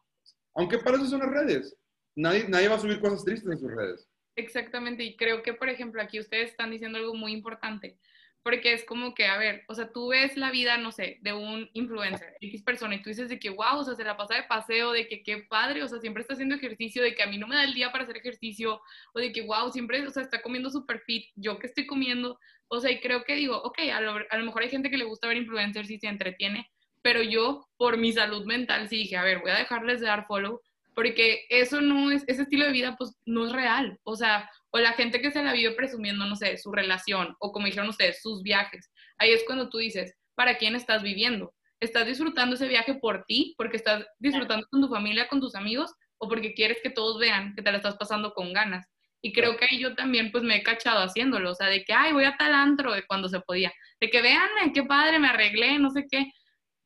Aunque 0.53 0.79
para 0.79 0.97
eso 0.97 1.07
son 1.07 1.19
las 1.19 1.31
redes. 1.31 1.75
Nadie, 2.15 2.47
nadie 2.47 2.67
va 2.67 2.75
a 2.75 2.79
subir 2.79 2.99
cosas 2.99 3.23
tristes 3.23 3.51
en 3.51 3.59
sus 3.59 3.73
redes. 3.73 4.07
Exactamente, 4.37 5.03
y 5.03 5.15
creo 5.15 5.41
que, 5.41 5.53
por 5.53 5.69
ejemplo, 5.69 6.01
aquí 6.01 6.19
ustedes 6.19 6.51
están 6.51 6.71
diciendo 6.71 6.97
algo 6.97 7.13
muy 7.13 7.31
importante, 7.31 7.97
porque 8.45 8.73
es 8.73 8.85
como 8.85 9.15
que, 9.15 9.25
a 9.25 9.39
ver, 9.39 9.63
o 9.67 9.73
sea, 9.73 9.91
tú 9.91 10.09
ves 10.09 10.37
la 10.37 10.51
vida, 10.51 10.77
no 10.77 10.91
sé, 10.91 11.17
de 11.21 11.33
un 11.33 11.67
influencer, 11.73 12.35
X 12.39 12.61
persona, 12.61 12.93
y 12.93 13.01
tú 13.01 13.09
dices 13.09 13.27
de 13.27 13.39
que, 13.39 13.49
wow, 13.49 13.79
o 13.79 13.83
sea, 13.83 13.95
se 13.95 14.03
la 14.03 14.17
pasa 14.17 14.35
de 14.35 14.43
paseo, 14.43 14.91
de 14.91 15.07
que 15.07 15.23
qué 15.23 15.37
padre, 15.49 15.81
o 15.81 15.87
sea, 15.87 15.97
siempre 15.97 16.21
está 16.21 16.35
haciendo 16.35 16.53
ejercicio, 16.53 17.01
de 17.01 17.15
que 17.15 17.23
a 17.23 17.25
mí 17.25 17.39
no 17.39 17.47
me 17.47 17.55
da 17.55 17.63
el 17.63 17.73
día 17.73 17.91
para 17.91 18.03
hacer 18.03 18.17
ejercicio, 18.17 18.79
o 19.15 19.19
de 19.19 19.31
que, 19.31 19.41
wow, 19.41 19.71
siempre, 19.71 20.05
o 20.05 20.11
sea, 20.11 20.21
está 20.21 20.43
comiendo 20.43 20.69
super 20.69 20.99
fit, 20.99 21.25
yo 21.35 21.57
que 21.57 21.65
estoy 21.65 21.87
comiendo, 21.87 22.39
o 22.67 22.79
sea, 22.79 22.91
y 22.91 22.99
creo 22.99 23.23
que 23.23 23.33
digo, 23.33 23.57
ok, 23.63 23.79
a 23.91 23.99
lo, 23.99 24.11
a 24.29 24.37
lo 24.37 24.45
mejor 24.45 24.61
hay 24.61 24.69
gente 24.69 24.91
que 24.91 24.97
le 24.97 25.05
gusta 25.05 25.27
ver 25.27 25.37
influencers 25.37 25.89
y 25.89 25.97
se 25.97 26.05
entretiene, 26.05 26.69
pero 27.01 27.23
yo, 27.23 27.67
por 27.77 27.97
mi 27.97 28.11
salud 28.13 28.45
mental, 28.45 28.89
sí 28.89 28.97
dije, 28.97 29.17
a 29.17 29.23
ver, 29.23 29.39
voy 29.39 29.49
a 29.49 29.57
dejarles 29.57 30.01
de 30.01 30.05
dar 30.05 30.27
follow 30.27 30.61
porque 30.95 31.45
eso 31.49 31.81
no 31.81 32.09
es, 32.09 32.23
ese 32.27 32.43
estilo 32.43 32.65
de 32.65 32.71
vida 32.71 32.95
pues 32.97 33.15
no 33.25 33.45
es 33.45 33.51
real, 33.51 33.99
o 34.03 34.15
sea, 34.15 34.49
o 34.75 34.79
la 34.79 34.91
gente 34.91 35.21
que 35.21 35.31
se 35.31 35.41
la 35.41 35.53
vive 35.53 35.71
presumiendo, 35.71 36.25
no 36.25 36.35
sé, 36.35 36.57
su 36.57 36.69
relación, 36.69 37.33
o 37.39 37.53
como 37.53 37.65
dijeron 37.65 37.87
ustedes, 37.87 38.21
sus 38.21 38.43
viajes, 38.43 38.91
ahí 39.17 39.31
es 39.31 39.45
cuando 39.45 39.69
tú 39.69 39.77
dices, 39.77 40.13
¿para 40.35 40.57
quién 40.57 40.75
estás 40.75 41.01
viviendo? 41.01 41.53
¿Estás 41.79 42.05
disfrutando 42.05 42.55
ese 42.55 42.67
viaje 42.67 42.95
por 42.95 43.23
ti, 43.23 43.55
porque 43.57 43.77
estás 43.77 44.05
disfrutando 44.19 44.67
con 44.69 44.81
tu 44.81 44.89
familia, 44.89 45.29
con 45.29 45.39
tus 45.39 45.55
amigos, 45.55 45.93
o 46.17 46.27
porque 46.27 46.53
quieres 46.53 46.79
que 46.83 46.89
todos 46.89 47.17
vean 47.19 47.55
que 47.55 47.61
te 47.61 47.71
la 47.71 47.77
estás 47.77 47.95
pasando 47.95 48.33
con 48.33 48.51
ganas? 48.51 48.85
Y 49.21 49.31
creo 49.31 49.55
que 49.55 49.63
ahí 49.63 49.79
yo 49.79 49.95
también 49.95 50.29
pues 50.29 50.43
me 50.43 50.57
he 50.57 50.63
cachado 50.63 50.99
haciéndolo, 50.99 51.51
o 51.51 51.55
sea, 51.55 51.67
de 51.67 51.85
que, 51.85 51.93
ay, 51.93 52.11
voy 52.11 52.25
a 52.25 52.35
tal 52.35 52.53
antro 52.53 52.91
de 52.91 53.05
cuando 53.07 53.29
se 53.29 53.39
podía, 53.39 53.71
de 54.01 54.09
que 54.09 54.21
veanme, 54.21 54.73
qué 54.73 54.83
padre, 54.83 55.19
me 55.19 55.29
arreglé, 55.29 55.79
no 55.79 55.89
sé 55.89 56.05
qué. 56.11 56.33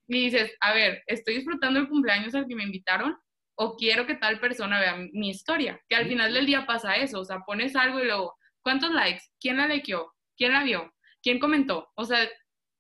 Y 0.08 0.26
dices, 0.26 0.56
a 0.62 0.74
ver, 0.74 1.02
estoy 1.08 1.38
disfrutando 1.38 1.80
el 1.80 1.90
cumpleaños 1.90 2.36
al 2.36 2.46
que 2.48 2.56
me 2.56 2.66
invitaron, 2.66 3.18
o 3.62 3.76
quiero 3.76 4.06
que 4.06 4.16
tal 4.16 4.40
persona 4.40 4.80
vea 4.80 4.96
mi 5.12 5.30
historia, 5.30 5.82
que 5.90 5.96
al 5.98 6.08
final 6.08 6.34
del 6.34 6.46
día 6.46 6.66
pasa 6.66 6.96
eso, 6.96 7.20
o 7.20 7.26
sea, 7.26 7.42
pones 7.42 7.76
algo 7.76 8.00
y 8.00 8.06
luego, 8.06 8.38
¿cuántos 8.62 8.92
likes? 8.92 9.24
¿Quién 9.38 9.58
la 9.58 9.68
likeó? 9.68 10.14
¿Quién 10.38 10.54
la 10.54 10.64
vio? 10.64 10.94
¿Quién 11.22 11.40
comentó? 11.40 11.90
O 11.96 12.06
sea, 12.06 12.24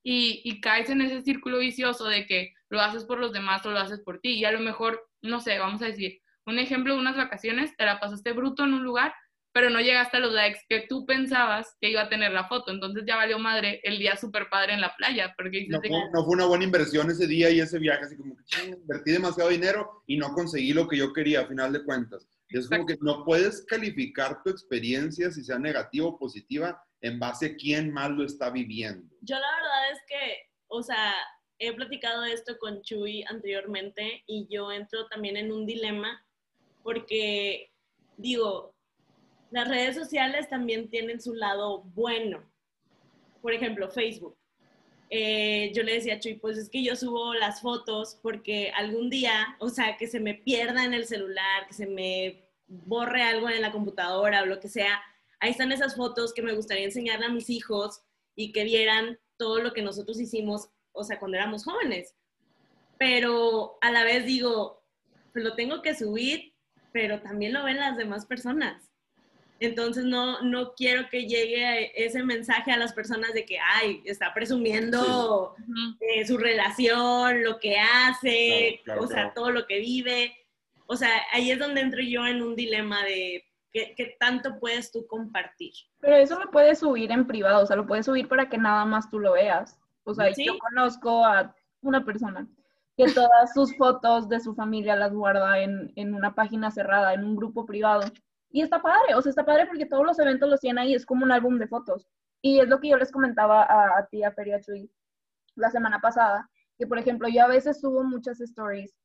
y, 0.04 0.42
y, 0.46 0.62
caes 0.62 0.90
en 0.90 1.02
ese 1.02 1.22
círculo 1.22 1.58
vicioso 1.60 2.06
de 2.06 2.26
que 2.26 2.54
lo 2.70 2.80
haces 2.80 3.04
por 3.04 3.20
los 3.20 3.34
demás 3.34 3.66
o 3.66 3.72
lo 3.72 3.80
haces 3.80 4.00
por 4.06 4.22
ti, 4.22 4.36
y 4.36 4.46
a 4.46 4.54
lo 4.54 4.62
mejor, 4.62 5.06
no 5.22 5.42
sé, 5.42 5.60
vamos 5.60 5.82
a 5.82 5.88
decir, 5.88 6.22
un 6.46 6.60
ejemplo 6.60 6.94
de 6.94 7.02
unas 7.02 7.18
vacaciones, 7.18 7.76
te 7.76 7.84
la 7.84 8.00
pasaste 8.00 8.32
bruto 8.32 8.64
en 8.64 8.74
un 8.74 8.84
lugar, 8.86 9.14
pero 9.52 9.70
no 9.70 9.80
llegaste 9.80 10.18
a 10.18 10.20
los 10.20 10.34
likes 10.34 10.62
que 10.70 10.86
tú 10.88 11.06
pensabas 11.06 11.76
que 11.82 11.90
iba 11.90 12.02
a 12.02 12.10
tener 12.10 12.32
la 12.32 12.48
foto. 12.48 12.72
Entonces 12.72 13.04
ya 13.08 13.16
valió 13.16 13.40
madre 13.40 13.80
el 13.84 13.98
día 13.98 14.16
súper 14.16 14.50
padre 14.50 14.74
en 14.74 14.82
la 14.82 14.96
playa. 14.96 15.34
Porque 15.36 15.68
no, 15.68 15.80
fue, 15.80 15.90
no, 15.90 16.24
fue, 16.24 16.34
una 16.34 16.46
buena 16.46 16.66
inversión 16.66 17.10
ese 17.10 17.28
día 17.28 17.50
y 17.50 17.60
ese 17.60 17.80
viaje, 17.80 18.06
así 18.06 18.18
como 18.18 18.36
que 18.36 18.68
invertí 18.68 19.12
demasiado 19.12 19.50
dinero 19.50 20.04
y 20.06 20.18
no 20.18 20.34
conseguí 20.34 20.74
lo 20.74 20.88
que 20.88 20.98
yo 20.98 21.14
quería 21.14 21.42
a 21.42 21.48
final 21.48 21.74
de 21.74 21.84
cuentas. 21.84 22.28
es 22.50 22.70
como 22.70 22.86
que 22.86 22.98
no 23.02 23.24
puedes 23.26 23.66
calificar 23.66 24.42
tu 24.44 24.52
experiencia, 24.52 25.32
si 25.32 25.44
sea 25.44 25.58
negativa 25.58 26.08
o 26.08 26.20
positiva, 26.20 26.82
en 27.02 27.18
base 27.20 27.48
a 27.48 27.56
quién 27.56 27.92
más 27.92 28.12
lo 28.12 28.24
está 28.24 28.50
viviendo. 28.50 29.16
Yo 29.22 29.36
la 29.36 29.56
verdad 29.56 29.92
es 29.94 30.00
que, 30.08 30.50
o 30.68 30.84
sea, 30.84 31.14
he 31.58 31.74
platicado 31.74 32.24
esto 32.24 32.58
con 32.60 32.82
Chuy 32.82 33.24
anteriormente 33.28 34.24
y 34.28 34.48
yo 34.50 34.72
entro 34.72 35.08
también 35.08 35.38
en 35.38 35.52
un 35.52 35.66
dilema 35.66 36.24
porque 36.84 37.72
digo, 38.18 38.76
las 39.52 39.68
redes 39.68 39.96
sociales 39.96 40.50
también 40.50 40.90
tienen 40.90 41.22
su 41.22 41.34
lado 41.34 41.84
bueno. 41.84 42.44
Por 43.42 43.54
ejemplo, 43.54 43.90
Facebook. 43.90 44.38
Eh, 45.10 45.72
yo 45.74 45.82
le 45.82 45.94
decía 45.94 46.16
a 46.16 46.20
Chuy, 46.20 46.36
pues 46.36 46.58
es 46.58 46.70
que 46.70 46.84
yo 46.84 46.96
subo 46.96 47.34
las 47.34 47.62
fotos 47.62 48.20
porque 48.22 48.72
algún 48.76 49.10
día, 49.10 49.56
o 49.60 49.70
sea, 49.70 49.98
que 49.98 50.08
se 50.08 50.20
me 50.20 50.36
pierda 50.36 50.86
en 50.86 50.94
el 50.94 51.06
celular, 51.06 51.66
que 51.68 51.74
se 51.74 51.88
me 51.88 52.48
borre 52.68 53.24
algo 53.24 53.50
en 53.50 53.62
la 53.62 53.72
computadora 53.72 54.44
o 54.44 54.46
lo 54.46 54.60
que 54.60 54.70
sea, 54.70 55.02
ahí 55.40 55.52
están 55.52 55.72
esas 55.72 55.96
fotos 55.96 56.34
que 56.34 56.44
me 56.44 56.54
gustaría 56.54 56.86
enseñarle 56.86 57.26
a 57.26 57.30
mis 57.30 57.50
hijos 57.50 58.04
y 58.36 58.52
que 58.52 58.64
vieran 58.64 59.20
todo 59.38 59.60
lo 59.62 59.74
que 59.74 59.82
nosotros 59.82 60.20
hicimos, 60.20 60.70
o 60.92 61.04
sea, 61.04 61.18
cuando 61.18 61.38
éramos 61.38 61.64
jóvenes. 61.64 62.16
Pero 63.00 63.78
a 63.82 63.90
la 63.90 64.04
vez 64.04 64.26
digo, 64.26 64.84
pues 65.34 65.44
lo 65.44 65.56
tengo 65.56 65.82
que 65.82 65.96
subir, 65.96 66.54
pero 66.92 67.22
también 67.22 67.54
lo 67.54 67.64
ven 67.64 67.78
las 67.78 67.98
demás 67.98 68.26
personas. 68.26 68.89
Entonces 69.60 70.06
no, 70.06 70.42
no 70.42 70.74
quiero 70.74 71.10
que 71.10 71.28
llegue 71.28 71.92
ese 72.06 72.24
mensaje 72.24 72.72
a 72.72 72.78
las 72.78 72.94
personas 72.94 73.34
de 73.34 73.46
que, 73.46 73.60
ay, 73.60 74.02
está 74.06 74.34
presumiendo 74.34 75.56
su 76.26 76.38
relación, 76.38 77.44
lo 77.44 77.60
que 77.60 77.78
hace, 77.78 78.82
o 78.98 79.08
sea, 79.08 79.34
todo 79.34 79.52
lo 79.52 79.68
que 79.68 79.80
vive. 79.80 80.34
O 80.86 80.96
sea, 80.96 81.10
ahí 81.34 81.52
es 81.52 81.60
donde 81.60 81.82
entro 81.82 82.02
yo 82.02 82.26
en 82.26 82.42
un 82.42 82.56
dilema 82.56 83.04
de 83.04 83.44
qué, 83.74 84.16
tanto 84.18 84.60
puedes 84.60 84.92
tú 84.92 85.06
compartir. 85.08 85.74
Pero 86.00 86.16
eso 86.16 86.40
lo 86.40 86.50
puedes 86.52 86.80
subir 86.80 87.12
en 87.12 87.28
privado, 87.28 87.64
o 87.64 87.66
sea, 87.66 87.76
lo 87.76 87.86
puedes 87.86 88.06
subir 88.06 88.30
para 88.30 88.48
que 88.48 88.58
nada 88.58 88.86
más 88.86 89.10
tú 89.10 89.20
lo 89.20 89.34
veas. 89.34 89.78
O 90.06 90.14
sea, 90.14 90.30
yo 90.30 90.58
conozco 90.58 91.26
a 91.26 91.54
una 91.82 92.06
persona 92.06 92.48
que 92.96 93.12
todas 93.12 93.54
sus 93.54 93.76
fotos 93.78 94.30
de 94.30 94.40
su 94.40 94.56
familia 94.56 94.96
las 94.96 95.14
guarda 95.14 95.60
en, 95.60 95.92
en 95.96 96.14
una 96.14 96.34
página 96.34 96.72
cerrada, 96.72 97.14
en 97.14 97.24
un 97.26 97.36
grupo 97.36 97.66
privado 97.66 98.10
y 98.52 98.62
está 98.62 98.82
padre, 98.82 99.16
o 99.16 99.22
sea, 99.22 99.30
está 99.30 99.46
padre 99.46 99.68
porque 99.68 99.86
todos 99.86 100.06
los 100.06 100.20
eventos 100.20 100.50
los 100.50 100.60
tienen 100.60 100.80
ahí, 100.80 100.94
es 100.96 101.06
como 101.06 101.24
un 101.24 101.32
álbum 101.32 101.60
de 101.60 101.68
fotos. 101.68 102.08
Y 102.42 102.60
es 102.60 102.68
lo 102.68 102.80
que 102.80 102.90
yo 102.90 102.98
les 102.98 103.12
comentaba 103.12 103.64
a, 103.64 104.06
ti, 104.08 104.24
a 104.24 104.32
Feria 104.32 104.60
Chuy, 104.62 104.90
la 105.56 105.70
semana 105.70 106.00
pasada, 106.00 106.50
que 106.78 106.88
por 106.88 106.98
ejemplo 106.98 107.28
yo 107.28 107.44
a 107.44 107.48
veces 107.48 107.80
subo 107.80 108.04
muchas 108.04 108.40
stories 108.42 108.96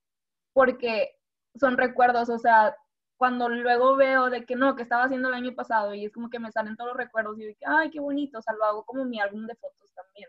porque 0.52 1.16
son 1.56 1.76
recuerdos, 1.76 2.30
o 2.30 2.38
sea, 2.38 2.76
cuando 3.16 3.48
luego 3.48 3.96
veo 3.96 4.30
de 4.30 4.44
que 4.44 4.56
no, 4.56 4.76
que 4.76 4.82
estaba 4.82 5.04
haciendo 5.04 5.28
el 5.28 5.34
año 5.34 5.54
pasado 5.54 5.94
y 5.94 6.04
es 6.04 6.12
como 6.12 6.30
que 6.30 6.38
me 6.38 6.52
salen 6.52 6.76
todos 6.76 6.90
los 6.90 6.96
recuerdos 6.96 7.38
y 7.38 7.54
que, 7.54 7.64
ay, 7.66 7.90
qué 7.90 8.00
bonito, 8.00 8.38
o 8.38 8.42
sea, 8.42 8.54
lo 8.54 8.64
hago 8.64 8.84
como 8.84 9.04
mi 9.04 9.20
álbum 9.20 9.46
de 9.46 9.54
fotos 9.56 9.92
también. 9.94 10.28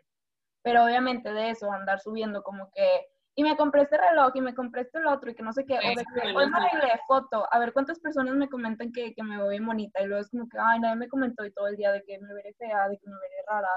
Pero 0.64 0.84
obviamente 0.84 1.32
de 1.32 1.52
eso, 1.52 1.72
andar 1.72 2.00
subiendo 2.00 2.44
como 2.44 2.72
que 2.72 3.08
y 3.36 3.44
me 3.44 3.58
compré 3.58 3.82
este 3.82 3.98
reloj 3.98 4.32
y 4.34 4.42
me 4.42 4.56
compré 4.56 4.82
este 4.82 4.98
el 4.98 5.08
otro 5.08 5.30
y 5.30 5.36
que 5.36 5.44
no 5.44 5.52
sé 5.52 5.66
qué, 5.66 5.74
o 5.76 5.78
de 5.78 6.06
que 6.14 6.32
hoy 6.34 6.50
me 6.50 6.58
arreglé 6.58 7.00
foto, 7.06 7.46
a 7.52 7.60
ver 7.60 7.74
cuántas 7.74 8.00
personas 8.00 8.36
me 8.36 8.48
comentan 8.48 8.94
que, 8.94 9.14
que, 9.14 9.24
me 9.24 9.38
veo 9.38 9.50
bien 9.50 9.66
bonita 9.66 10.02
y 10.02 10.06
luego 10.06 10.22
es 10.22 10.30
como 10.30 10.48
que, 10.48 10.58
ay, 10.58 10.80
nadie 10.80 10.96
me 10.96 11.10
comentó 11.10 11.46
y 11.46 11.52
todo 11.52 11.68
el 11.68 11.76
día 11.76 11.92
de 11.92 12.02
que 12.04 12.18
me 12.18 12.34
veré 12.34 12.54
fea, 12.54 12.88
de 12.88 12.98
que 12.98 13.08
me 13.10 13.16
veré 13.16 13.36
rara. 13.48 13.68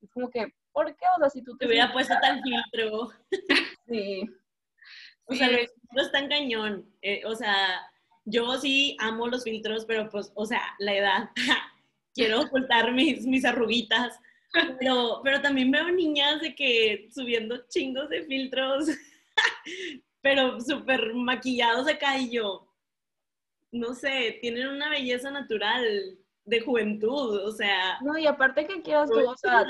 Es 0.00 0.10
como 0.12 0.30
que, 0.30 0.54
¿por 0.72 0.86
qué? 0.96 1.06
O 1.16 1.18
sea, 1.18 1.28
si 1.28 1.42
tú 1.42 1.56
te... 1.56 1.66
Te 1.66 1.72
hubiera 1.72 1.92
puesto 1.92 2.14
tal 2.22 2.40
filtro. 2.42 3.10
Sí. 3.86 4.30
O 5.24 5.34
sea, 5.34 5.48
los 5.48 5.72
filtros 5.72 6.06
están 6.06 6.28
cañón. 6.28 6.88
Eh, 7.02 7.22
o 7.26 7.34
sea, 7.34 7.54
yo 8.24 8.56
sí 8.58 8.96
amo 9.00 9.26
los 9.26 9.42
filtros, 9.42 9.84
pero 9.84 10.08
pues, 10.08 10.32
o 10.36 10.46
sea, 10.46 10.62
la 10.78 10.94
edad. 10.94 11.30
Quiero 12.14 12.42
ocultar 12.42 12.92
mis, 12.92 13.26
mis 13.26 13.44
arruguitas 13.44 14.18
pero, 14.78 15.20
pero 15.22 15.40
también 15.40 15.70
veo 15.70 15.90
niñas 15.90 16.40
de 16.40 16.54
que 16.54 17.08
subiendo 17.12 17.66
chingos 17.68 18.08
de 18.08 18.24
filtros, 18.24 18.86
pero 20.20 20.60
súper 20.60 21.14
maquillados 21.14 21.88
acá 21.88 22.18
y 22.18 22.30
yo, 22.30 22.68
no 23.72 23.94
sé, 23.94 24.38
tienen 24.40 24.68
una 24.68 24.90
belleza 24.90 25.30
natural 25.30 26.18
de 26.44 26.60
juventud, 26.60 27.36
o 27.44 27.52
sea. 27.52 27.98
No, 28.02 28.18
y 28.18 28.26
aparte 28.26 28.66
que 28.66 28.82
quieras 28.82 29.08
tú, 29.10 29.18
o 29.20 29.36
sea, 29.36 29.64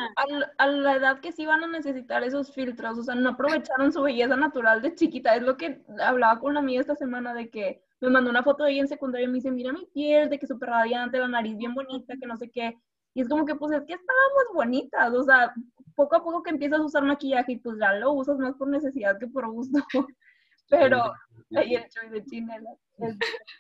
a, 0.57 0.67
la 0.67 0.97
edad 0.97 1.21
que 1.21 1.33
sí 1.33 1.45
van 1.45 1.63
a 1.63 1.69
necesitar 1.69 2.23
esos 2.25 2.53
filtros, 2.53 2.99
o 2.99 3.03
sea, 3.03 3.15
no 3.15 3.31
aprovecharon 3.31 3.93
su 3.93 4.03
belleza 4.03 4.37
natural 4.37 4.81
de 4.81 4.95
chiquita, 4.95 5.37
es 5.37 5.43
lo 5.43 5.57
que 5.57 5.83
hablaba 6.01 6.41
con 6.41 6.53
una 6.53 6.61
amiga 6.61 6.81
esta 6.81 6.97
semana 6.97 7.35
de 7.35 7.51
que 7.51 7.83
me 8.01 8.09
mandó 8.09 8.31
una 8.31 8.43
foto 8.43 8.65
de 8.65 8.73
ella 8.73 8.81
en 8.83 8.89
secundaria 8.89 9.27
y 9.27 9.29
me 9.29 9.35
dice, 9.35 9.51
mira 9.51 9.73
mi 9.73 9.85
piel, 9.87 10.31
de 10.31 10.39
que 10.39 10.47
súper 10.47 10.71
radiante, 10.71 11.19
la 11.19 11.29
nariz 11.29 11.57
bien 11.57 11.75
bonita, 11.75 12.15
que 12.19 12.27
no 12.27 12.37
sé 12.37 12.51
qué, 12.51 12.79
y 13.15 13.23
es 13.23 13.29
como 13.29 13.45
que, 13.45 13.55
pues 13.55 13.73
es 13.73 13.85
que 13.87 13.95
estábamos 13.95 14.55
bonitas, 14.55 15.13
o 15.13 15.23
sea, 15.25 15.53
poco 15.95 16.17
a 16.17 16.23
poco 16.23 16.43
que 16.43 16.51
empiezas 16.51 16.81
a 16.81 16.85
usar 16.85 17.05
maquillaje 17.05 17.53
y 17.53 17.59
pues 17.59 17.77
ya 17.79 17.93
lo 17.95 18.13
usas 18.13 18.39
más 18.39 18.55
por 18.55 18.69
necesidad 18.69 19.19
que 19.19 19.27
por 19.27 19.51
gusto. 19.51 19.79
Pero, 20.69 21.13
ahí 21.57 21.75
el 21.75 21.89
choy 21.89 22.11
de 22.11 22.25
chinela. 22.25 22.71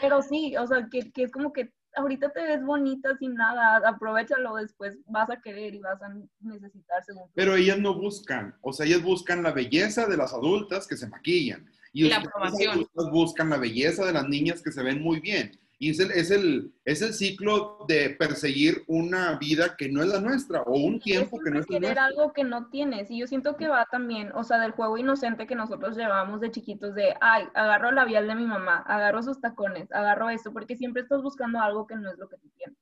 Pero 0.00 0.22
sí, 0.22 0.56
o 0.56 0.66
sea, 0.66 0.88
que, 0.90 1.12
que 1.12 1.22
es 1.22 1.30
como 1.30 1.52
que 1.52 1.72
ahorita 1.96 2.30
te 2.30 2.42
ves 2.42 2.64
bonita 2.64 3.16
sin 3.18 3.34
nada, 3.34 3.76
aprovechalo 3.88 4.56
después, 4.56 4.98
vas 5.06 5.30
a 5.30 5.40
querer 5.40 5.74
y 5.74 5.78
vas 5.78 6.02
a 6.02 6.12
necesitar 6.40 7.04
según. 7.04 7.30
Pero 7.34 7.54
ellas 7.54 7.78
no 7.78 7.94
buscan, 7.94 8.56
o 8.62 8.72
sea, 8.72 8.86
ellas 8.86 9.02
buscan 9.02 9.42
la 9.42 9.52
belleza 9.52 10.06
de 10.06 10.16
las 10.16 10.32
adultas 10.32 10.86
que 10.86 10.96
se 10.96 11.08
maquillan. 11.08 11.70
Y, 11.92 12.08
la 12.08 12.16
aprobación. 12.16 12.88
buscan 13.12 13.50
la 13.50 13.56
belleza 13.56 14.04
de 14.04 14.12
las 14.12 14.28
niñas 14.28 14.60
que 14.60 14.72
se 14.72 14.82
ven 14.82 15.00
muy 15.00 15.20
bien. 15.20 15.52
Y 15.78 15.90
es 15.90 15.98
el, 15.98 16.10
es, 16.12 16.30
el, 16.30 16.72
es 16.84 17.02
el 17.02 17.12
ciclo 17.12 17.84
de 17.88 18.10
perseguir 18.10 18.84
una 18.86 19.36
vida 19.38 19.76
que 19.76 19.88
no 19.88 20.02
es 20.02 20.08
la 20.08 20.20
nuestra 20.20 20.62
o 20.62 20.78
un 20.78 21.00
tiempo 21.00 21.40
que 21.40 21.50
no 21.50 21.58
es 21.58 21.68
la 21.68 21.80
nuestra. 21.80 22.04
algo 22.04 22.32
que 22.32 22.44
no 22.44 22.70
tienes. 22.70 23.10
Y 23.10 23.18
yo 23.18 23.26
siento 23.26 23.56
que 23.56 23.68
va 23.68 23.86
también, 23.90 24.30
o 24.34 24.44
sea, 24.44 24.58
del 24.58 24.70
juego 24.70 24.98
inocente 24.98 25.46
que 25.46 25.56
nosotros 25.56 25.96
llevamos 25.96 26.40
de 26.40 26.50
chiquitos 26.50 26.94
de, 26.94 27.14
ay, 27.20 27.44
agarro 27.54 27.90
la 27.90 28.04
labial 28.04 28.26
de 28.28 28.34
mi 28.34 28.46
mamá, 28.46 28.84
agarro 28.86 29.22
sus 29.22 29.40
tacones, 29.40 29.90
agarro 29.92 30.30
esto, 30.30 30.52
porque 30.52 30.76
siempre 30.76 31.02
estás 31.02 31.22
buscando 31.22 31.60
algo 31.60 31.86
que 31.86 31.96
no 31.96 32.10
es 32.10 32.18
lo 32.18 32.28
que 32.28 32.36
tú 32.36 32.48
tienes. 32.56 32.78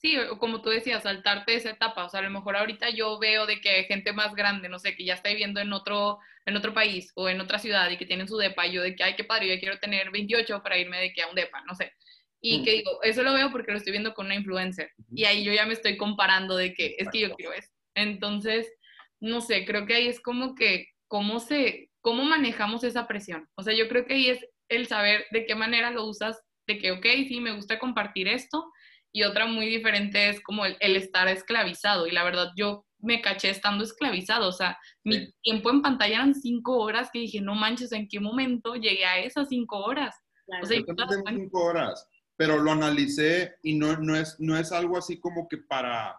Sí, 0.00 0.16
como 0.38 0.62
tú 0.62 0.70
decías, 0.70 1.02
saltarte 1.02 1.54
esa 1.54 1.70
etapa. 1.70 2.06
O 2.06 2.08
sea, 2.08 2.20
a 2.20 2.22
lo 2.22 2.30
mejor 2.30 2.56
ahorita 2.56 2.88
yo 2.90 3.18
veo 3.18 3.46
de 3.46 3.60
que 3.60 3.68
hay 3.70 3.84
gente 3.84 4.12
más 4.14 4.34
grande, 4.34 4.68
no 4.68 4.78
sé, 4.78 4.96
que 4.96 5.04
ya 5.04 5.14
está 5.14 5.28
viviendo 5.28 5.60
en 5.60 5.72
otro, 5.74 6.18
en 6.46 6.56
otro 6.56 6.72
país 6.72 7.12
o 7.16 7.28
en 7.28 7.40
otra 7.40 7.58
ciudad 7.58 7.90
y 7.90 7.98
que 7.98 8.06
tienen 8.06 8.26
su 8.26 8.38
depa. 8.38 8.66
Y 8.66 8.72
yo 8.72 8.82
de 8.82 8.96
que, 8.96 9.04
ay, 9.04 9.14
qué 9.14 9.24
padre, 9.24 9.54
yo 9.54 9.60
quiero 9.60 9.78
tener 9.78 10.10
28 10.10 10.62
para 10.62 10.78
irme 10.78 10.98
de 11.00 11.12
que 11.12 11.22
a 11.22 11.28
un 11.28 11.34
depa, 11.34 11.62
no 11.66 11.74
sé. 11.74 11.92
Y 12.40 12.60
mm. 12.60 12.64
que 12.64 12.72
digo, 12.72 13.02
eso 13.02 13.22
lo 13.22 13.34
veo 13.34 13.50
porque 13.50 13.72
lo 13.72 13.78
estoy 13.78 13.92
viendo 13.92 14.14
con 14.14 14.26
una 14.26 14.34
influencer. 14.34 14.90
Y 15.14 15.24
ahí 15.24 15.44
yo 15.44 15.52
ya 15.52 15.66
me 15.66 15.74
estoy 15.74 15.96
comparando 15.96 16.56
de 16.56 16.72
que 16.74 16.96
es 16.98 17.08
que 17.10 17.20
yo 17.20 17.34
quiero 17.34 17.52
eso. 17.52 17.68
Entonces, 17.94 18.72
no 19.20 19.40
sé, 19.40 19.64
creo 19.66 19.86
que 19.86 19.94
ahí 19.94 20.08
es 20.08 20.20
como 20.20 20.54
que, 20.54 20.88
¿cómo 21.06 21.40
se, 21.40 21.90
cómo 22.00 22.24
manejamos 22.24 22.84
esa 22.84 23.06
presión? 23.06 23.48
O 23.56 23.62
sea, 23.62 23.74
yo 23.74 23.88
creo 23.88 24.06
que 24.06 24.14
ahí 24.14 24.28
es 24.30 24.46
el 24.68 24.86
saber 24.86 25.26
de 25.32 25.44
qué 25.44 25.54
manera 25.54 25.90
lo 25.90 26.06
usas, 26.06 26.40
de 26.66 26.78
que, 26.78 26.92
ok, 26.92 27.04
sí, 27.28 27.40
me 27.40 27.52
gusta 27.54 27.78
compartir 27.78 28.28
esto. 28.28 28.70
Y 29.12 29.24
otra 29.24 29.46
muy 29.46 29.66
diferente 29.66 30.28
es 30.28 30.40
como 30.40 30.64
el, 30.64 30.76
estar 30.80 31.28
esclavizado. 31.28 32.06
Y 32.06 32.12
la 32.12 32.22
verdad, 32.24 32.52
yo 32.56 32.86
me 32.98 33.20
caché 33.20 33.50
estando 33.50 33.82
esclavizado. 33.82 34.48
O 34.48 34.52
sea, 34.52 34.78
mi 35.04 35.32
tiempo 35.42 35.70
en 35.70 35.82
pantalla 35.82 36.16
eran 36.16 36.34
cinco 36.34 36.78
horas 36.78 37.10
que 37.12 37.18
dije, 37.18 37.40
no 37.40 37.54
manches, 37.54 37.92
¿en 37.92 38.08
qué 38.08 38.20
momento 38.20 38.76
llegué 38.76 39.04
a 39.04 39.18
esas 39.18 39.48
cinco 39.48 39.78
horas? 39.80 40.14
O 40.62 40.66
sea, 40.66 40.78
cinco 41.26 41.64
horas 41.64 42.06
pero 42.40 42.56
lo 42.56 42.72
analicé 42.72 43.56
y 43.62 43.74
no, 43.74 43.98
no, 43.98 44.16
es, 44.16 44.40
no 44.40 44.56
es 44.56 44.72
algo 44.72 44.96
así 44.96 45.20
como 45.20 45.46
que 45.46 45.58
para, 45.58 46.18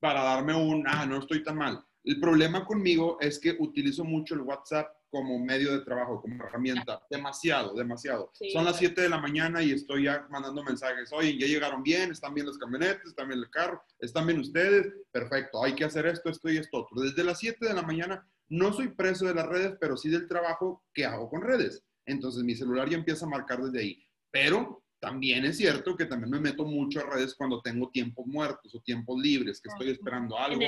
para 0.00 0.22
darme 0.22 0.54
un, 0.54 0.88
ah, 0.88 1.04
no 1.04 1.18
estoy 1.18 1.42
tan 1.42 1.58
mal. 1.58 1.84
El 2.04 2.18
problema 2.18 2.64
conmigo 2.64 3.18
es 3.20 3.38
que 3.38 3.54
utilizo 3.58 4.02
mucho 4.02 4.34
el 4.34 4.40
WhatsApp 4.40 4.88
como 5.10 5.38
medio 5.38 5.72
de 5.72 5.84
trabajo, 5.84 6.22
como 6.22 6.42
herramienta. 6.42 7.02
Demasiado, 7.10 7.74
demasiado. 7.74 8.32
Son 8.50 8.64
las 8.64 8.78
7 8.78 8.98
de 8.98 9.10
la 9.10 9.18
mañana 9.18 9.62
y 9.62 9.72
estoy 9.72 10.04
ya 10.04 10.26
mandando 10.30 10.64
mensajes. 10.64 11.12
Oye, 11.12 11.38
ya 11.38 11.46
llegaron 11.46 11.82
bien, 11.82 12.12
están 12.12 12.32
bien 12.32 12.46
las 12.46 12.56
camionetas, 12.56 13.04
están 13.04 13.28
bien 13.28 13.40
el 13.40 13.50
carro, 13.50 13.82
están 13.98 14.26
bien 14.26 14.40
ustedes. 14.40 14.90
Perfecto, 15.12 15.62
hay 15.62 15.74
que 15.74 15.84
hacer 15.84 16.06
esto, 16.06 16.30
esto 16.30 16.48
y 16.48 16.56
esto 16.56 16.78
otro. 16.78 17.02
Desde 17.02 17.22
las 17.22 17.40
7 17.40 17.66
de 17.66 17.74
la 17.74 17.82
mañana 17.82 18.26
no 18.48 18.72
soy 18.72 18.88
preso 18.88 19.26
de 19.26 19.34
las 19.34 19.46
redes, 19.46 19.76
pero 19.78 19.98
sí 19.98 20.08
del 20.08 20.28
trabajo 20.28 20.82
que 20.94 21.04
hago 21.04 21.28
con 21.28 21.42
redes. 21.42 21.84
Entonces 22.06 22.42
mi 22.42 22.54
celular 22.54 22.88
ya 22.88 22.96
empieza 22.96 23.26
a 23.26 23.28
marcar 23.28 23.62
desde 23.62 23.80
ahí. 23.80 24.02
Pero 24.30 24.82
también 25.00 25.44
es 25.44 25.56
cierto 25.56 25.96
que 25.96 26.06
también 26.06 26.30
me 26.30 26.40
meto 26.40 26.64
mucho 26.64 27.00
a 27.00 27.10
redes 27.10 27.34
cuando 27.34 27.60
tengo 27.60 27.90
tiempos 27.90 28.26
muertos 28.26 28.74
o 28.74 28.80
tiempos 28.80 29.20
libres, 29.20 29.60
que 29.60 29.68
estoy 29.68 29.90
esperando 29.90 30.38
algo, 30.38 30.58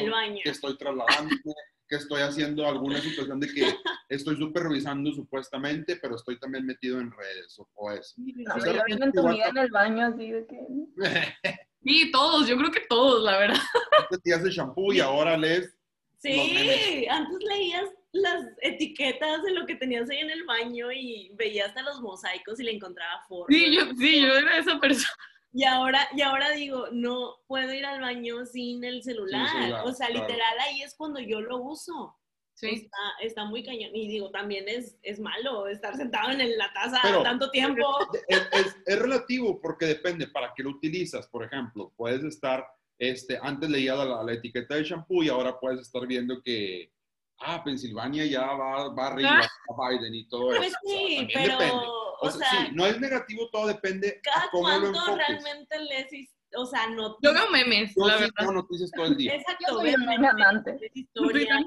que 0.43 0.51
estoy 0.51 0.77
trasladándome, 0.77 1.55
que 1.88 1.97
estoy 1.97 2.23
haciendo 2.23 2.66
alguna 2.66 3.01
situación 3.01 3.40
de 3.40 3.53
que 3.53 3.75
estoy 4.09 4.37
supervisando 4.37 5.12
supuestamente, 5.12 5.97
pero 5.97 6.16
estoy 6.16 6.38
también 6.38 6.64
metido 6.64 7.01
en 7.01 7.11
redes 7.11 7.59
o, 7.75 7.90
eso. 7.93 8.14
No, 8.16 8.59
yo 8.64 9.05
en 9.05 9.12
tu 9.12 9.29
vida 9.29 9.49
en 9.49 9.59
el 9.59 9.71
baño 9.71 10.07
así 10.07 10.31
de 10.31 10.47
que... 10.47 10.61
sí, 11.83 12.11
todos, 12.12 12.49
yo 12.49 12.57
creo 12.57 12.71
que 12.71 12.87
todos, 12.88 13.25
la 13.25 13.38
verdad. 13.38 13.61
Antes 13.99 14.23
te 14.23 14.35
haces 14.35 14.55
shampoo 14.55 14.93
y 14.93 15.01
ahora 15.01 15.37
lees 15.37 15.77
Sí, 16.23 17.07
antes 17.09 17.38
leías 17.43 17.88
las 18.12 18.44
etiquetas 18.61 19.42
de 19.42 19.53
lo 19.53 19.66
que 19.66 19.77
tenías 19.77 20.11
ahí 20.11 20.18
en 20.18 20.31
el 20.31 20.44
baño 20.44 20.90
y 20.92 21.31
veías 21.35 21.68
hasta 21.68 21.83
los 21.83 22.01
mosaicos 22.01 22.59
y 22.61 22.64
le 22.64 22.73
encontraba 22.73 23.23
forma. 23.29 23.46
Sí, 23.55 23.75
yo, 23.75 23.83
sí, 23.96 24.23
yo 24.23 24.35
era 24.35 24.59
esa 24.59 24.79
persona. 24.81 25.14
Y 25.53 25.64
ahora, 25.64 26.09
y 26.16 26.23
ahora 26.23 26.51
digo, 26.53 26.87
no 26.92 27.37
puedo 27.46 27.73
ir 27.73 27.85
al 27.85 28.01
baño 28.01 28.46
sin 28.46 28.85
el 28.85 29.03
celular. 29.03 29.83
o 29.85 29.92
sea, 29.92 30.09
literal 30.09 30.59
ahí 30.61 30.83
es 30.83 30.94
cuando 30.94 31.20
yo 31.20 31.40
lo 31.40 31.59
uso. 31.59 32.16
Sí. 32.55 32.88
Está, 33.20 33.46
muy 33.46 33.64
cañón. 33.64 33.90
Y 33.94 34.07
digo, 34.09 34.31
también 34.31 34.68
es, 34.68 34.99
es 35.03 35.18
malo 35.18 35.66
estar 35.66 35.96
sentado 35.96 36.31
en 36.31 36.59
la 36.59 36.70
taza 36.73 37.01
tanto 37.23 37.51
tiempo. 37.51 37.83
Es, 38.29 38.49
es, 38.53 38.77
es, 38.85 38.99
relativo 38.99 39.61
porque 39.61 39.87
depende 39.87 40.29
para 40.29 40.53
qué 40.55 40.62
lo 40.62 40.70
utilizas. 40.70 41.27
Por 41.27 41.42
ejemplo, 41.42 41.92
puedes 41.96 42.23
estar, 42.23 42.66
este, 42.99 43.38
antes 43.40 43.70
leía 43.70 43.94
la, 43.96 44.23
la 44.23 44.33
etiqueta 44.35 44.75
de 44.75 44.85
shampoo 44.85 45.23
y 45.23 45.31
ahora 45.31 45.59
puedes 45.59 45.81
estar 45.81 46.07
viendo 46.07 46.42
que 46.42 46.92
ah, 47.40 47.62
Pensilvania 47.64 48.26
ya 48.26 48.46
va, 48.53 48.88
va 48.88 49.07
arriba, 49.09 49.40
ah. 49.42 49.48
a 49.68 49.90
Biden 49.90 50.14
y 50.14 50.29
todo 50.29 50.48
pues 50.48 50.68
eso. 50.68 50.76
Sí, 50.85 51.29
pero, 51.33 52.16
o, 52.20 52.31
sea, 52.31 52.50
sí, 52.50 52.68
no 52.72 52.87
es 52.87 53.00
negativo, 53.00 53.48
todo 53.50 53.66
depende 53.66 54.20
cada 54.22 54.48
cómo 54.50 54.68
lo 54.68 55.16
realmente 55.16 55.79
lees, 55.79 56.31
o 56.55 56.66
sea, 56.66 56.88
no. 56.88 57.16
Yo 57.22 57.33
veo 57.33 57.50
memes, 57.50 57.92
Yo 57.96 58.07
la 58.07 58.18
sí 58.18 58.24
verdad. 58.24 58.53
noticias 58.53 58.90
todo 58.90 59.07
el 59.07 59.16
día. 59.16 59.35
Exacto, 59.35 59.81
ves 59.81 59.98
memes, 59.98 60.64
ves 60.64 60.90
historias, 60.94 61.64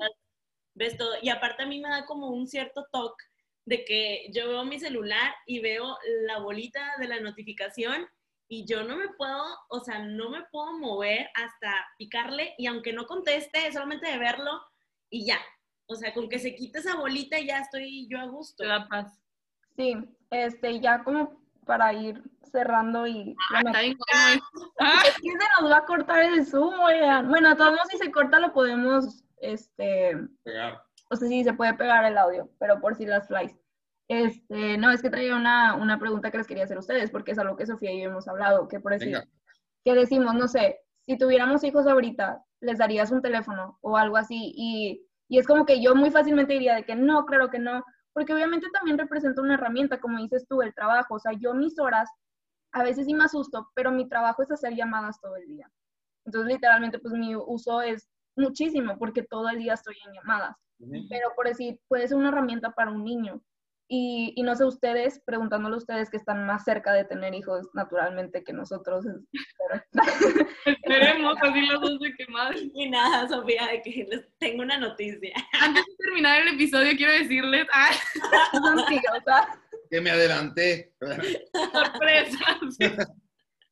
ves 0.75 0.97
todo. 0.97 1.15
Y 1.21 1.29
aparte 1.29 1.63
a 1.63 1.67
mí 1.67 1.79
me 1.79 1.89
da 1.89 2.05
como 2.05 2.29
un 2.29 2.47
cierto 2.47 2.85
toque 2.91 3.23
de 3.65 3.85
que 3.85 4.27
yo 4.33 4.49
veo 4.49 4.65
mi 4.65 4.79
celular 4.79 5.33
y 5.45 5.59
veo 5.59 5.97
la 6.25 6.39
bolita 6.39 6.95
de 6.99 7.07
la 7.07 7.21
notificación 7.21 8.07
y 8.49 8.65
yo 8.65 8.83
no 8.83 8.97
me 8.97 9.07
puedo, 9.09 9.41
o 9.69 9.79
sea, 9.79 9.99
no 9.99 10.29
me 10.29 10.43
puedo 10.51 10.77
mover 10.77 11.29
hasta 11.33 11.73
picarle 11.97 12.53
y 12.57 12.67
aunque 12.67 12.91
no 12.91 13.05
conteste, 13.05 13.71
solamente 13.71 14.09
de 14.09 14.17
verlo 14.17 14.61
y 15.09 15.25
ya, 15.25 15.39
o 15.85 15.95
sea, 15.95 16.13
con 16.13 16.29
que 16.29 16.39
se 16.39 16.55
quite 16.55 16.79
esa 16.79 16.95
bolita 16.95 17.39
ya 17.39 17.59
estoy 17.59 18.07
yo 18.09 18.19
a 18.19 18.25
gusto. 18.25 18.63
La 18.63 18.87
paz. 18.87 19.19
Sí, 19.75 19.95
este, 20.29 20.79
ya 20.79 21.03
como 21.03 21.41
para 21.65 21.93
ir 21.93 22.21
cerrando 22.51 23.07
y... 23.07 23.35
Ah, 23.53 23.61
está 23.65 23.81
bien 23.81 23.97
ah. 24.79 25.03
se 25.15 25.61
nos 25.61 25.71
va 25.71 25.77
a 25.77 25.85
cortar 25.85 26.21
el 26.23 26.45
Zoom, 26.45 26.79
oigan. 26.79 27.29
Bueno, 27.29 27.49
a 27.49 27.57
todos 27.57 27.79
si 27.89 27.97
se 27.97 28.11
corta 28.11 28.39
lo 28.39 28.53
podemos, 28.53 29.23
este... 29.37 30.17
Pegar. 30.43 30.83
O 31.09 31.15
sea, 31.15 31.27
sí, 31.27 31.43
se 31.43 31.53
puede 31.53 31.73
pegar 31.73 32.05
el 32.05 32.17
audio, 32.17 32.49
pero 32.59 32.79
por 32.79 32.95
si 32.95 33.05
las 33.05 33.27
flies. 33.27 33.55
Este, 34.07 34.77
no, 34.77 34.91
es 34.91 35.01
que 35.01 35.09
traía 35.09 35.35
una, 35.35 35.75
una 35.75 35.97
pregunta 35.99 36.29
que 36.29 36.37
les 36.37 36.47
quería 36.47 36.65
hacer 36.65 36.77
a 36.77 36.81
ustedes, 36.81 37.09
porque 37.09 37.31
es 37.31 37.39
algo 37.39 37.55
que 37.55 37.65
Sofía 37.65 37.91
y 37.91 38.01
yo 38.01 38.09
hemos 38.09 38.27
hablado, 38.27 38.67
que 38.67 38.79
por 38.79 38.93
decir, 38.93 39.23
que 39.83 39.93
decimos, 39.93 40.35
no 40.35 40.47
sé, 40.47 40.79
si 41.01 41.17
tuviéramos 41.17 41.63
hijos 41.63 41.87
ahorita, 41.87 42.43
les 42.59 42.77
darías 42.77 43.11
un 43.11 43.21
teléfono 43.21 43.77
o 43.81 43.97
algo 43.97 44.17
así, 44.17 44.53
y 44.55 45.07
y 45.27 45.39
es 45.39 45.47
como 45.47 45.65
que 45.65 45.81
yo 45.81 45.95
muy 45.95 46.11
fácilmente 46.11 46.53
diría 46.53 46.75
de 46.75 46.83
que 46.83 46.95
no, 46.95 47.25
claro 47.25 47.49
que 47.49 47.59
no, 47.59 47.83
porque 48.13 48.33
obviamente 48.33 48.67
también 48.71 48.97
representa 48.97 49.41
una 49.41 49.55
herramienta, 49.55 49.99
como 49.99 50.19
dices 50.19 50.45
tú, 50.47 50.61
el 50.61 50.73
trabajo. 50.73 51.15
O 51.15 51.19
sea, 51.19 51.33
yo 51.33 51.53
mis 51.53 51.79
horas, 51.79 52.09
a 52.71 52.83
veces 52.83 53.05
sí 53.05 53.13
me 53.13 53.23
asusto, 53.23 53.69
pero 53.73 53.91
mi 53.91 54.07
trabajo 54.07 54.43
es 54.43 54.51
hacer 54.51 54.73
llamadas 54.75 55.19
todo 55.19 55.35
el 55.35 55.47
día. 55.47 55.69
Entonces, 56.25 56.53
literalmente, 56.53 56.99
pues 56.99 57.13
mi 57.13 57.35
uso 57.35 57.81
es 57.81 58.07
muchísimo, 58.35 58.97
porque 58.97 59.23
todo 59.23 59.49
el 59.49 59.57
día 59.57 59.73
estoy 59.73 59.95
en 60.05 60.13
llamadas. 60.13 60.55
pero 61.09 61.29
por 61.35 61.47
decir, 61.47 61.79
puede 61.87 62.07
ser 62.07 62.17
una 62.17 62.29
herramienta 62.29 62.71
para 62.71 62.91
un 62.91 63.03
niño. 63.03 63.41
Y, 63.87 64.33
y, 64.35 64.43
no 64.43 64.55
sé 64.55 64.65
ustedes, 64.65 65.21
preguntándole 65.25 65.75
a 65.75 65.77
ustedes 65.77 66.09
que 66.09 66.17
están 66.17 66.45
más 66.45 66.63
cerca 66.63 66.93
de 66.93 67.03
tener 67.03 67.33
hijos 67.33 67.67
naturalmente 67.73 68.43
que 68.43 68.53
nosotros. 68.53 69.05
Esperemos, 70.65 71.35
así 71.41 71.61
los 71.61 71.81
dos 71.81 71.99
de 71.99 72.13
quemar. 72.15 72.55
Y 72.75 72.89
nada, 72.89 73.27
Sofía, 73.27 73.67
de 73.67 73.81
que 73.81 74.07
les 74.09 74.27
tengo 74.39 74.63
una 74.63 74.77
noticia. 74.77 75.33
Antes 75.59 75.83
de 75.85 75.95
terminar 76.05 76.41
el 76.41 76.55
episodio, 76.55 76.95
quiero 76.97 77.13
decirles 77.13 77.67
ah, 77.73 77.91
que 79.89 80.01
me 80.01 80.09
adelanté. 80.09 80.93
Sorpresa. 81.71 83.09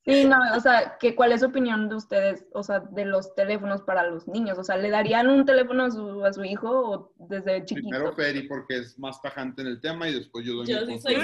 Sí, 0.04 0.26
no, 0.26 0.38
o 0.56 0.60
sea, 0.60 0.98
que 1.00 1.16
¿cuál 1.16 1.32
es 1.32 1.42
su 1.42 1.48
opinión 1.48 1.88
de 1.88 1.96
ustedes, 1.96 2.46
o 2.54 2.64
sea, 2.64 2.80
de 2.80 3.06
los 3.06 3.36
teléfonos 3.36 3.84
para 3.84 4.08
los 4.08 4.28
niños? 4.28 4.58
O 4.58 4.64
sea, 4.64 4.76
¿le 4.78 4.90
darían 4.90 5.30
un 5.30 5.46
teléfono 5.46 5.84
a 5.84 5.92
su, 5.92 6.26
a 6.26 6.34
su 6.34 6.44
hijo 6.44 6.70
o 6.70 7.14
desde 7.18 7.64
chiquito? 7.66 7.90
Primero 7.90 8.14
Feri 8.14 8.48
porque 8.48 8.78
es 8.78 8.98
más 8.98 9.22
tajante 9.22 9.62
en 9.62 9.68
el 9.68 9.80
tema 9.80 10.10
y 10.10 10.16
después 10.16 10.44
yo 10.44 10.56
doy 10.56 10.66
yo 10.66 10.86
sí 10.88 10.98
soy, 11.00 11.18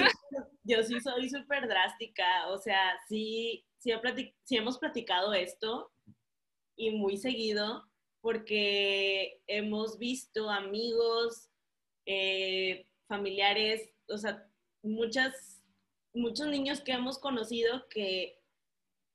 Yo 0.64 0.84
sí 0.84 1.00
soy 1.00 1.28
súper 1.28 1.68
drástica, 1.68 2.48
o 2.50 2.60
sea, 2.60 2.94
sí, 3.08 3.66
sí, 3.80 3.92
sí 4.44 4.58
hemos 4.58 4.78
platicado 4.78 5.34
esto 5.34 5.92
y 6.76 6.92
muy 6.92 7.18
seguido 7.18 7.84
porque 8.22 9.42
hemos 9.48 9.98
visto 9.98 10.52
amigos, 10.52 11.50
eh, 12.06 12.86
familiares, 13.08 13.90
o 14.08 14.18
sea, 14.20 14.48
muchas, 14.84 15.64
muchos 16.14 16.48
niños 16.48 16.82
que 16.82 16.92
hemos 16.92 17.18
conocido 17.18 17.88
que 17.90 18.37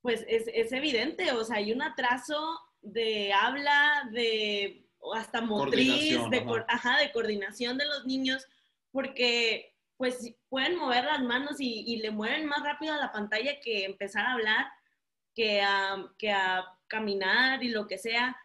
pues 0.03 0.25
es, 0.29 0.45
es, 0.53 0.73
evidente, 0.73 1.31
o 1.33 1.45
sea, 1.45 1.57
hay 1.57 1.73
un 1.73 1.81
atraso 1.81 2.59
de 2.83 3.33
habla, 3.33 4.09
de 4.13 4.85
hasta 5.15 5.41
motriz, 5.41 6.19
de, 6.31 6.65
ajá. 6.69 6.99
de 6.99 7.13
coordinación 7.13 7.79
de 7.79 7.87
los 7.87 8.05
niños, 8.05 8.47
porque 8.91 9.75
pues 9.97 10.35
pueden 10.49 10.77
mover 10.77 11.05
las 11.05 11.23
manos 11.23 11.61
y, 11.61 11.85
y, 11.87 11.99
le 11.99 12.11
mueven 12.11 12.47
más 12.47 12.63
rápido 12.65 12.93
a 12.93 12.99
la 12.99 13.13
pantalla 13.13 13.61
que 13.61 13.85
empezar 13.85 14.27
a 14.27 14.33
hablar, 14.33 14.67
que 15.35 15.63
a, 15.63 16.13
que 16.19 16.33
a 16.33 16.65
caminar 16.89 17.63
y 17.63 17.69
lo 17.69 17.87
que 17.87 17.99
sea. 17.99 18.37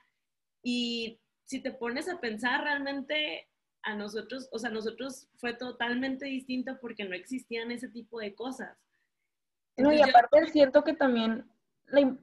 Y 0.62 1.20
si 1.46 1.60
te 1.60 1.72
pones 1.72 2.08
a 2.10 2.20
pensar 2.20 2.64
realmente 2.64 3.50
a 3.82 3.96
nosotros, 3.96 4.48
o 4.52 4.60
sea, 4.60 4.70
nosotros 4.70 5.28
fue 5.38 5.54
totalmente 5.54 6.26
distinto 6.26 6.78
porque 6.80 7.06
no 7.06 7.16
existían 7.16 7.72
ese 7.72 7.90
tipo 7.90 8.20
de 8.20 8.36
cosas. 8.36 8.78
No, 9.78 9.94
y 9.94 10.02
aparte 10.02 10.48
siento 10.48 10.84
que 10.84 10.94
también, 10.94 11.50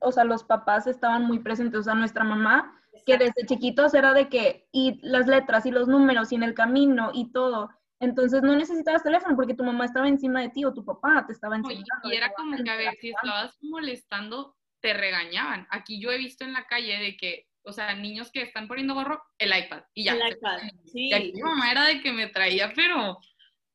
o 0.00 0.12
sea, 0.12 0.24
los 0.24 0.44
papás 0.44 0.86
estaban 0.86 1.24
muy 1.24 1.38
presentes, 1.38 1.80
o 1.80 1.82
sea, 1.82 1.94
nuestra 1.94 2.24
mamá, 2.24 2.80
que 3.06 3.16
desde 3.16 3.46
chiquitos 3.46 3.94
era 3.94 4.12
de 4.12 4.28
que, 4.28 4.66
y 4.72 4.98
las 5.02 5.26
letras 5.26 5.66
y 5.66 5.70
los 5.70 5.88
números 5.88 6.32
y 6.32 6.36
en 6.36 6.42
el 6.42 6.54
camino 6.54 7.10
y 7.12 7.32
todo. 7.32 7.70
Entonces 8.00 8.42
no 8.42 8.54
necesitabas 8.56 9.02
teléfono 9.02 9.36
porque 9.36 9.54
tu 9.54 9.64
mamá 9.64 9.84
estaba 9.84 10.08
encima 10.08 10.40
de 10.40 10.50
ti 10.50 10.64
o 10.64 10.74
tu 10.74 10.84
papá 10.84 11.24
te 11.26 11.32
estaba 11.32 11.56
enseñando. 11.56 12.10
Y 12.10 12.14
era 12.14 12.32
como 12.32 12.56
que 12.56 12.70
a 12.70 12.76
ver, 12.76 12.94
si 13.00 13.10
estabas 13.10 13.56
molestando, 13.62 14.56
te 14.80 14.92
regañaban. 14.92 15.66
Aquí 15.70 16.00
yo 16.00 16.10
he 16.10 16.18
visto 16.18 16.44
en 16.44 16.52
la 16.52 16.66
calle 16.66 16.98
de 16.98 17.16
que, 17.16 17.46
o 17.62 17.72
sea, 17.72 17.94
niños 17.94 18.30
que 18.30 18.42
están 18.42 18.68
poniendo 18.68 18.94
gorro, 18.94 19.22
el 19.38 19.56
iPad. 19.56 19.84
Y 19.94 20.04
ya. 20.04 20.14
El 20.14 20.32
iPad, 20.32 20.58
sí. 20.84 21.08
Y 21.08 21.14
aquí 21.14 21.32
mi 21.34 21.42
mamá 21.42 21.70
era 21.70 21.84
de 21.86 22.00
que 22.02 22.12
me 22.12 22.26
traía, 22.26 22.72
pero 22.74 23.18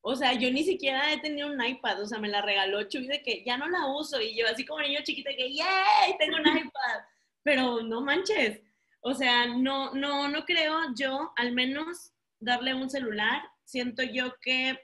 o 0.02 0.16
sea, 0.16 0.34
yo 0.34 0.50
ni 0.52 0.64
siquiera 0.64 1.12
he 1.12 1.20
tenido 1.20 1.52
un 1.52 1.64
iPad, 1.64 2.02
o 2.02 2.08
sea, 2.08 2.20
me 2.20 2.30
la 2.30 2.42
regaló 2.42 2.84
Chuy 2.84 3.08
de 3.08 3.22
que 3.22 3.44
ya 3.46 3.58
no 3.58 3.68
la 3.68 3.88
uso 3.88 4.22
y 4.22 4.36
yo 4.36 4.48
así 4.48 4.66
como 4.66 4.82
niño 4.82 5.02
chiquito 5.04 5.30
que 5.36 5.54
¡yay! 5.54 6.18
Tengo 6.18 6.38
un 6.38 6.48
iPad. 6.48 7.00
Pero 7.44 7.82
no 7.84 8.02
manches. 8.02 8.62
O 9.02 9.14
sea, 9.14 9.46
no, 9.48 9.94
no, 9.94 10.28
no 10.28 10.46
creo 10.46 10.78
yo, 10.96 11.34
al 11.36 11.54
menos 11.54 12.14
darle 12.40 12.74
un 12.74 12.90
celular. 12.90 13.42
Siento 13.66 14.04
yo 14.04 14.36
que, 14.42 14.80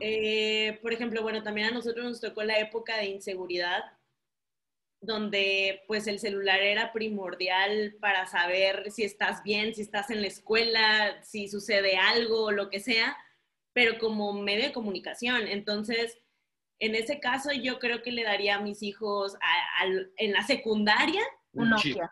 eh, 0.00 0.78
por 0.82 0.92
ejemplo, 0.92 1.22
bueno, 1.22 1.42
también 1.42 1.68
a 1.68 1.72
nosotros 1.72 2.04
nos 2.04 2.20
tocó 2.20 2.42
la 2.44 2.58
época 2.58 2.96
de 2.98 3.06
inseguridad, 3.06 3.84
donde 5.00 5.82
pues 5.86 6.06
el 6.06 6.18
celular 6.18 6.60
era 6.60 6.92
primordial 6.92 7.96
para 8.00 8.26
saber 8.26 8.90
si 8.90 9.04
estás 9.04 9.42
bien, 9.42 9.74
si 9.74 9.82
estás 9.82 10.10
en 10.10 10.20
la 10.20 10.26
escuela, 10.26 11.22
si 11.22 11.48
sucede 11.48 11.96
algo 11.96 12.50
lo 12.52 12.70
que 12.70 12.80
sea 12.80 13.16
pero 13.76 13.98
como 13.98 14.32
medio 14.32 14.64
de 14.64 14.72
comunicación. 14.72 15.46
Entonces, 15.48 16.18
en 16.78 16.94
ese 16.94 17.20
caso, 17.20 17.52
yo 17.52 17.78
creo 17.78 18.02
que 18.02 18.10
le 18.10 18.24
daría 18.24 18.54
a 18.54 18.60
mis 18.62 18.82
hijos 18.82 19.36
en 20.16 20.32
la 20.32 20.42
secundaria 20.44 21.20
un 21.52 21.68
Nokia. 21.68 22.10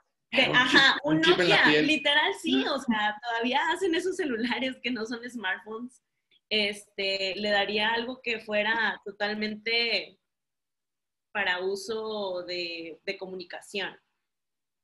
ajá, 0.52 0.98
un, 1.04 1.22
Nokia, 1.22 1.80
literal 1.80 2.34
sí, 2.34 2.66
o 2.66 2.78
sea, 2.78 3.18
todavía 3.22 3.60
hacen 3.70 3.94
esos 3.94 4.16
celulares 4.16 4.76
que 4.82 4.90
no 4.90 5.06
son 5.06 5.20
smartphones. 5.26 6.02
Este, 6.50 7.34
le 7.36 7.48
daría 7.48 7.94
algo 7.94 8.20
que 8.20 8.40
fuera 8.40 9.00
totalmente 9.02 10.18
para 11.32 11.60
uso 11.60 12.42
de, 12.42 13.00
de 13.06 13.16
comunicación. 13.16 13.98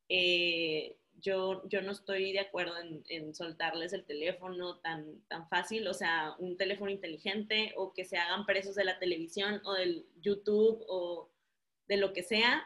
Eh, 0.08 0.96
yo, 1.20 1.66
yo 1.68 1.82
no 1.82 1.92
estoy 1.92 2.32
de 2.32 2.40
acuerdo 2.40 2.74
en, 3.08 3.34
soltarles 3.34 3.92
el 3.92 4.04
teléfono 4.04 4.78
tan, 4.78 5.20
tan 5.28 5.48
fácil, 5.48 5.86
o 5.88 5.94
sea, 5.94 6.34
un 6.38 6.56
teléfono 6.56 6.90
inteligente 6.90 7.72
o 7.76 7.92
que 7.92 8.04
se 8.04 8.16
hagan 8.16 8.46
presos 8.46 8.74
de 8.74 8.84
la 8.84 8.98
televisión 8.98 9.60
o 9.64 9.74
del 9.74 10.06
YouTube 10.20 10.84
o 10.88 11.30
de 11.88 11.96
lo 11.96 12.12
que 12.12 12.22
sea. 12.22 12.62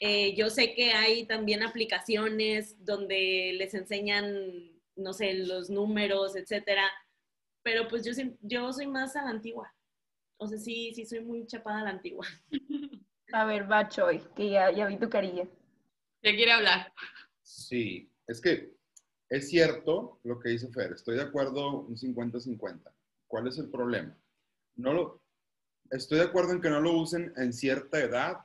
Eh, 0.00 0.34
yo 0.34 0.50
sé 0.50 0.74
que 0.74 0.92
hay 0.92 1.26
también 1.26 1.62
aplicaciones 1.62 2.84
donde 2.84 3.54
les 3.56 3.74
enseñan, 3.74 4.80
no 4.94 5.12
sé, 5.12 5.34
los 5.34 5.70
números, 5.70 6.36
etcétera, 6.36 6.90
pero 7.62 7.88
pues 7.88 8.04
yo, 8.04 8.12
yo 8.42 8.72
soy 8.72 8.86
más 8.86 9.16
a 9.16 9.22
la 9.22 9.30
antigua. 9.30 9.74
O 10.38 10.46
sea, 10.46 10.58
sí, 10.58 10.92
sí 10.94 11.06
soy 11.06 11.20
muy 11.20 11.46
chapada 11.46 11.80
a 11.80 11.84
la 11.84 11.90
antigua. 11.90 12.26
A 13.32 13.44
ver, 13.44 13.70
va 13.70 13.88
Choy, 13.88 14.22
que 14.36 14.50
ya, 14.50 14.70
ya 14.70 14.86
vi 14.86 14.96
tu 14.96 15.10
carilla. 15.10 15.44
Ya 16.22 16.34
quiere 16.34 16.52
hablar. 16.52 16.92
Sí, 17.46 18.10
es 18.26 18.40
que 18.40 18.74
es 19.28 19.48
cierto 19.48 20.18
lo 20.24 20.40
que 20.40 20.48
dice 20.50 20.68
Fer, 20.68 20.92
estoy 20.92 21.14
de 21.14 21.22
acuerdo 21.22 21.82
un 21.82 21.96
50-50. 21.96 22.92
¿Cuál 23.28 23.46
es 23.46 23.56
el 23.58 23.70
problema? 23.70 24.18
No 24.74 24.92
lo, 24.92 25.22
estoy 25.90 26.18
de 26.18 26.24
acuerdo 26.24 26.52
en 26.52 26.60
que 26.60 26.70
no 26.70 26.80
lo 26.80 26.98
usen 26.98 27.32
en 27.36 27.52
cierta 27.52 28.00
edad 28.00 28.38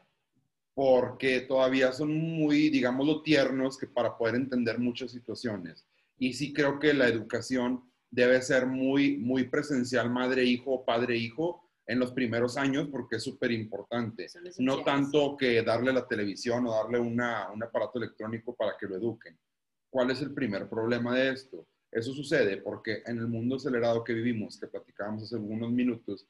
porque 0.75 1.41
todavía 1.41 1.91
son 1.91 2.13
muy, 2.13 2.69
digámoslo, 2.69 3.23
tiernos 3.23 3.75
que 3.75 3.87
para 3.87 4.17
poder 4.17 4.35
entender 4.35 4.77
muchas 4.77 5.11
situaciones. 5.11 5.87
Y 6.19 6.33
sí 6.33 6.53
creo 6.53 6.77
que 6.79 6.93
la 6.93 7.07
educación 7.07 7.83
debe 8.11 8.39
ser 8.43 8.67
muy, 8.67 9.17
muy 9.17 9.45
presencial, 9.49 10.11
madre-hijo, 10.11 10.85
padre-hijo, 10.85 11.67
en 11.91 11.99
los 11.99 12.13
primeros 12.13 12.55
años 12.55 12.87
porque 12.89 13.17
es 13.17 13.23
súper 13.23 13.51
importante. 13.51 14.25
No 14.59 14.81
tanto 14.81 15.35
que 15.35 15.61
darle 15.61 15.91
la 15.91 16.07
televisión 16.07 16.65
o 16.65 16.71
darle 16.71 16.97
una, 16.99 17.51
un 17.51 17.61
aparato 17.61 17.99
electrónico 17.99 18.55
para 18.55 18.77
que 18.79 18.87
lo 18.87 18.95
eduquen. 18.95 19.37
¿Cuál 19.89 20.11
es 20.11 20.21
el 20.21 20.33
primer 20.33 20.69
problema 20.69 21.13
de 21.13 21.33
esto? 21.33 21.67
Eso 21.91 22.13
sucede 22.13 22.61
porque 22.61 23.03
en 23.05 23.17
el 23.17 23.27
mundo 23.27 23.57
acelerado 23.57 24.05
que 24.05 24.13
vivimos, 24.13 24.57
que 24.57 24.67
platicábamos 24.67 25.23
hace 25.23 25.35
algunos 25.35 25.69
minutos, 25.69 26.25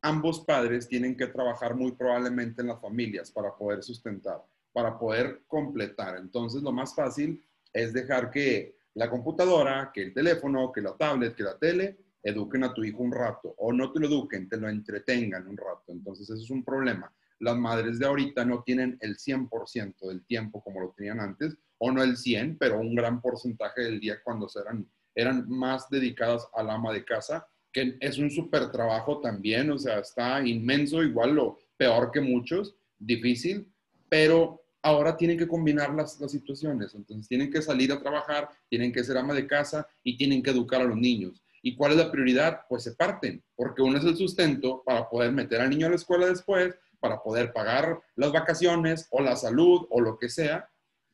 ambos 0.00 0.44
padres 0.44 0.86
tienen 0.86 1.16
que 1.16 1.26
trabajar 1.26 1.74
muy 1.74 1.90
probablemente 1.90 2.62
en 2.62 2.68
las 2.68 2.80
familias 2.80 3.32
para 3.32 3.56
poder 3.56 3.82
sustentar, 3.82 4.40
para 4.72 4.96
poder 4.96 5.42
completar. 5.48 6.18
Entonces, 6.18 6.62
lo 6.62 6.70
más 6.70 6.94
fácil 6.94 7.44
es 7.72 7.92
dejar 7.92 8.30
que 8.30 8.76
la 8.94 9.10
computadora, 9.10 9.90
que 9.92 10.02
el 10.02 10.14
teléfono, 10.14 10.70
que 10.70 10.82
la 10.82 10.96
tablet, 10.96 11.34
que 11.34 11.42
la 11.42 11.58
tele 11.58 11.98
eduquen 12.22 12.64
a 12.64 12.74
tu 12.74 12.84
hijo 12.84 13.02
un 13.02 13.12
rato, 13.12 13.54
o 13.58 13.72
no 13.72 13.92
te 13.92 14.00
lo 14.00 14.06
eduquen, 14.06 14.48
te 14.48 14.56
lo 14.56 14.68
entretengan 14.68 15.46
un 15.46 15.56
rato. 15.56 15.84
Entonces, 15.88 16.28
eso 16.30 16.42
es 16.42 16.50
un 16.50 16.64
problema. 16.64 17.12
Las 17.38 17.56
madres 17.56 17.98
de 17.98 18.06
ahorita 18.06 18.44
no 18.44 18.62
tienen 18.62 18.98
el 19.00 19.16
100% 19.16 20.08
del 20.08 20.24
tiempo 20.26 20.62
como 20.62 20.80
lo 20.80 20.90
tenían 20.90 21.20
antes, 21.20 21.56
o 21.78 21.90
no 21.90 22.02
el 22.02 22.16
100, 22.16 22.58
pero 22.58 22.78
un 22.78 22.94
gran 22.94 23.20
porcentaje 23.22 23.82
del 23.82 24.00
día 24.00 24.22
cuando 24.22 24.48
eran, 24.60 24.86
eran 25.14 25.48
más 25.48 25.88
dedicadas 25.88 26.46
al 26.54 26.68
ama 26.68 26.92
de 26.92 27.04
casa, 27.04 27.46
que 27.72 27.96
es 28.00 28.18
un 28.18 28.30
súper 28.30 28.70
trabajo 28.70 29.20
también, 29.20 29.70
o 29.70 29.78
sea, 29.78 30.00
está 30.00 30.46
inmenso, 30.46 31.02
igual 31.02 31.34
lo 31.34 31.58
peor 31.76 32.10
que 32.10 32.20
muchos, 32.20 32.76
difícil, 32.98 33.66
pero 34.08 34.62
ahora 34.82 35.16
tienen 35.16 35.38
que 35.38 35.48
combinar 35.48 35.94
las, 35.94 36.20
las 36.20 36.32
situaciones, 36.32 36.94
entonces 36.94 37.28
tienen 37.28 37.50
que 37.50 37.62
salir 37.62 37.92
a 37.92 38.00
trabajar, 38.00 38.50
tienen 38.68 38.92
que 38.92 39.04
ser 39.04 39.16
ama 39.16 39.34
de 39.34 39.46
casa 39.46 39.86
y 40.02 40.16
tienen 40.16 40.42
que 40.42 40.50
educar 40.50 40.80
a 40.80 40.84
los 40.84 40.96
niños. 40.96 41.42
¿Y 41.62 41.76
cuál 41.76 41.92
es 41.92 41.98
la 41.98 42.10
prioridad? 42.10 42.62
Pues 42.68 42.82
se 42.84 42.92
parten, 42.92 43.42
porque 43.54 43.82
uno 43.82 43.98
es 43.98 44.04
el 44.04 44.16
sustento 44.16 44.82
para 44.84 45.08
poder 45.08 45.32
meter 45.32 45.60
al 45.60 45.70
niño 45.70 45.86
a 45.86 45.90
la 45.90 45.96
escuela 45.96 46.26
después, 46.26 46.74
para 47.00 47.22
poder 47.22 47.52
pagar 47.52 48.00
las 48.16 48.32
vacaciones 48.32 49.08
o 49.10 49.20
la 49.20 49.36
salud 49.36 49.86
o 49.90 50.00
lo 50.00 50.18
que 50.18 50.28
sea. 50.28 50.68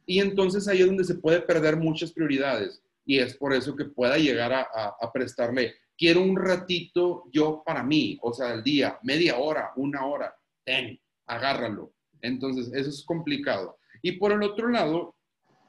Y 0.05 0.21
entonces 0.21 0.69
ahí 0.69 0.81
es 0.81 0.87
donde 0.87 1.05
se 1.05 1.17
puede 1.17 1.41
perder 1.41 1.77
muchas 1.77 2.13
prioridades. 2.13 2.83
Y 3.05 3.19
es 3.19 3.37
por 3.37 3.53
eso 3.53 3.75
que 3.77 3.85
pueda 3.85 4.19
llegar 4.19 4.53
a, 4.53 5.13
prestarle, 5.13 5.75
quiero 5.97 6.23
un 6.23 6.37
ratito 6.37 7.25
yo 7.33 7.63
para 7.65 7.83
mí, 7.85 8.19
o 8.21 8.33
sea, 8.33 8.53
el 8.53 8.65
día, 8.65 8.99
media 9.03 9.39
hora, 9.39 9.73
una 9.77 10.05
hora, 10.05 10.35
ten, 10.65 11.01
agárralo. 11.27 11.93
Entonces, 12.21 12.73
eso 12.75 12.91
es 12.91 13.05
complicado. 13.05 13.79
Y 14.03 14.13
por 14.13 14.33
el 14.33 14.43
otro 14.43 14.69
lado, 14.69 15.15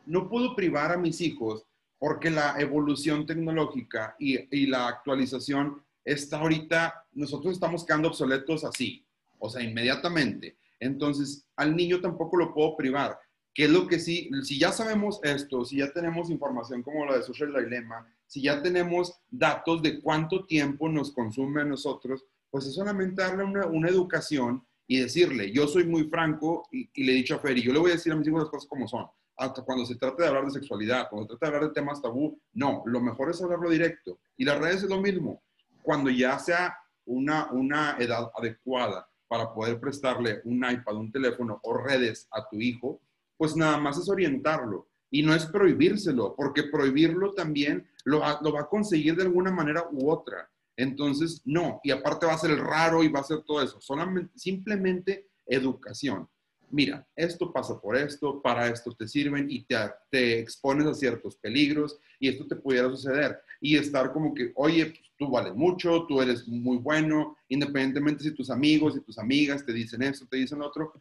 no 0.06 0.30
puedo 0.30 0.56
privar 0.56 0.92
a 0.92 0.98
mis 0.98 1.22
hijos 1.22 1.67
porque 2.00 2.30
la 2.30 2.56
evolución 2.60 3.26
tecnológica 3.26 4.16
y, 4.20 4.68
la 4.68 4.88
actualización 4.88 5.82
está 6.04 6.40
ahorita, 6.40 7.06
nosotros 7.14 7.54
estamos 7.54 7.86
quedando 7.86 8.10
obsoletos 8.10 8.64
así, 8.64 9.06
o 9.40 9.50
sea, 9.50 9.64
inmediatamente. 9.64 10.58
Entonces, 10.80 11.46
al 11.56 11.76
niño 11.76 12.00
tampoco 12.02 12.38
lo 12.38 12.54
puedo 12.54 12.78
privar. 12.78 13.18
¿Qué 13.54 13.66
es 13.66 13.72
lo 13.72 13.88
que 13.88 14.00
sí? 14.00 14.30
Si 14.44 14.60
ya 14.60 14.72
sabemos 14.72 15.20
esto, 15.24 15.66
si 15.66 15.78
ya 15.78 15.92
tenemos 15.92 16.30
información 16.30 16.84
como 16.84 17.06
la 17.06 17.18
de 17.18 17.24
Social 17.24 17.52
Dilemma, 17.54 18.08
si 18.28 18.42
ya 18.44 18.62
tenemos 18.62 19.20
datos 19.30 19.82
de 19.82 20.00
cuánto 20.00 20.46
tiempo 20.46 20.88
nos 20.88 21.12
consume 21.12 21.62
a 21.62 21.66
nosotros, 21.66 22.24
pues 22.52 22.66
es 22.68 22.76
solamente 22.76 23.22
darle 23.22 23.44
una, 23.44 23.66
una 23.66 23.90
educación 23.90 24.64
y 24.88 25.00
decirle, 25.00 25.52
yo 25.52 25.68
soy 25.68 25.86
muy 25.86 26.06
franco 26.06 26.68
y, 26.72 26.90
le 27.04 27.12
he 27.12 27.16
dicho 27.16 27.36
a 27.36 27.40
Feri, 27.40 27.62
yo 27.62 27.74
le 27.74 27.80
voy 27.80 27.92
a 27.92 27.96
decir 27.96 28.14
a 28.14 28.16
mis 28.16 28.28
hijos 28.28 28.42
las 28.42 28.50
cosas 28.50 28.70
como 28.70 28.88
son. 28.88 29.06
Hasta 29.38 29.62
cuando 29.62 29.86
se 29.86 29.96
trata 29.96 30.24
de 30.24 30.30
hablar 30.30 30.46
de 30.46 30.52
sexualidad, 30.52 31.10
cuando 31.10 31.26
se 31.26 31.38
trata 31.38 31.46
de 31.46 31.56
hablar 31.56 31.70
de 31.70 31.80
temas 31.80 32.02
tabú, 32.02 32.40
no, 32.54 32.84
lo 32.86 33.00
mejor 33.00 33.30
es 33.30 33.42
hablarlo 33.42 33.70
directo. 33.70 34.20
Y 34.36 34.46
las 34.46 34.60
redes 34.60 34.84
es 34.84 34.90
lo 34.90 35.00
mismo. 35.00 35.44
Cuando 35.84 36.10
ya 36.10 36.38
sea 36.40 36.76
una, 37.06 37.52
una 37.52 37.98
edad 38.00 38.32
adecuada 38.36 39.08
para 39.28 39.54
poder 39.54 39.80
prestarle 39.80 40.42
un 40.44 40.58
iPad, 40.58 40.96
un 40.96 41.12
teléfono 41.12 41.60
o 41.64 41.78
redes 41.78 42.28
a 42.32 42.48
tu 42.50 42.58
hijo, 42.60 43.00
pues 43.38 43.56
nada 43.56 43.78
más 43.78 43.98
es 43.98 44.10
orientarlo. 44.10 44.88
Y 45.10 45.22
no 45.22 45.34
es 45.34 45.46
prohibírselo, 45.46 46.36
porque 46.36 46.64
prohibirlo 46.64 47.34
también 47.34 47.88
lo, 48.04 48.22
lo 48.42 48.52
va 48.52 48.62
a 48.62 48.70
conseguir 48.70 49.16
de 49.16 49.24
alguna 49.24 49.52
manera 49.52 49.86
u 49.92 50.10
otra. 50.10 50.50
Entonces, 50.76 51.42
no, 51.46 51.80
y 51.84 51.92
aparte 51.92 52.26
va 52.26 52.34
a 52.34 52.38
ser 52.38 52.58
raro 52.60 53.04
y 53.04 53.08
va 53.08 53.22
a 53.22 53.24
ser 53.24 53.42
todo 53.44 53.62
eso. 53.62 53.80
Solamente, 53.82 54.38
simplemente 54.38 55.28
educación. 55.46 56.28
Mira, 56.70 57.08
esto 57.16 57.52
pasa 57.52 57.80
por 57.80 57.96
esto, 57.96 58.42
para 58.42 58.68
esto 58.68 58.92
te 58.92 59.08
sirven 59.08 59.50
y 59.50 59.64
te, 59.64 59.76
te 60.10 60.40
expones 60.40 60.86
a 60.86 60.94
ciertos 60.94 61.36
peligros 61.38 61.98
y 62.20 62.28
esto 62.28 62.46
te 62.46 62.56
pudiera 62.56 62.90
suceder. 62.90 63.40
Y 63.62 63.78
estar 63.78 64.12
como 64.12 64.34
que, 64.34 64.52
oye, 64.56 64.88
pues, 64.88 65.12
tú 65.18 65.30
vales 65.30 65.56
mucho, 65.56 66.06
tú 66.08 66.22
eres 66.22 66.48
muy 66.48 66.78
bueno, 66.78 67.38
independientemente 67.48 68.24
si 68.24 68.32
tus 68.32 68.50
amigos 68.50 68.96
y 68.98 69.02
tus 69.02 69.18
amigas 69.18 69.66
te 69.66 69.74
dicen 69.74 70.04
esto, 70.04 70.28
te 70.28 70.38
dicen 70.38 70.62
otro, 70.62 70.94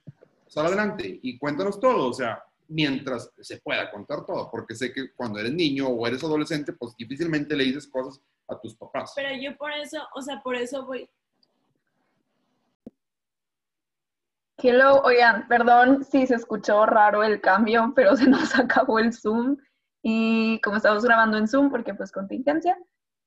sal 0.46 0.66
adelante 0.66 1.18
y 1.22 1.36
cuéntanos 1.38 1.78
todo, 1.80 2.08
o 2.08 2.12
sea, 2.12 2.42
mientras 2.68 3.30
se 3.40 3.58
pueda 3.58 3.90
contar 3.90 4.24
todo, 4.24 4.50
porque 4.50 4.74
sé 4.74 4.92
que 4.92 5.12
cuando 5.12 5.38
eres 5.38 5.52
niño 5.52 5.88
o 5.88 6.06
eres 6.06 6.22
adolescente, 6.24 6.72
pues 6.72 6.96
difícilmente 6.96 7.56
le 7.56 7.64
dices 7.64 7.86
cosas 7.86 8.20
a 8.48 8.58
tus 8.58 8.74
papás. 8.74 9.12
Pero 9.14 9.30
yo 9.40 9.56
por 9.56 9.72
eso, 9.72 9.98
o 10.14 10.22
sea, 10.22 10.40
por 10.42 10.56
eso 10.56 10.86
voy... 10.86 11.08
Hello, 14.58 15.02
oigan, 15.02 15.46
perdón 15.48 16.02
si 16.02 16.26
se 16.26 16.34
escuchó 16.34 16.86
raro 16.86 17.22
el 17.22 17.42
cambio, 17.42 17.92
pero 17.94 18.16
se 18.16 18.26
nos 18.26 18.54
acabó 18.58 18.98
el 18.98 19.12
Zoom 19.12 19.58
y 20.02 20.58
como 20.60 20.78
estamos 20.78 21.04
grabando 21.04 21.36
en 21.36 21.46
Zoom, 21.46 21.70
porque 21.70 21.92
pues 21.92 22.10
contingencia, 22.10 22.78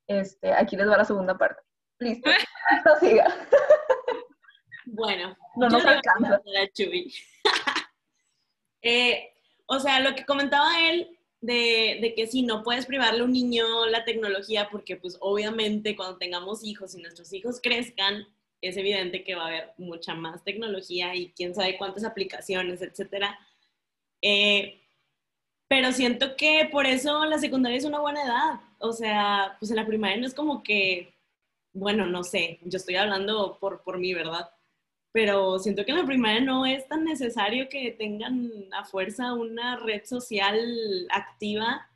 este, 0.07 0.53
aquí 0.53 0.75
les 0.75 0.89
va 0.89 0.97
la 0.97 1.05
segunda 1.05 1.37
parte. 1.37 1.61
Listo, 1.99 2.29
siga. 2.99 3.27
Bueno, 4.85 5.37
no 5.55 5.69
nos 5.69 5.85
alcanza. 5.85 6.41
eh, 8.81 9.33
o 9.67 9.79
sea, 9.79 9.99
lo 9.99 10.15
que 10.15 10.25
comentaba 10.25 10.89
él 10.89 11.15
de, 11.41 11.99
de, 12.01 12.15
que 12.15 12.25
sí, 12.25 12.41
no 12.41 12.63
puedes 12.63 12.87
privarle 12.87 13.21
a 13.21 13.25
un 13.25 13.33
niño 13.33 13.85
la 13.85 14.03
tecnología 14.03 14.69
porque 14.71 14.95
pues 14.95 15.15
obviamente 15.19 15.95
cuando 15.95 16.17
tengamos 16.17 16.63
hijos 16.63 16.95
y 16.95 17.01
nuestros 17.01 17.31
hijos 17.33 17.59
crezcan, 17.61 18.25
es 18.61 18.77
evidente 18.77 19.23
que 19.23 19.35
va 19.35 19.43
a 19.43 19.47
haber 19.47 19.73
mucha 19.77 20.13
más 20.15 20.43
tecnología 20.43 21.15
y 21.15 21.31
quién 21.31 21.55
sabe 21.55 21.77
cuántas 21.77 22.03
aplicaciones, 22.03 22.81
etcétera. 22.81 23.37
Eh, 24.21 24.81
pero 25.67 25.91
siento 25.91 26.35
que 26.35 26.67
por 26.71 26.85
eso 26.85 27.25
la 27.25 27.37
secundaria 27.39 27.77
es 27.77 27.85
una 27.85 27.99
buena 27.99 28.23
edad. 28.23 28.59
O 28.79 28.93
sea, 28.93 29.55
pues 29.59 29.71
en 29.71 29.77
la 29.77 29.85
primaria 29.87 30.17
no 30.17 30.27
es 30.27 30.33
como 30.33 30.63
que, 30.63 31.13
bueno, 31.73 32.05
no 32.07 32.23
sé, 32.23 32.59
yo 32.63 32.77
estoy 32.77 32.95
hablando 32.95 33.57
por, 33.59 33.83
por 33.83 33.97
mí, 33.99 34.13
¿verdad? 34.13 34.49
pero 35.11 35.57
siento 35.59 35.85
que 35.85 35.91
en 35.91 35.97
la 35.97 36.05
primaria 36.05 36.39
no 36.41 36.65
es 36.65 36.87
tan 36.87 37.03
necesario 37.03 37.67
que 37.69 37.91
tengan 37.91 38.51
a 38.71 38.85
fuerza 38.85 39.33
una 39.33 39.77
red 39.77 40.05
social 40.05 41.07
activa. 41.09 41.89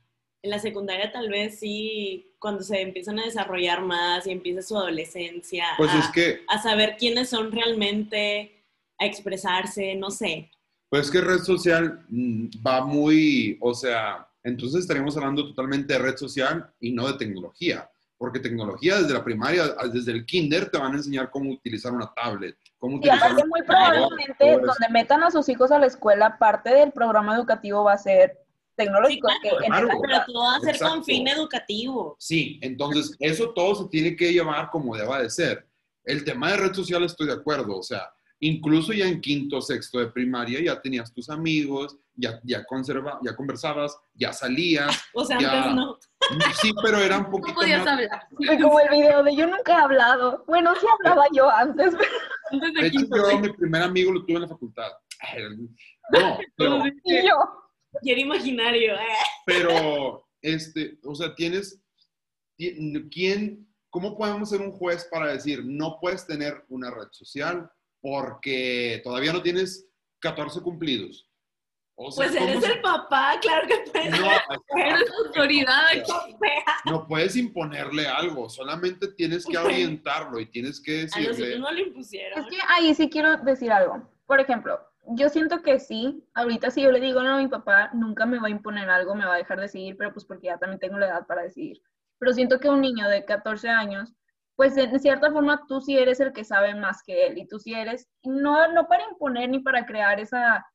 En 0.43 0.49
la 0.49 0.59
secundaria 0.59 1.11
tal 1.11 1.29
vez 1.29 1.59
sí, 1.59 2.33
cuando 2.37 2.63
se 2.63 2.81
empiezan 2.81 3.17
a 3.17 3.23
desarrollar 3.23 3.81
más 3.81 4.27
y 4.27 4.31
empieza 4.31 4.61
su 4.61 4.77
adolescencia, 4.77 5.65
pues 5.77 5.91
a, 5.91 5.99
es 5.99 6.07
que, 6.09 6.41
a 6.47 6.61
saber 6.61 6.97
quiénes 6.97 7.29
son 7.29 7.51
realmente, 7.51 8.63
a 8.99 9.05
expresarse, 9.05 9.95
no 9.95 10.11
sé. 10.11 10.51
Pues 10.89 11.09
que 11.09 11.21
red 11.21 11.39
social 11.39 12.05
mm, 12.09 12.49
va 12.65 12.85
muy, 12.85 13.57
o 13.61 13.73
sea, 13.73 14.27
entonces 14.43 14.81
estaríamos 14.81 15.15
hablando 15.17 15.47
totalmente 15.47 15.93
de 15.93 15.99
red 15.99 16.17
social 16.17 16.69
y 16.79 16.91
no 16.91 17.07
de 17.07 17.17
tecnología 17.17 17.89
porque 18.23 18.39
tecnología 18.39 18.99
desde 18.99 19.13
la 19.13 19.21
primaria, 19.21 19.63
desde 19.91 20.13
el 20.13 20.25
kinder, 20.25 20.69
te 20.69 20.77
van 20.77 20.93
a 20.93 20.95
enseñar 20.95 21.29
cómo 21.29 21.51
utilizar 21.51 21.91
una 21.91 22.09
tablet. 22.13 22.55
Cómo 22.77 22.97
y 23.01 23.09
aparte, 23.09 23.45
muy 23.45 23.61
probablemente, 23.63 24.51
donde 24.51 24.89
metan 24.91 25.23
a 25.23 25.29
sus 25.29 25.49
hijos 25.49 25.71
a 25.71 25.79
la 25.79 25.87
escuela, 25.87 26.37
parte 26.37 26.73
del 26.73 26.93
programa 26.93 27.35
educativo 27.35 27.83
va 27.83 27.91
a 27.91 27.97
ser 27.97 28.42
tecnológico. 28.75 29.29
Sí, 29.29 29.49
claro, 29.65 29.89
pero 30.01 30.23
todo 30.27 30.43
va 30.43 30.55
a 30.55 30.59
ser 30.59 30.79
con 30.79 31.03
fin 31.03 31.27
educativo. 31.27 32.15
Sí, 32.19 32.59
entonces 32.61 33.15
eso 33.19 33.51
todo 33.51 33.75
se 33.75 33.89
tiene 33.89 34.15
que 34.15 34.31
llevar 34.31 34.69
como 34.69 34.95
deba 34.95 35.21
de 35.21 35.29
ser. 35.29 35.67
El 36.03 36.23
tema 36.23 36.51
de 36.51 36.57
red 36.57 36.73
social 36.73 37.03
estoy 37.03 37.27
de 37.27 37.33
acuerdo, 37.33 37.77
o 37.77 37.83
sea, 37.83 38.11
incluso 38.39 38.91
ya 38.91 39.07
en 39.07 39.21
quinto, 39.21 39.61
sexto 39.61 39.99
de 39.99 40.07
primaria 40.07 40.61
ya 40.61 40.81
tenías 40.81 41.13
tus 41.13 41.29
amigos, 41.29 41.97
ya, 42.15 42.39
ya, 42.43 42.63
conserva, 42.65 43.19
ya 43.23 43.35
conversabas, 43.35 43.97
ya 44.13 44.33
salías. 44.33 44.87
O 45.13 45.23
sea, 45.25 45.37
antes 45.37 45.75
no. 45.75 45.97
Sí, 46.61 46.71
pero 46.81 46.99
era 46.99 47.19
un 47.19 47.25
poquito. 47.29 47.49
No 47.49 47.55
podías 47.55 47.87
hablar. 47.87 48.27
como 48.61 48.79
el 48.79 48.89
video 48.89 49.23
de 49.23 49.35
yo 49.35 49.47
nunca 49.47 49.73
he 49.73 49.81
hablado. 49.81 50.43
Bueno, 50.47 50.73
sí 50.79 50.85
hablaba 50.99 51.25
yo 51.33 51.49
antes. 51.49 51.93
Antes 52.51 52.73
de, 52.73 52.81
De 52.81 52.87
hecho, 52.87 52.99
quinto, 52.99 53.17
yo 53.17 53.29
sí. 53.29 53.37
mi 53.37 53.49
primer 53.53 53.81
amigo 53.81 54.11
lo 54.11 54.25
tuve 54.25 54.35
en 54.35 54.41
la 54.41 54.47
facultad. 54.47 54.91
No, 56.11 56.37
pero, 56.57 56.83
Y 57.05 57.27
yo. 57.27 57.62
Era 58.03 58.19
imaginario. 58.19 58.93
eh. 58.95 59.17
pero 59.45 60.27
este, 60.41 60.97
o 61.03 61.15
sea, 61.15 61.33
tienes, 61.35 61.81
ti- 62.57 62.75
¿quién, 63.11 63.67
cómo 63.89 64.17
podemos 64.17 64.49
ser 64.49 64.61
un 64.61 64.71
juez 64.71 65.07
para 65.11 65.31
decir, 65.33 65.63
no 65.63 65.97
puedes 66.01 66.25
tener 66.27 66.63
una 66.69 66.89
red 66.91 67.07
social 67.11 67.69
porque 68.01 69.01
todavía 69.03 69.31
no 69.33 69.41
tienes 69.41 69.87
14 70.19 70.61
cumplidos? 70.61 71.29
O 71.95 72.11
sea, 72.11 72.25
Pues 72.25 72.37
¿cómo 72.37 72.49
eres 72.49 72.63
se- 72.65 72.71
el 72.71 72.81
papá, 72.81 73.37
claro 73.39 73.67
que 73.67 73.77
puedes. 73.91 74.19
No, 74.19 74.27
Eres 74.79 75.11
autoridad 75.25 75.85
aquí. 75.89 76.11
no 76.85 77.07
puedes 77.07 77.35
imponerle 77.35 78.07
algo, 78.07 78.49
solamente 78.49 79.09
tienes 79.09 79.45
que 79.45 79.57
orientarlo 79.59 80.39
y 80.39 80.47
tienes 80.47 80.81
que 80.81 81.01
A 81.01 81.03
nosotros 81.05 81.37
decirle, 81.37 81.59
no 81.59 81.71
lo 81.71 81.79
impusieron. 81.79 82.39
Es 82.39 82.47
que 82.49 82.57
ahí 82.67 82.95
sí 82.95 83.09
quiero 83.09 83.37
decir 83.37 83.71
algo. 83.71 84.09
Por 84.25 84.39
ejemplo, 84.39 84.79
yo 85.07 85.29
siento 85.29 85.61
que 85.61 85.79
sí, 85.79 86.23
ahorita 86.33 86.71
si 86.71 86.81
yo 86.81 86.91
le 86.91 86.99
digo 86.99 87.21
no 87.21 87.35
a 87.35 87.37
mi 87.37 87.47
papá, 87.47 87.89
nunca 87.93 88.25
me 88.25 88.39
va 88.39 88.47
a 88.47 88.51
imponer 88.51 88.89
algo, 88.89 89.15
me 89.15 89.25
va 89.25 89.35
a 89.35 89.37
dejar 89.37 89.59
decidir, 89.59 89.97
pero 89.97 90.13
pues 90.13 90.25
porque 90.25 90.47
ya 90.47 90.57
también 90.57 90.79
tengo 90.79 90.97
la 90.97 91.07
edad 91.07 91.27
para 91.27 91.43
decidir. 91.43 91.81
Pero 92.19 92.33
siento 92.33 92.59
que 92.59 92.69
un 92.69 92.81
niño 92.81 93.07
de 93.09 93.25
14 93.25 93.69
años, 93.69 94.13
pues 94.55 94.77
en 94.77 94.99
cierta 94.99 95.31
forma 95.31 95.65
tú 95.67 95.81
sí 95.81 95.97
eres 95.97 96.19
el 96.19 96.31
que 96.31 96.43
sabe 96.43 96.73
más 96.75 97.01
que 97.03 97.27
él 97.27 97.37
y 97.37 97.47
tú 97.47 97.59
sí 97.59 97.73
eres, 97.73 98.07
no, 98.23 98.71
no 98.71 98.87
para 98.87 99.03
imponer 99.09 99.49
ni 99.49 99.59
para 99.59 99.85
crear 99.85 100.19
esa, 100.19 100.65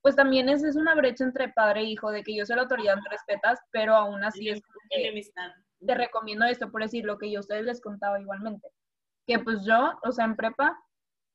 pues 0.00 0.16
también 0.16 0.48
es, 0.48 0.62
es 0.64 0.76
una 0.76 0.94
brecha 0.94 1.24
entre 1.24 1.48
padre 1.50 1.80
e 1.80 1.84
hijo, 1.84 2.10
de 2.10 2.22
que 2.22 2.34
yo 2.34 2.46
soy 2.46 2.56
la 2.56 2.62
autoridad, 2.62 2.96
me 2.96 3.10
respetas, 3.10 3.58
pero 3.72 3.94
aún 3.94 4.24
así 4.24 4.48
es 4.48 4.62
Enemistad. 4.90 5.50
te 5.84 5.94
recomiendo 5.94 6.44
esto, 6.44 6.70
por 6.70 6.82
decir 6.82 7.04
lo 7.04 7.18
que 7.18 7.30
yo 7.30 7.38
a 7.38 7.40
ustedes 7.40 7.64
les 7.64 7.80
contaba 7.80 8.20
igualmente. 8.20 8.68
Que 9.26 9.40
pues 9.40 9.64
yo, 9.66 9.98
o 10.04 10.12
sea, 10.12 10.24
en 10.24 10.36
prepa, 10.36 10.78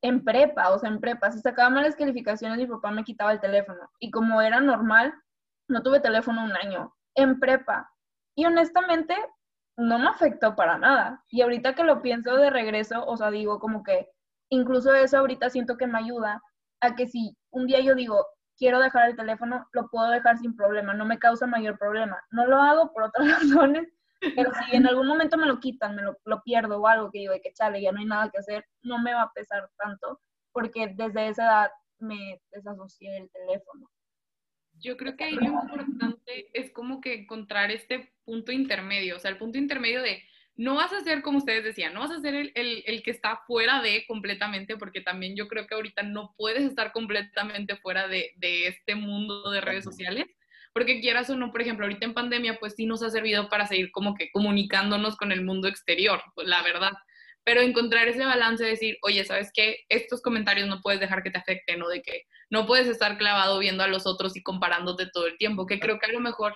en 0.01 0.23
prepa, 0.23 0.69
o 0.71 0.79
sea, 0.79 0.89
en 0.89 0.99
prepa, 0.99 1.31
si 1.31 1.39
sacaba 1.39 1.69
malas 1.69 1.95
calificaciones, 1.95 2.57
mi 2.57 2.67
papá 2.67 2.91
me 2.91 3.03
quitaba 3.03 3.31
el 3.31 3.39
teléfono. 3.39 3.89
Y 3.99 4.11
como 4.11 4.41
era 4.41 4.59
normal, 4.59 5.13
no 5.67 5.83
tuve 5.83 5.99
teléfono 5.99 6.43
un 6.43 6.55
año, 6.55 6.95
en 7.15 7.39
prepa. 7.39 7.89
Y 8.35 8.45
honestamente, 8.45 9.15
no 9.77 9.99
me 9.99 10.07
afectó 10.07 10.55
para 10.55 10.77
nada. 10.77 11.23
Y 11.29 11.41
ahorita 11.41 11.75
que 11.75 11.83
lo 11.83 12.01
pienso 12.01 12.35
de 12.35 12.49
regreso, 12.49 13.05
o 13.05 13.17
sea, 13.17 13.31
digo 13.31 13.59
como 13.59 13.83
que 13.83 14.09
incluso 14.49 14.93
eso 14.93 15.19
ahorita 15.19 15.49
siento 15.49 15.77
que 15.77 15.87
me 15.87 15.99
ayuda 15.99 16.41
a 16.81 16.95
que 16.95 17.07
si 17.07 17.37
un 17.51 17.67
día 17.67 17.79
yo 17.79 17.95
digo, 17.95 18.25
quiero 18.57 18.79
dejar 18.79 19.09
el 19.09 19.15
teléfono, 19.15 19.67
lo 19.71 19.87
puedo 19.89 20.09
dejar 20.09 20.37
sin 20.37 20.55
problema, 20.55 20.93
no 20.93 21.05
me 21.05 21.19
causa 21.19 21.47
mayor 21.47 21.77
problema. 21.77 22.21
No 22.31 22.45
lo 22.45 22.57
hago 22.57 22.91
por 22.93 23.03
otras 23.03 23.27
razones, 23.41 23.87
pero 24.35 24.51
si 24.53 24.75
en 24.75 24.87
algún 24.87 25.07
momento 25.07 25.37
me 25.37 25.47
lo 25.47 25.59
quitan, 25.59 25.95
me 25.95 26.03
lo, 26.03 26.17
lo 26.25 26.41
pierdo 26.43 26.79
o 26.79 26.87
algo 26.87 27.11
que 27.11 27.19
digo 27.19 27.33
de 27.33 27.41
que 27.41 27.53
chale, 27.53 27.81
ya 27.81 27.91
no 27.91 27.99
hay 27.99 28.05
nada 28.05 28.29
que 28.29 28.37
hacer, 28.37 28.65
no 28.81 28.99
me 28.99 29.13
va 29.13 29.23
a 29.23 29.33
pesar 29.33 29.69
tanto, 29.77 30.21
porque 30.51 30.93
desde 30.95 31.27
esa 31.27 31.43
edad 31.43 31.71
me 31.99 32.41
desasocié 32.51 33.11
del 33.11 33.29
teléfono. 33.31 33.89
Yo 34.79 34.97
creo 34.97 35.15
que 35.15 35.25
ahí 35.25 35.35
lo 35.35 35.45
importante 35.45 36.49
es 36.53 36.71
como 36.71 37.01
que 37.01 37.13
encontrar 37.13 37.71
este 37.71 38.13
punto 38.23 38.51
intermedio, 38.51 39.17
o 39.17 39.19
sea, 39.19 39.31
el 39.31 39.37
punto 39.37 39.57
intermedio 39.57 40.01
de 40.01 40.23
no 40.55 40.75
vas 40.75 40.91
a 40.93 41.01
ser 41.01 41.21
como 41.21 41.37
ustedes 41.37 41.63
decían, 41.63 41.93
no 41.93 42.01
vas 42.01 42.11
a 42.11 42.19
ser 42.19 42.35
el, 42.35 42.51
el, 42.55 42.83
el 42.85 43.03
que 43.03 43.11
está 43.11 43.41
fuera 43.47 43.81
de 43.81 44.05
completamente, 44.07 44.77
porque 44.77 45.01
también 45.01 45.35
yo 45.35 45.47
creo 45.47 45.65
que 45.65 45.75
ahorita 45.75 46.03
no 46.03 46.33
puedes 46.37 46.63
estar 46.63 46.91
completamente 46.91 47.77
fuera 47.77 48.07
de, 48.07 48.31
de 48.35 48.67
este 48.67 48.95
mundo 48.95 49.49
de 49.49 49.61
redes 49.61 49.83
sociales, 49.83 50.25
porque 50.73 51.01
quieras 51.01 51.29
o 51.29 51.35
no, 51.35 51.51
por 51.51 51.61
ejemplo, 51.61 51.85
ahorita 51.85 52.05
en 52.05 52.13
pandemia, 52.13 52.57
pues 52.59 52.73
sí 52.75 52.85
nos 52.85 53.03
ha 53.03 53.09
servido 53.09 53.49
para 53.49 53.67
seguir 53.67 53.91
como 53.91 54.15
que 54.15 54.31
comunicándonos 54.31 55.17
con 55.17 55.31
el 55.31 55.43
mundo 55.43 55.67
exterior, 55.67 56.21
pues, 56.35 56.47
la 56.47 56.61
verdad. 56.63 56.91
Pero 57.43 57.61
encontrar 57.61 58.07
ese 58.07 58.23
balance 58.23 58.63
de 58.63 58.71
decir, 58.71 58.97
oye, 59.01 59.25
¿sabes 59.25 59.51
qué? 59.53 59.79
Estos 59.89 60.21
comentarios 60.21 60.67
no 60.67 60.81
puedes 60.81 60.99
dejar 60.99 61.23
que 61.23 61.31
te 61.31 61.39
afecten 61.39 61.81
o 61.81 61.89
de 61.89 62.01
que 62.01 62.23
no 62.49 62.67
puedes 62.67 62.87
estar 62.87 63.17
clavado 63.17 63.59
viendo 63.59 63.83
a 63.83 63.87
los 63.87 64.05
otros 64.05 64.35
y 64.37 64.43
comparándote 64.43 65.07
todo 65.11 65.25
el 65.27 65.37
tiempo, 65.37 65.65
que 65.65 65.79
creo 65.79 65.99
que 65.99 66.05
a 66.05 66.13
lo 66.13 66.19
mejor 66.19 66.53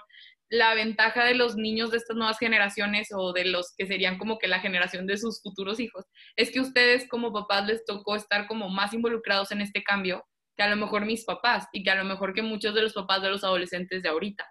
la 0.49 0.75
ventaja 0.75 1.25
de 1.25 1.33
los 1.33 1.55
niños 1.55 1.91
de 1.91 1.97
estas 1.97 2.15
nuevas 2.15 2.37
generaciones 2.37 3.09
o 3.11 3.33
de 3.33 3.45
los 3.45 3.73
que 3.75 3.87
serían 3.87 4.17
como 4.17 4.37
que 4.37 4.47
la 4.47 4.59
generación 4.59 5.07
de 5.07 5.17
sus 5.17 5.41
futuros 5.41 5.79
hijos, 5.79 6.05
es 6.35 6.51
que 6.51 6.59
ustedes 6.59 7.07
como 7.09 7.33
papás 7.33 7.65
les 7.65 7.83
tocó 7.85 8.15
estar 8.15 8.47
como 8.47 8.69
más 8.69 8.93
involucrados 8.93 9.51
en 9.51 9.61
este 9.61 9.83
cambio 9.83 10.23
que 10.55 10.63
a 10.63 10.69
lo 10.69 10.75
mejor 10.75 11.05
mis 11.05 11.25
papás 11.25 11.67
y 11.71 11.83
que 11.83 11.91
a 11.91 11.95
lo 11.95 12.03
mejor 12.03 12.33
que 12.33 12.41
muchos 12.41 12.73
de 12.73 12.81
los 12.81 12.93
papás 12.93 13.21
de 13.21 13.29
los 13.29 13.43
adolescentes 13.43 14.03
de 14.03 14.09
ahorita. 14.09 14.45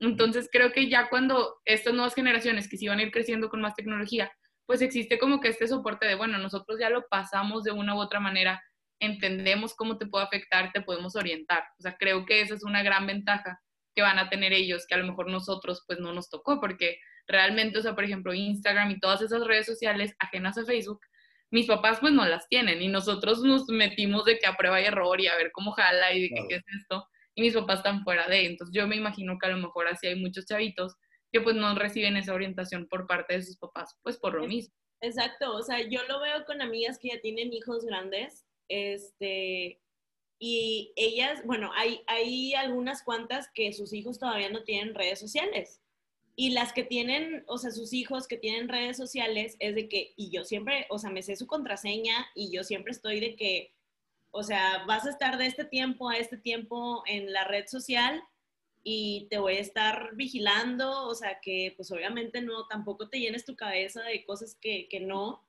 Entonces 0.00 0.48
creo 0.50 0.72
que 0.72 0.88
ya 0.88 1.08
cuando 1.10 1.60
estas 1.64 1.92
nuevas 1.92 2.14
generaciones 2.14 2.68
que 2.68 2.78
se 2.78 2.86
iban 2.86 2.98
a 2.98 3.02
ir 3.02 3.10
creciendo 3.10 3.50
con 3.50 3.60
más 3.60 3.74
tecnología, 3.74 4.32
pues 4.66 4.80
existe 4.82 5.18
como 5.18 5.40
que 5.40 5.48
este 5.48 5.68
soporte 5.68 6.06
de, 6.06 6.14
bueno, 6.14 6.38
nosotros 6.38 6.78
ya 6.78 6.90
lo 6.90 7.06
pasamos 7.08 7.64
de 7.64 7.72
una 7.72 7.94
u 7.94 7.98
otra 7.98 8.20
manera, 8.20 8.62
entendemos 9.00 9.74
cómo 9.74 9.98
te 9.98 10.06
puede 10.06 10.24
afectar, 10.24 10.70
te 10.72 10.80
podemos 10.80 11.16
orientar. 11.16 11.64
O 11.78 11.82
sea, 11.82 11.96
creo 11.98 12.24
que 12.24 12.40
esa 12.40 12.54
es 12.54 12.64
una 12.64 12.82
gran 12.82 13.06
ventaja 13.06 13.60
que 13.94 14.02
van 14.02 14.18
a 14.18 14.30
tener 14.30 14.52
ellos, 14.52 14.86
que 14.86 14.94
a 14.94 14.98
lo 14.98 15.06
mejor 15.06 15.28
nosotros 15.30 15.84
pues 15.86 15.98
no 15.98 16.12
nos 16.12 16.30
tocó, 16.30 16.60
porque 16.60 16.98
realmente, 17.26 17.78
o 17.78 17.82
sea, 17.82 17.94
por 17.94 18.04
ejemplo, 18.04 18.32
Instagram 18.32 18.90
y 18.92 19.00
todas 19.00 19.22
esas 19.22 19.46
redes 19.46 19.66
sociales 19.66 20.14
ajenas 20.18 20.56
a 20.56 20.64
Facebook, 20.64 21.00
mis 21.50 21.66
papás 21.66 21.98
pues 22.00 22.12
no 22.12 22.24
las 22.26 22.48
tienen 22.48 22.80
y 22.82 22.88
nosotros 22.88 23.42
nos 23.42 23.68
metimos 23.68 24.24
de 24.24 24.38
que 24.38 24.46
a 24.46 24.56
prueba 24.56 24.80
y 24.80 24.84
error 24.84 25.20
y 25.20 25.26
a 25.26 25.36
ver 25.36 25.50
cómo 25.52 25.72
jala 25.72 26.12
y 26.12 26.22
de 26.22 26.28
qué 26.28 26.56
es 26.56 26.64
esto 26.80 27.06
y 27.34 27.42
mis 27.42 27.54
papás 27.54 27.78
están 27.78 28.02
fuera 28.02 28.26
de, 28.28 28.46
entonces 28.46 28.74
yo 28.74 28.86
me 28.86 28.96
imagino 28.96 29.38
que 29.38 29.46
a 29.46 29.50
lo 29.50 29.58
mejor 29.58 29.88
así 29.88 30.06
hay 30.06 30.16
muchos 30.16 30.46
chavitos 30.46 30.96
que 31.32 31.40
pues 31.40 31.54
no 31.56 31.74
reciben 31.74 32.16
esa 32.16 32.34
orientación 32.34 32.88
por 32.88 33.06
parte 33.06 33.34
de 33.34 33.42
sus 33.42 33.56
papás, 33.56 33.96
pues 34.02 34.18
por 34.18 34.34
lo 34.34 34.46
mismo. 34.46 34.74
Exacto, 35.00 35.54
o 35.54 35.62
sea, 35.62 35.80
yo 35.80 36.00
lo 36.08 36.20
veo 36.20 36.44
con 36.44 36.60
amigas 36.60 36.98
que 36.98 37.08
ya 37.08 37.20
tienen 37.20 37.52
hijos 37.52 37.84
grandes, 37.84 38.44
este, 38.68 39.80
y 40.38 40.92
ellas, 40.96 41.42
bueno, 41.44 41.70
hay, 41.74 42.02
hay 42.06 42.54
algunas 42.54 43.02
cuantas 43.02 43.48
que 43.54 43.72
sus 43.72 43.92
hijos 43.92 44.18
todavía 44.18 44.50
no 44.50 44.64
tienen 44.64 44.94
redes 44.94 45.20
sociales. 45.20 45.80
Y 46.36 46.50
las 46.50 46.72
que 46.72 46.84
tienen, 46.84 47.44
o 47.46 47.58
sea, 47.58 47.70
sus 47.70 47.92
hijos 47.92 48.26
que 48.26 48.36
tienen 48.36 48.68
redes 48.68 48.96
sociales, 48.96 49.56
es 49.58 49.74
de 49.74 49.88
que, 49.88 50.14
y 50.16 50.30
yo 50.30 50.44
siempre, 50.44 50.86
o 50.88 50.98
sea, 50.98 51.10
me 51.10 51.22
sé 51.22 51.36
su 51.36 51.46
contraseña 51.46 52.28
y 52.34 52.50
yo 52.50 52.64
siempre 52.64 52.92
estoy 52.92 53.20
de 53.20 53.36
que, 53.36 53.74
o 54.30 54.42
sea, 54.42 54.84
vas 54.86 55.06
a 55.06 55.10
estar 55.10 55.38
de 55.38 55.46
este 55.46 55.64
tiempo 55.64 56.08
a 56.08 56.16
este 56.16 56.36
tiempo 56.36 57.02
en 57.06 57.32
la 57.32 57.44
red 57.44 57.66
social 57.66 58.22
y 58.82 59.26
te 59.28 59.38
voy 59.38 59.56
a 59.56 59.60
estar 59.60 60.10
vigilando, 60.14 61.06
o 61.06 61.14
sea, 61.14 61.40
que 61.40 61.74
pues 61.76 61.90
obviamente 61.92 62.40
no, 62.40 62.66
tampoco 62.66 63.08
te 63.08 63.20
llenes 63.20 63.44
tu 63.44 63.56
cabeza 63.56 64.02
de 64.02 64.24
cosas 64.24 64.54
que, 64.54 64.88
que 64.88 65.00
no, 65.00 65.44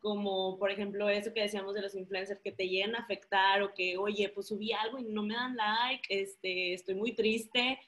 como 0.00 0.56
por 0.58 0.70
ejemplo 0.70 1.08
eso 1.08 1.32
que 1.34 1.42
decíamos 1.42 1.74
de 1.74 1.82
los 1.82 1.94
influencers 1.96 2.40
que 2.40 2.52
te 2.52 2.68
lleguen 2.68 2.94
a 2.94 3.00
afectar 3.00 3.62
o 3.62 3.74
que, 3.74 3.96
oye, 3.96 4.28
pues 4.28 4.48
subí 4.48 4.72
algo 4.72 4.98
y 4.98 5.04
no 5.04 5.24
me 5.24 5.34
dan 5.34 5.56
like, 5.56 6.06
este, 6.08 6.74
estoy 6.74 6.94
muy 6.94 7.12
triste, 7.12 7.80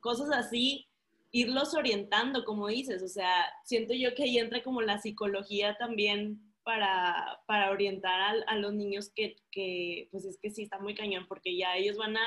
cosas 0.00 0.30
así, 0.32 0.87
irlos 1.30 1.74
orientando, 1.74 2.44
como 2.44 2.68
dices, 2.68 3.02
o 3.02 3.08
sea, 3.08 3.46
siento 3.64 3.94
yo 3.94 4.14
que 4.14 4.24
ahí 4.24 4.38
entra 4.38 4.62
como 4.62 4.82
la 4.82 4.98
psicología 4.98 5.76
también 5.78 6.40
para, 6.62 7.40
para 7.46 7.70
orientar 7.70 8.20
a, 8.20 8.30
a 8.46 8.56
los 8.56 8.72
niños 8.74 9.10
que, 9.14 9.36
que, 9.50 10.08
pues 10.10 10.24
es 10.24 10.38
que 10.38 10.50
sí 10.50 10.62
está 10.62 10.78
muy 10.78 10.94
cañón, 10.94 11.26
porque 11.28 11.56
ya 11.56 11.76
ellos 11.76 11.96
van 11.96 12.16
a 12.16 12.26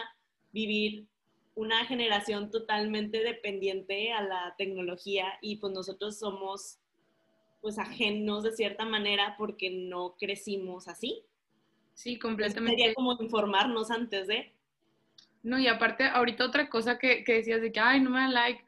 vivir 0.52 1.08
una 1.56 1.86
generación 1.86 2.50
totalmente 2.50 3.24
dependiente 3.24 4.12
a 4.14 4.22
la 4.22 4.56
tecnología 4.58 5.26
y 5.42 5.58
pues 5.58 5.74
nosotros 5.74 6.18
somos 6.18 6.80
pues 7.62 7.78
ajenos 7.78 8.44
de 8.44 8.52
cierta 8.52 8.86
manera 8.86 9.36
porque 9.38 9.70
no 9.70 10.16
crecimos 10.18 10.88
así. 10.88 11.24
Sí, 11.94 12.18
completamente. 12.18 12.78
sería 12.78 12.94
como 12.96 13.22
informarnos 13.22 13.92
antes 13.92 14.28
de. 14.28 14.54
No, 15.44 15.60
y 15.60 15.68
aparte, 15.68 16.06
ahorita 16.06 16.46
otra 16.46 16.70
cosa 16.70 16.98
que, 16.98 17.24
que 17.24 17.34
decías 17.34 17.62
de 17.62 17.72
que, 17.72 17.80
ay, 17.80 18.00
no 18.00 18.10
me 18.10 18.20
da 18.20 18.30
like. 18.30 18.64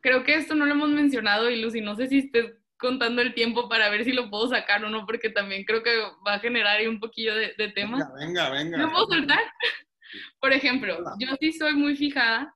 Creo 0.00 0.24
que 0.24 0.34
esto 0.34 0.54
no 0.54 0.66
lo 0.66 0.72
hemos 0.72 0.88
mencionado 0.90 1.50
y 1.50 1.60
Lucy, 1.60 1.80
no 1.80 1.94
sé 1.94 2.08
si 2.08 2.18
estés 2.18 2.52
contando 2.78 3.22
el 3.22 3.34
tiempo 3.34 3.68
para 3.68 3.88
ver 3.88 4.04
si 4.04 4.12
lo 4.12 4.28
puedo 4.30 4.48
sacar 4.48 4.84
o 4.84 4.90
no, 4.90 5.06
porque 5.06 5.30
también 5.30 5.64
creo 5.64 5.82
que 5.82 5.98
va 6.26 6.34
a 6.34 6.38
generar 6.38 6.76
ahí 6.76 6.86
un 6.86 7.00
poquillo 7.00 7.34
de, 7.34 7.54
de 7.56 7.68
tema. 7.70 7.98
Venga, 8.18 8.50
venga, 8.50 8.50
venga. 8.50 8.78
¿No 8.78 8.92
puedo 8.92 9.06
soltar? 9.06 9.40
Por 10.40 10.52
ejemplo, 10.52 10.98
yo 11.18 11.28
sí 11.40 11.52
soy 11.52 11.74
muy 11.74 11.96
fijada 11.96 12.54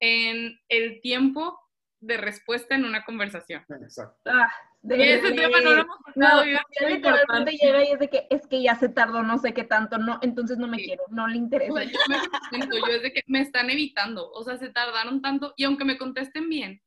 en 0.00 0.58
el 0.68 1.00
tiempo 1.00 1.58
de 2.00 2.16
respuesta 2.18 2.74
en 2.74 2.84
una 2.84 3.04
conversación. 3.04 3.64
Exacto. 3.82 4.30
Ah, 4.30 4.52
Y 4.86 5.02
ese 5.02 5.32
tema 5.32 5.60
no 5.62 5.70
lo 5.74 5.80
hemos 5.82 5.96
No, 6.14 6.44
ya 6.44 6.62
muy 6.82 6.94
literalmente 6.94 7.56
llega 7.56 7.84
y 7.84 7.92
es 7.92 7.98
de 7.98 8.08
que 8.08 8.26
es 8.30 8.46
que 8.46 8.62
ya 8.62 8.74
se 8.74 8.88
tardó 8.90 9.22
no 9.22 9.38
sé 9.38 9.54
qué 9.54 9.64
tanto, 9.64 9.96
no, 9.98 10.18
entonces 10.22 10.58
no 10.58 10.66
me 10.66 10.76
Sí. 10.78 10.84
quiero, 10.84 11.04
no 11.10 11.26
le 11.26 11.36
interesa. 11.36 11.72
O 11.72 11.76
sea, 11.76 11.84
yo 11.84 11.98
me 12.08 12.18
siento, 12.50 12.76
yo 12.86 12.92
es 12.92 13.02
de 13.02 13.12
que 13.12 13.22
me 13.26 13.40
están 13.40 13.70
evitando, 13.70 14.30
o 14.30 14.42
sea, 14.44 14.56
se 14.58 14.68
tardaron 14.68 15.22
tanto 15.22 15.54
y 15.56 15.64
aunque 15.64 15.84
me 15.84 15.96
contesten 15.96 16.48
bien, 16.50 16.82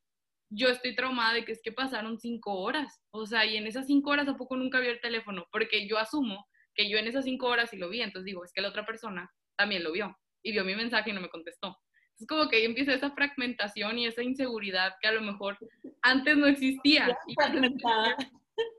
yo 0.49 0.69
estoy 0.69 0.95
traumada 0.95 1.33
de 1.33 1.43
que 1.43 1.51
es 1.53 1.61
que 1.63 1.71
pasaron 1.71 2.19
cinco 2.19 2.53
horas, 2.59 3.01
o 3.11 3.25
sea, 3.25 3.45
y 3.45 3.57
en 3.57 3.65
esas 3.67 3.87
cinco 3.87 4.11
horas 4.11 4.27
a 4.27 4.37
poco 4.37 4.55
nunca 4.55 4.79
vi 4.79 4.87
el 4.87 5.01
teléfono, 5.01 5.45
porque 5.51 5.87
yo 5.87 5.97
asumo 5.97 6.47
que 6.75 6.89
yo 6.89 6.97
en 6.99 7.07
esas 7.07 7.25
cinco 7.25 7.47
horas 7.47 7.71
sí 7.71 7.77
lo 7.77 7.89
vi, 7.89 8.01
entonces 8.01 8.25
digo, 8.25 8.45
es 8.45 8.53
que 8.53 8.61
la 8.61 8.69
otra 8.69 8.85
persona 8.85 9.29
también 9.57 9.83
lo 9.83 9.91
vio 9.91 10.15
y 10.43 10.51
vio 10.51 10.63
mi 10.63 10.75
mensaje 10.75 11.09
y 11.09 11.13
no 11.13 11.21
me 11.21 11.29
contestó. 11.29 11.75
Es 12.19 12.25
como 12.27 12.47
que 12.49 12.57
ahí 12.57 12.65
empieza 12.65 12.93
esa 12.93 13.11
fragmentación 13.11 13.97
y 13.99 14.07
esa 14.07 14.23
inseguridad 14.23 14.93
que 15.01 15.07
a 15.07 15.11
lo 15.11 15.21
mejor 15.21 15.57
antes 16.01 16.35
no 16.37 16.47
existía. 16.47 17.17
Y 17.27 17.33
Fragmentada. 17.35 18.15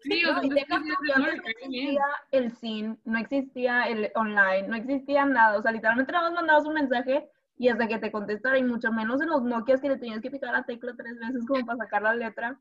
Sí, 0.02 0.24
o 0.24 0.32
No, 0.32 0.40
sea, 0.40 0.50
deja 0.54 0.78
no, 0.80 1.26
existía 1.28 2.02
el 2.32 2.50
SIN, 2.50 2.98
no 3.04 3.18
existía 3.18 3.84
el 3.84 4.10
online, 4.16 4.66
no 4.66 4.74
existía 4.74 5.24
nada. 5.24 5.56
O 5.56 5.62
sea, 5.62 5.70
literalmente 5.70 6.10
nada 6.10 6.30
más 6.30 6.34
mandabas 6.40 6.66
un 6.66 6.74
mensaje 6.74 7.28
y 7.56 7.68
hasta 7.68 7.86
que 7.86 7.98
te 7.98 8.10
contestara, 8.10 8.58
y 8.58 8.64
mucho 8.64 8.90
menos 8.92 9.20
en 9.20 9.28
los 9.28 9.42
Nokias 9.42 9.80
que 9.80 9.88
le 9.88 9.98
tenías 9.98 10.20
que 10.20 10.30
picar 10.30 10.52
la 10.52 10.64
tecla 10.64 10.94
tres 10.96 11.16
veces 11.18 11.46
como 11.46 11.64
para 11.64 11.78
sacar 11.78 12.02
la 12.02 12.14
letra. 12.14 12.60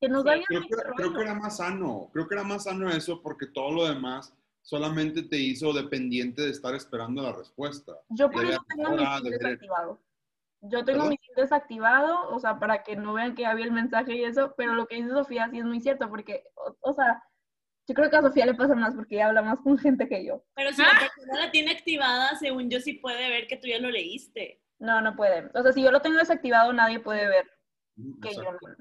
Que 0.00 0.08
no 0.08 0.22
Sí, 0.22 0.28
sabían 0.28 0.44
Creo 0.46 0.62
que, 0.62 0.94
creo 0.96 1.14
que 1.14 1.22
era 1.22 1.34
más 1.34 1.56
sano, 1.58 2.10
creo 2.12 2.26
que 2.28 2.34
era 2.34 2.44
más 2.44 2.64
sano 2.64 2.90
eso 2.90 3.22
porque 3.22 3.46
todo 3.46 3.70
lo 3.72 3.88
demás 3.88 4.34
solamente 4.60 5.22
te 5.22 5.38
hizo 5.38 5.72
dependiente 5.72 6.42
de 6.42 6.50
estar 6.50 6.74
esperando 6.74 7.22
la 7.22 7.32
respuesta. 7.32 7.92
Yo 8.08 8.28
por 8.28 8.44
eso 8.44 8.58
tengo 8.68 8.90
mi 8.90 9.04
ahora, 9.04 9.20
Yo 10.62 10.84
tengo 10.84 11.00
¿Perdón? 11.04 11.08
mi 11.10 11.16
SIN 11.16 11.34
desactivado, 11.36 12.28
o 12.30 12.40
sea, 12.40 12.58
para 12.58 12.82
que 12.82 12.96
no 12.96 13.12
vean 13.14 13.34
que 13.34 13.46
había 13.46 13.64
el 13.64 13.72
mensaje 13.72 14.14
y 14.14 14.24
eso, 14.24 14.54
pero 14.56 14.74
lo 14.74 14.86
que 14.86 14.96
dice 14.96 15.10
Sofía 15.10 15.48
sí 15.50 15.58
es 15.58 15.64
muy 15.64 15.80
cierto, 15.80 16.08
porque, 16.08 16.44
o, 16.54 16.76
o 16.80 16.92
sea, 16.92 17.22
yo 17.88 17.94
creo 17.94 18.10
que 18.10 18.16
a 18.16 18.22
Sofía 18.22 18.46
le 18.46 18.54
pasa 18.54 18.74
más 18.74 18.94
porque 18.94 19.14
ella 19.14 19.28
habla 19.28 19.42
más 19.42 19.60
con 19.60 19.78
gente 19.78 20.08
que 20.08 20.24
yo. 20.24 20.42
Pero 20.54 20.72
si 20.72 20.82
la 20.82 20.98
persona 20.98 21.44
la 21.44 21.50
tiene 21.52 21.70
activada, 21.70 22.34
según 22.36 22.68
yo 22.68 22.80
sí 22.80 22.94
puede 22.94 23.28
ver 23.28 23.46
que 23.46 23.56
tú 23.56 23.68
ya 23.68 23.78
lo 23.78 23.90
leíste. 23.90 24.60
No, 24.78 25.00
no 25.00 25.14
puede. 25.14 25.50
O 25.54 25.62
sea, 25.62 25.72
si 25.72 25.82
yo 25.82 25.90
lo 25.90 26.02
tengo 26.02 26.18
desactivado, 26.18 26.72
nadie 26.72 26.98
puede 27.00 27.28
ver 27.28 27.46
Ujú, 27.96 28.20
que 28.20 28.34
yo 28.34 28.42
exacto. 28.42 28.68
no. 28.68 28.74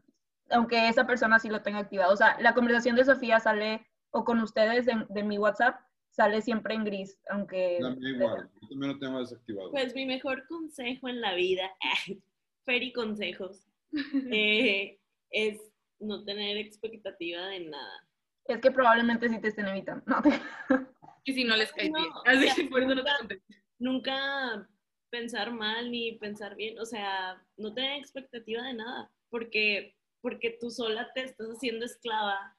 Aunque 0.51 0.89
esa 0.89 1.05
persona 1.05 1.39
sí 1.39 1.49
lo 1.49 1.61
tenga 1.61 1.80
activado. 1.80 2.13
O 2.13 2.17
sea, 2.17 2.38
la 2.39 2.53
conversación 2.53 2.95
de 2.95 3.05
Sofía 3.05 3.39
sale, 3.39 3.88
o 4.11 4.23
con 4.23 4.39
ustedes 4.39 4.86
de, 4.86 5.05
de 5.09 5.23
mi 5.23 5.38
WhatsApp, 5.38 5.80
sale 6.16 6.41
siempre 6.41 6.74
en 6.76 6.86
gris, 6.86 7.20
aunque... 7.30 7.80
Mía 7.82 8.09
igual, 8.09 8.49
yo 8.61 8.68
también 8.70 8.93
lo 8.93 8.99
tengo 8.99 9.20
desactivado. 9.20 9.72
Pues 9.72 9.93
mi 9.93 10.05
mejor 10.05 10.47
consejo 10.47 11.09
en 11.09 11.20
la 11.20 11.34
vida, 11.36 11.70
Feri 12.66 12.93
consejos, 12.93 13.68
eh, 14.32 14.97
es 15.30 15.59
no 15.99 16.24
tener 16.24 16.57
expectativa 16.57 17.47
de 17.47 17.59
nada. 17.66 18.07
Es 18.45 18.59
que 18.61 18.72
probablemente 18.72 19.28
sí 19.30 19.39
te 19.41 19.49
estén 19.49 19.68
evitando. 19.68 20.03
No, 20.07 20.22
te- 20.22 20.30
Y 21.28 21.34
si 21.34 21.43
no 21.43 21.55
les 21.57 21.72
cae 21.74 21.89
No, 21.89 21.99
bien. 21.99 22.11
o 22.13 22.22
Así 22.26 22.49
sea, 22.61 22.70
por 22.70 22.82
eso 22.84 22.93
no 22.95 23.03
te 23.03 23.09
contesté. 23.18 23.55
Nunca 23.80 24.70
pensar 25.09 25.51
mal 25.51 25.91
ni 25.91 26.13
pensar 26.13 26.55
bien, 26.55 26.78
o 26.80 26.86
sea, 26.86 27.43
no 27.57 27.74
tener 27.74 27.99
expectativa 27.99 28.61
de 28.63 28.74
nada, 28.76 29.11
porque, 29.30 29.95
porque 30.22 30.57
tú 30.61 30.70
sola 30.70 31.11
te 31.13 31.24
estás 31.24 31.47
haciendo 31.47 31.84
esclava 31.86 32.55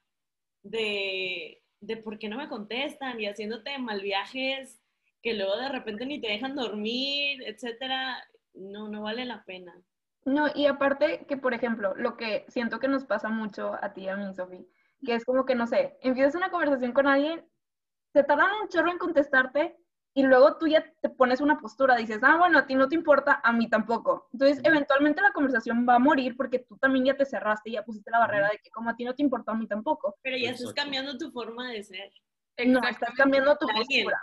de, 0.62 1.62
de 1.81 1.97
por 1.97 2.18
qué 2.18 2.29
no 2.29 2.37
me 2.37 2.49
contestan 2.49 3.20
y 3.20 3.27
haciéndote 3.27 3.79
mal 3.79 4.01
viajes 4.01 4.81
que 5.22 5.35
luego 5.35 5.57
de 5.57 5.68
repente 5.68 6.07
ni 6.07 6.20
te 6.20 6.29
dejan 6.29 6.55
dormir, 6.55 7.43
etcétera. 7.47 8.16
No, 8.55 8.89
no 8.89 9.03
vale 9.03 9.24
la 9.24 9.45
pena. 9.45 9.74
No, 10.24 10.47
y 10.55 10.66
aparte 10.66 11.27
que, 11.29 11.37
por 11.37 11.55
ejemplo, 11.55 11.95
lo 11.97 12.16
que 12.16 12.45
siento 12.49 12.79
que 12.79 12.89
nos 12.89 13.05
pasa 13.05 13.29
mucho 13.29 13.74
a 13.81 13.93
ti 13.93 14.03
y 14.03 14.09
a 14.09 14.16
mí, 14.16 14.33
Sofi, 14.35 14.66
que 15.05 15.14
es 15.14 15.24
como 15.24 15.45
que, 15.45 15.55
no 15.55 15.66
sé, 15.66 15.97
empiezas 16.01 16.35
una 16.35 16.51
conversación 16.51 16.93
con 16.93 17.07
alguien, 17.07 17.45
te 18.12 18.24
tardan 18.24 18.51
un 18.62 18.68
chorro 18.68 18.91
en 18.91 18.99
contestarte 18.99 19.77
y 20.16 20.22
luego 20.22 20.56
tú 20.56 20.66
ya 20.66 20.82
te 21.02 21.10
pones 21.10 21.42
una 21.42 21.58
postura, 21.58 21.94
dices, 21.94 22.20
ah, 22.22 22.38
bueno, 22.38 22.58
a 22.58 22.66
ti 22.66 22.74
no 22.74 22.88
te 22.88 22.94
importa, 22.94 23.38
a 23.44 23.52
mí 23.52 23.68
tampoco. 23.68 24.30
Entonces, 24.32 24.64
eventualmente 24.64 25.20
la 25.20 25.30
conversación 25.30 25.86
va 25.86 25.96
a 25.96 25.98
morir 25.98 26.38
porque 26.38 26.60
tú 26.60 26.78
también 26.78 27.04
ya 27.04 27.16
te 27.18 27.26
cerraste 27.26 27.68
y 27.68 27.74
ya 27.74 27.84
pusiste 27.84 28.10
la 28.10 28.20
barrera 28.20 28.48
de 28.48 28.58
que 28.58 28.70
como 28.70 28.88
a 28.88 28.96
ti 28.96 29.04
no 29.04 29.14
te 29.14 29.22
importa, 29.22 29.52
a 29.52 29.54
mí 29.54 29.68
tampoco. 29.68 30.16
Pero 30.22 30.38
ya 30.38 30.52
estás 30.52 30.72
cambiando 30.72 31.18
tu 31.18 31.30
forma 31.30 31.70
de 31.70 31.82
ser. 31.82 32.10
No, 32.64 32.80
estás 32.88 33.10
cambiando 33.14 33.58
tu 33.58 33.66
postura. 33.66 34.18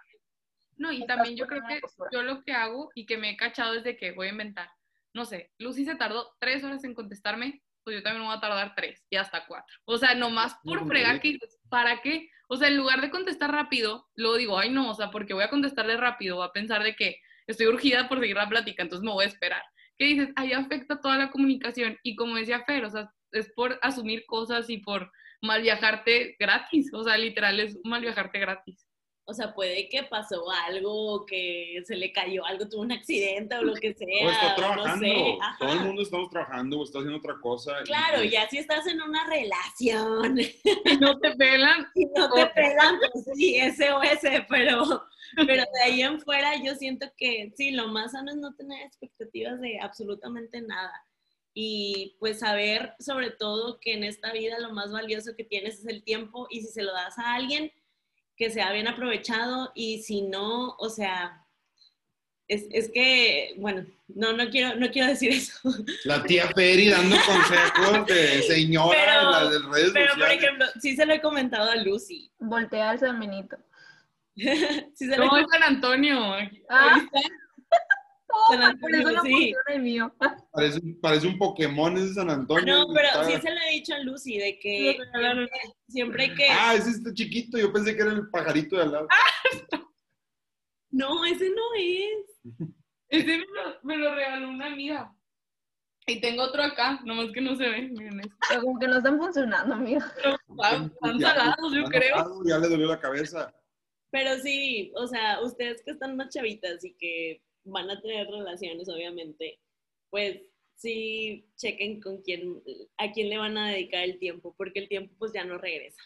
No, 0.77 0.91
y 0.91 1.01
Estás 1.01 1.17
también 1.17 1.37
yo 1.37 1.45
creo 1.45 1.61
que 1.67 1.79
yo 2.11 2.23
lo 2.23 2.41
que 2.41 2.53
hago 2.53 2.89
y 2.95 3.05
que 3.05 3.19
me 3.19 3.29
he 3.29 3.37
cachado 3.37 3.73
desde 3.73 3.95
que 3.95 4.13
voy 4.13 4.29
a 4.29 4.31
inventar, 4.31 4.69
no 5.13 5.25
sé, 5.25 5.51
Lucy 5.59 5.85
se 5.85 5.93
tardó 5.93 6.33
tres 6.39 6.63
horas 6.63 6.83
en 6.85 6.95
contestarme, 6.95 7.62
pues 7.83 7.97
yo 7.97 8.03
también 8.03 8.21
me 8.21 8.27
voy 8.27 8.37
a 8.37 8.41
tardar 8.41 8.73
tres 8.75 9.05
y 9.09 9.15
hasta 9.15 9.45
cuatro. 9.45 9.75
O 9.85 9.97
sea, 9.97 10.15
nomás 10.15 10.55
por 10.63 10.87
fregar 10.87 11.19
que 11.19 11.37
¿para 11.69 12.01
qué? 12.01 12.29
O 12.47 12.57
sea, 12.57 12.67
en 12.67 12.77
lugar 12.77 13.01
de 13.01 13.09
contestar 13.09 13.51
rápido, 13.51 14.07
luego 14.15 14.37
digo, 14.37 14.59
ay 14.59 14.69
no, 14.69 14.91
o 14.91 14.93
sea, 14.93 15.11
porque 15.11 15.33
voy 15.33 15.43
a 15.43 15.49
contestarle 15.49 15.97
rápido, 15.97 16.37
va 16.37 16.45
a 16.45 16.51
pensar 16.51 16.83
de 16.83 16.95
que 16.95 17.17
estoy 17.47 17.67
urgida 17.67 18.07
por 18.07 18.19
seguir 18.19 18.35
la 18.35 18.49
plática, 18.49 18.83
entonces 18.83 19.03
me 19.03 19.11
voy 19.11 19.25
a 19.25 19.27
esperar. 19.27 19.63
¿Qué 19.97 20.05
dices? 20.05 20.29
Ahí 20.35 20.53
afecta 20.53 20.99
toda 20.99 21.17
la 21.17 21.29
comunicación 21.29 21.97
y 22.03 22.15
como 22.15 22.35
decía 22.35 22.63
Fer, 22.65 22.85
o 22.85 22.89
sea, 22.89 23.11
es 23.31 23.51
por 23.53 23.79
asumir 23.81 24.25
cosas 24.25 24.69
y 24.69 24.77
por 24.77 25.11
mal 25.41 25.61
viajarte 25.61 26.35
gratis, 26.39 26.91
o 26.93 27.03
sea, 27.03 27.17
literal 27.17 27.59
es 27.59 27.77
mal 27.83 28.01
viajarte 28.01 28.39
gratis. 28.39 28.87
O 29.25 29.33
sea, 29.33 29.53
puede 29.53 29.87
que 29.87 30.03
pasó 30.03 30.43
algo, 30.67 31.25
que 31.25 31.81
se 31.85 31.95
le 31.95 32.11
cayó 32.11 32.45
algo, 32.45 32.67
tuvo 32.67 32.81
un 32.81 32.91
accidente 32.91 33.55
o 33.55 33.61
lo 33.61 33.73
que 33.75 33.93
sea. 33.93 34.07
O 34.27 34.29
está 34.29 34.55
trabajando. 34.55 35.07
Todo 35.59 35.73
el 35.73 35.79
mundo 35.79 36.01
estamos 36.01 36.29
trabajando 36.29 36.79
o 36.79 36.83
está 36.83 36.99
haciendo 36.99 37.19
otra 37.19 37.39
cosa. 37.39 37.83
Claro, 37.85 38.21
y, 38.21 38.31
ya 38.31 38.49
si 38.49 38.57
estás 38.57 38.85
en 38.87 39.01
una 39.01 39.25
relación. 39.27 40.39
Y 40.85 40.97
no 40.97 41.17
te 41.19 41.35
pelan. 41.35 41.87
Y 41.95 42.05
no 42.07 42.29
te 42.31 42.45
pelan, 42.47 42.99
pues 43.13 43.25
sí, 43.35 43.59
SOS, 43.59 44.43
pero, 44.49 45.05
pero 45.35 45.63
de 45.73 45.81
ahí 45.83 46.01
en 46.01 46.19
fuera 46.19 46.61
yo 46.61 46.75
siento 46.75 47.07
que 47.15 47.53
sí, 47.55 47.71
lo 47.71 47.87
más 47.87 48.11
sano 48.11 48.31
es 48.31 48.37
no 48.37 48.53
tener 48.55 48.85
expectativas 48.85 49.61
de 49.61 49.79
absolutamente 49.79 50.61
nada. 50.61 50.93
Y 51.53 52.17
pues 52.19 52.39
saber 52.39 52.93
sobre 52.99 53.29
todo 53.29 53.79
que 53.79 53.93
en 53.93 54.03
esta 54.03 54.33
vida 54.33 54.59
lo 54.59 54.73
más 54.73 54.91
valioso 54.91 55.35
que 55.37 55.43
tienes 55.43 55.79
es 55.79 55.85
el 55.85 56.03
tiempo 56.03 56.47
y 56.49 56.61
si 56.61 56.67
se 56.67 56.81
lo 56.81 56.91
das 56.91 57.17
a 57.19 57.35
alguien, 57.35 57.71
que 58.35 58.49
sea 58.49 58.71
bien 58.71 58.87
aprovechado 58.87 59.71
y 59.75 60.01
si 60.01 60.21
no, 60.21 60.75
o 60.77 60.89
sea, 60.89 61.45
es, 62.47 62.65
es, 62.71 62.91
que, 62.91 63.55
bueno, 63.57 63.85
no, 64.07 64.33
no 64.33 64.49
quiero, 64.49 64.75
no 64.77 64.89
quiero 64.91 65.09
decir 65.09 65.31
eso. 65.31 65.53
La 66.05 66.23
tía 66.23 66.49
Peri 66.49 66.89
dando 66.89 67.15
consejos 67.25 68.07
de 68.07 68.41
señora 68.43 68.97
pero, 68.97 69.21
en 69.21 69.31
las 69.31 69.71
redes 69.71 69.91
Pero, 69.93 70.13
por 70.15 70.29
ejemplo, 70.29 70.65
sí 70.81 70.95
se 70.95 71.05
lo 71.05 71.13
he 71.13 71.21
comentado 71.21 71.71
a 71.71 71.75
Lucy. 71.77 72.31
Voltea 72.39 72.91
al 72.91 72.99
San 72.99 73.19
Benito. 73.19 73.57
sí 74.35 75.07
se 75.07 75.13
es 75.13 75.19
San 75.51 75.63
Antonio. 75.63 76.19
Ah. 76.69 77.01
Por 78.79 78.95
eso 78.95 79.11
no 79.11 79.21
sí. 79.21 79.53
el 79.67 79.81
mío. 79.81 80.13
Parece, 80.51 80.79
parece, 81.01 81.27
un 81.27 81.37
Pokémon 81.37 81.97
ese 81.97 82.13
San 82.13 82.29
Antonio. 82.29 82.87
No, 82.87 82.93
pero 82.93 83.09
sí 83.25 83.33
se 83.41 83.49
lo 83.49 83.59
he 83.59 83.71
dicho 83.71 83.93
a 83.95 83.99
Lucy, 83.99 84.37
de 84.37 84.59
que 84.59 84.97
siempre, 84.97 85.49
siempre 85.87 86.23
hay 86.23 86.35
que... 86.35 86.47
Ah, 86.49 86.75
ese 86.75 86.91
está 86.91 87.13
chiquito, 87.13 87.57
yo 87.57 87.73
pensé 87.73 87.95
que 87.95 88.01
era 88.03 88.11
el 88.11 88.29
pajarito 88.29 88.75
de 88.75 88.83
al 88.83 88.91
lado. 88.91 89.07
no, 90.91 91.25
ese 91.25 91.49
no 91.49 91.61
es. 91.77 92.43
Ese 93.09 93.27
me 93.27 93.45
lo, 93.45 93.79
me 93.83 93.97
lo, 93.97 94.15
regaló 94.15 94.49
una 94.49 94.65
amiga. 94.65 95.15
Y 96.07 96.19
tengo 96.19 96.41
otro 96.41 96.63
acá, 96.63 96.99
nomás 97.05 97.31
que 97.31 97.41
no 97.41 97.55
se 97.55 97.69
ve. 97.69 97.81
Miren 97.83 98.21
Pero 98.49 98.61
como 98.61 98.79
que 98.79 98.87
no 98.87 98.97
están 98.97 99.19
funcionando, 99.19 99.75
amiga. 99.75 100.11
Están, 100.49 100.85
están 100.85 101.19
salados, 101.19 101.73
yo 101.75 101.83
creo. 101.85 102.43
ya 102.43 102.57
le 102.57 102.69
dolió 102.69 102.87
la 102.87 102.99
cabeza. 102.99 103.53
Pero 104.09 104.37
sí, 104.39 104.91
o 104.95 105.05
sea, 105.05 105.41
ustedes 105.41 105.83
que 105.83 105.91
están 105.91 106.17
más 106.17 106.29
chavitas 106.29 106.83
y 106.83 106.93
que 106.95 107.43
van 107.65 107.89
a 107.89 107.99
tener 108.01 108.27
relaciones, 108.27 108.89
obviamente, 108.89 109.59
pues 110.09 110.41
sí 110.75 111.47
chequen 111.55 112.01
con 112.01 112.21
quién, 112.21 112.61
a 112.97 113.11
quién 113.11 113.29
le 113.29 113.37
van 113.37 113.57
a 113.57 113.69
dedicar 113.69 114.03
el 114.03 114.19
tiempo, 114.19 114.53
porque 114.57 114.79
el 114.79 114.89
tiempo 114.89 115.15
pues 115.17 115.33
ya 115.33 115.43
no 115.43 115.57
regresa. 115.57 116.01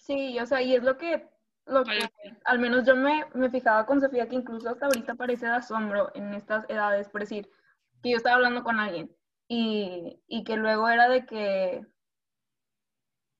Sí, 0.00 0.38
o 0.38 0.46
sea, 0.46 0.62
y 0.62 0.74
es 0.74 0.82
lo 0.82 0.98
que, 0.98 1.26
lo 1.66 1.84
que 1.84 1.98
al 2.44 2.58
menos 2.58 2.86
yo 2.86 2.94
me, 2.94 3.24
me 3.34 3.50
fijaba 3.50 3.86
con 3.86 4.00
Sofía, 4.00 4.28
que 4.28 4.36
incluso 4.36 4.68
hasta 4.68 4.86
ahorita 4.86 5.14
parece 5.14 5.46
de 5.46 5.52
asombro 5.52 6.10
en 6.14 6.34
estas 6.34 6.68
edades, 6.68 7.08
por 7.08 7.22
decir, 7.22 7.48
que 8.02 8.10
yo 8.10 8.16
estaba 8.18 8.36
hablando 8.36 8.62
con 8.62 8.78
alguien 8.78 9.14
y, 9.48 10.20
y 10.26 10.44
que 10.44 10.56
luego 10.56 10.88
era 10.88 11.08
de 11.08 11.24
que, 11.24 11.86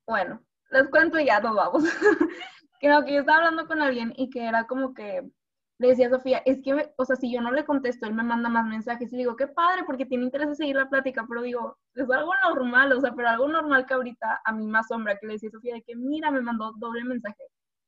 bueno, 0.07 0.42
les 0.70 0.88
cuento 0.88 1.18
y 1.18 1.26
ya 1.26 1.40
nos 1.40 1.55
vamos. 1.55 1.84
que 2.80 2.88
no, 2.88 3.05
que 3.05 3.14
yo 3.14 3.20
estaba 3.20 3.38
hablando 3.38 3.66
con 3.66 3.80
alguien 3.82 4.12
y 4.16 4.30
que 4.30 4.47
era 4.47 4.66
como 4.66 4.95
que 4.95 5.30
le 5.78 5.88
decía 5.88 6.06
a 6.06 6.10
Sofía, 6.10 6.42
es 6.44 6.62
que, 6.62 6.92
o 6.96 7.04
sea, 7.04 7.16
si 7.16 7.32
yo 7.32 7.40
no 7.40 7.50
le 7.50 7.64
contesto, 7.64 8.06
él 8.06 8.14
me 8.14 8.22
manda 8.22 8.48
más 8.48 8.66
mensajes 8.66 9.12
y 9.12 9.16
digo, 9.16 9.34
qué 9.36 9.48
padre, 9.48 9.82
porque 9.84 10.06
tiene 10.06 10.24
interés 10.24 10.48
en 10.48 10.56
seguir 10.56 10.76
la 10.76 10.88
plática, 10.88 11.24
pero 11.28 11.42
digo, 11.42 11.76
es 11.94 12.08
algo 12.08 12.32
normal, 12.44 12.92
o 12.92 13.00
sea, 13.00 13.12
pero 13.14 13.28
algo 13.28 13.48
normal 13.48 13.84
que 13.86 13.94
ahorita 13.94 14.40
a 14.44 14.52
mí 14.52 14.66
más 14.66 14.88
sombra, 14.88 15.18
que 15.18 15.26
le 15.26 15.32
decía 15.34 15.48
a 15.48 15.52
Sofía 15.52 15.74
de 15.74 15.82
que, 15.82 15.96
mira, 15.96 16.30
me 16.30 16.40
mandó 16.40 16.72
doble 16.76 17.04
mensaje. 17.04 17.44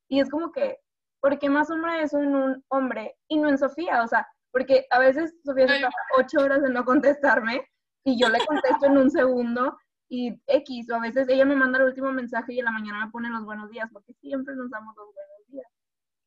Y 0.09 0.21
es 0.21 0.29
como 0.31 0.51
que, 0.51 0.79
¿por 1.21 1.39
qué 1.39 1.49
más 1.49 1.69
sombra 1.69 2.01
eso 2.01 2.21
en 2.21 2.35
un 2.35 2.65
hombre 2.69 3.17
y 3.29 3.39
no 3.39 3.49
en 3.49 3.59
Sofía? 3.59 4.03
O 4.03 4.09
sea, 4.09 4.27
porque 4.53 4.87
a 4.91 4.99
veces 4.99 5.35
Sofía 5.45 5.69
se 5.69 5.81
pasa 5.81 5.97
ocho 6.19 6.41
horas 6.41 6.63
de 6.63 6.71
no 6.71 6.85
contestarme 6.85 7.69
y 8.05 8.19
yo 8.19 8.29
le 8.29 8.45
contesto 8.47 8.87
en 8.87 8.99
un 8.99 9.11
segundo 9.11 9.77
y 10.09 10.41
X, 10.47 10.91
o 10.91 10.97
a 10.97 11.01
veces 11.01 11.29
ella 11.29 11.45
me 11.45 11.57
manda 11.57 11.79
el 11.79 11.87
último 11.87 12.13
mensaje 12.13 12.55
y 12.55 12.59
en 12.61 12.65
la 12.65 12.71
mañana 12.71 13.05
me 13.05 13.11
pone 13.11 13.29
los 13.29 13.45
buenos 13.45 13.71
días, 13.71 13.91
porque 13.93 14.13
siempre 14.15 14.55
nos 14.55 14.71
damos 14.71 14.95
los 14.97 15.07
buenos 15.13 15.36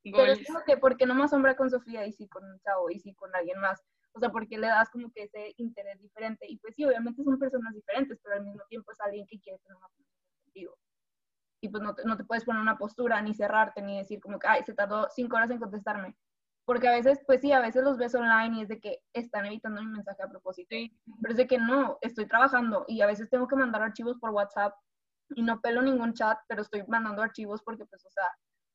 Pero 0.04 0.32
es 0.32 0.46
como 0.46 0.64
que, 0.64 0.78
¿por 0.78 0.98
qué 0.98 1.06
no 1.06 1.14
más 1.14 1.32
sombra 1.32 1.56
con 1.56 1.70
Sofía 1.70 2.06
y 2.06 2.14
sí 2.14 2.28
con 2.28 2.44
un 2.46 2.60
chavo 2.60 2.90
y 2.90 3.00
sí 3.00 3.14
con 3.14 3.36
alguien 3.36 3.60
más? 3.60 3.84
O 4.14 4.20
sea, 4.20 4.30
porque 4.30 4.58
le 4.58 4.68
das 4.68 4.90
como 4.90 5.12
que 5.12 5.24
ese 5.24 5.54
interés 5.58 6.02
diferente. 6.02 6.46
Y 6.48 6.58
pues 6.58 6.76
sí, 6.76 6.86
obviamente 6.86 7.24
son 7.24 7.38
personas 7.38 7.74
diferentes, 7.74 8.20
pero 8.24 8.36
al 8.36 8.44
mismo 8.44 8.64
tiempo 8.70 8.92
es 8.92 9.00
alguien 9.02 9.26
que 9.28 9.40
quiere 9.40 9.60
tener 9.60 9.76
una 9.76 9.88
conversación 9.88 10.34
contigo. 10.44 10.78
Y 11.62 11.70
pues 11.70 11.84
no 11.84 11.94
te, 11.94 12.04
no 12.06 12.18
te 12.18 12.24
puedes 12.24 12.46
poner 12.46 12.62
una 12.62 12.78
postura, 12.78 13.22
ni 13.22 13.34
cerrarte, 13.34 13.82
ni 13.82 13.98
decir 13.98 14.20
como 14.20 14.40
que, 14.40 14.48
ay, 14.48 14.64
se 14.64 14.74
tardó 14.74 15.08
cinco 15.14 15.36
horas 15.36 15.52
en 15.52 15.60
contestarme. 15.60 16.16
Porque 16.66 16.88
a 16.88 16.92
veces, 16.92 17.20
pues 17.26 17.42
sí, 17.42 17.52
a 17.52 17.60
veces 17.60 17.84
los 17.84 17.98
ves 17.98 18.16
online 18.16 18.58
y 18.58 18.62
es 18.62 18.68
de 18.68 18.80
que 18.80 19.02
están 19.14 19.46
evitando 19.46 19.82
mi 19.82 19.88
mensaje 19.88 20.24
a 20.24 20.30
propósito. 20.30 20.76
Pero 21.22 21.32
es 21.32 21.38
de 21.38 21.48
que 21.48 21.58
no, 21.58 21.98
estoy 22.02 22.28
trabajando 22.28 22.86
y 22.88 23.02
a 23.02 23.08
veces 23.08 23.30
tengo 23.30 23.48
que 23.48 23.56
mandar 23.56 23.82
archivos 23.82 24.18
por 24.20 24.32
WhatsApp 24.32 24.74
y 25.36 25.42
no 25.42 25.60
pelo 25.62 25.82
ningún 25.82 26.14
chat, 26.14 26.40
pero 26.48 26.62
estoy 26.62 26.84
mandando 26.88 27.22
archivos 27.22 27.62
porque, 27.64 27.86
pues, 27.86 28.06
o 28.06 28.10
sea, 28.10 28.26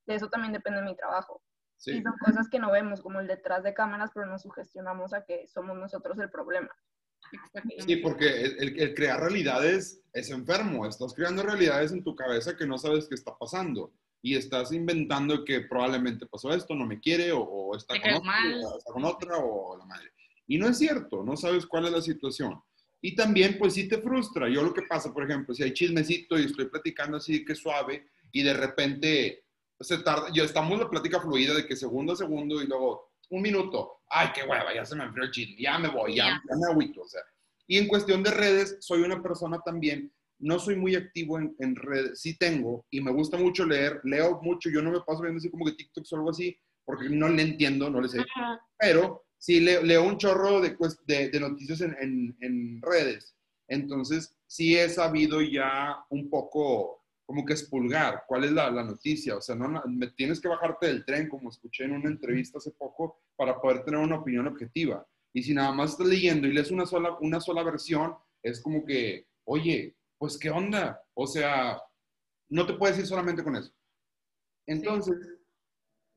de 0.07 0.15
eso 0.15 0.29
también 0.29 0.53
depende 0.53 0.83
mi 0.83 0.97
trabajo. 0.97 1.43
Y 1.87 2.03
son 2.03 2.15
cosas 2.19 2.49
que 2.49 2.59
no 2.59 2.71
vemos, 2.71 3.03
como 3.03 3.21
el 3.21 3.27
detrás 3.27 3.63
de 3.63 3.75
cámaras, 3.75 4.11
pero 4.15 4.27
nos 4.27 4.43
sugestionamos 4.43 5.13
a 5.13 5.25
que 5.25 5.47
somos 5.47 5.77
nosotros 5.77 6.19
el 6.19 6.31
problema. 6.31 6.71
Sí, 7.87 7.97
porque 7.97 8.45
el, 8.45 8.95
crear 8.95 9.21
realidades 9.21 10.01
es 10.13 10.31
enfermo. 10.31 10.87
Estás 10.87 11.15
creando 11.15 11.43
realidades 11.43 11.93
en 11.93 12.05
tu 12.05 12.15
cabeza 12.15 12.57
que 12.57 12.67
no 12.67 12.79
sabes 12.79 13.09
qué 13.09 13.15
está 13.15 13.37
pasando. 13.37 13.93
Y 14.23 14.37
estás 14.37 14.73
inventando 14.73 15.45
que 15.45 15.61
probablemente 15.63 16.27
pasó 16.27 16.53
esto, 16.55 16.75
no 16.75 16.87
me 16.87 17.01
quiere, 17.01 17.33
o, 17.33 17.77
está, 17.77 18.01
con 18.01 18.15
otra, 18.15 18.33
o 18.63 18.79
está 18.79 18.93
con 18.93 19.05
otra, 19.05 19.37
o 19.37 19.77
la 19.77 19.85
madre. 19.85 20.13
Y 20.47 20.59
no 20.59 20.69
es 20.69 20.79
cierto, 20.79 21.23
no 21.23 21.37
sabes 21.37 21.67
cuál 21.67 21.87
es 21.87 21.93
la 21.93 22.01
situación. 22.01 22.63
Y 23.03 23.15
también, 23.15 23.59
pues 23.59 23.75
sí 23.75 23.87
te 23.87 23.99
frustra. 23.99 24.49
Yo 24.49 24.63
lo 24.63 24.73
que 24.73 24.83
pasa, 24.83 25.13
por 25.13 25.25
ejemplo, 25.25 25.55
si 25.55 25.63
hay 25.63 25.75
chismecito 25.75 26.39
y 26.39 26.47
estoy 26.47 26.67
platicando 26.67 27.19
así 27.19 27.45
que 27.45 27.55
suave, 27.55 28.07
y 28.33 28.43
de 28.43 28.55
repente 28.55 29.44
se 29.81 29.99
tarda, 29.99 30.31
yo 30.33 30.45
estamos 30.45 30.79
la 30.79 30.89
plática 30.89 31.21
fluida 31.21 31.55
de 31.55 31.67
que 31.67 31.77
segundo 31.77 32.13
a 32.13 32.17
segundo 32.17 32.63
y 32.63 32.67
luego 32.67 33.13
un 33.31 33.43
minuto, 33.43 34.03
ay, 34.09 34.29
qué 34.35 34.43
hueva, 34.43 34.75
ya 34.75 34.85
se 34.85 34.97
me 34.97 35.05
enfrió 35.05 35.25
el 35.25 35.31
chisme, 35.31 35.57
ya 35.61 35.79
me 35.79 35.89
voy, 35.89 36.17
ya, 36.17 36.41
me 36.45 36.71
agüito, 36.71 37.03
o 37.03 37.09
sea. 37.09 37.23
Y 37.67 37.79
en 37.79 37.89
cuestión 37.89 38.23
de 38.23 38.31
redes, 38.31 38.77
soy 38.81 39.03
una 39.03 39.23
persona 39.23 39.61
también, 39.65 40.13
no 40.39 40.59
soy 40.59 40.77
muy 40.77 40.95
activo 40.95 41.39
en, 41.39 41.55
en, 41.59 41.75
redes, 41.75 42.21
sí 42.21 42.37
tengo, 42.37 42.87
y 42.91 43.01
me 43.01 43.11
gusta 43.11 43.37
mucho 43.37 43.65
leer, 43.65 44.01
leo 44.05 44.41
mucho, 44.43 44.69
yo 44.69 44.83
no 44.83 44.91
me 44.91 45.01
paso 45.01 45.23
viendo 45.23 45.39
así 45.39 45.51
como 45.51 45.65
que 45.65 45.73
TikTok 45.73 46.05
o 46.11 46.17
algo 46.17 46.31
así, 46.31 46.57
porque 46.85 47.09
no 47.09 47.29
le 47.29 47.43
entiendo, 47.43 47.89
no 47.89 48.01
le 48.01 48.09
sé, 48.09 48.25
pero 48.79 49.25
sí 49.39 49.61
leo, 49.61 49.83
leo, 49.83 50.05
un 50.05 50.19
chorro 50.19 50.61
de, 50.61 50.77
de, 51.07 51.31
de 51.31 51.41
noticias 51.41 51.81
en, 51.81 51.97
en, 52.01 52.37
en 52.41 52.83
redes, 52.83 53.35
entonces 53.69 54.37
sí 54.47 54.77
he 54.77 54.89
sabido 54.89 55.41
ya 55.41 56.05
un 56.11 56.29
poco 56.29 57.04
como 57.27 57.45
que 57.45 57.55
expulgar 57.55 58.25
cuál 58.27 58.45
es 58.45 58.53
la, 58.53 58.71
la, 58.71 58.85
noticia. 58.85 59.37
O 59.37 59.41
sea, 59.41 59.55
no, 59.55 59.83
me 59.87 60.09
tienes 60.09 60.41
que 60.41 60.49
bajarte 60.49 60.87
del 60.87 61.05
tren, 61.05 61.29
como 61.29 61.49
escuché 61.49 61.85
en 61.85 61.93
una 61.93 62.11
entrevista 62.11 62.59
hace 62.59 62.73
poco, 62.73 63.23
para 63.37 63.61
poder 63.61 63.85
tener 63.85 64.01
una 64.01 64.19
opinión 64.19 64.47
objetiva. 64.47 65.07
Y 65.33 65.43
si 65.43 65.55
nada 65.55 65.73
más 65.73 65.93
estás 65.93 66.07
leyendo 66.07 66.47
y 66.47 66.53
lees 66.53 66.71
una 66.71 66.87
sola, 66.87 67.17
una 67.21 67.41
sola 67.41 67.63
versión, 67.63 68.15
es 68.43 68.63
como 68.63 68.85
que, 68.85 69.27
oye, 69.45 69.97
pues 70.19 70.39
qué 70.39 70.51
onda. 70.51 71.03
O 71.15 71.27
sea, 71.27 71.81
no 72.49 72.67
te 72.67 72.75
puedes 72.75 72.99
ir 72.99 73.07
solamente 73.07 73.43
con 73.43 73.57
eso. 73.57 73.73
Entonces, 74.67 75.17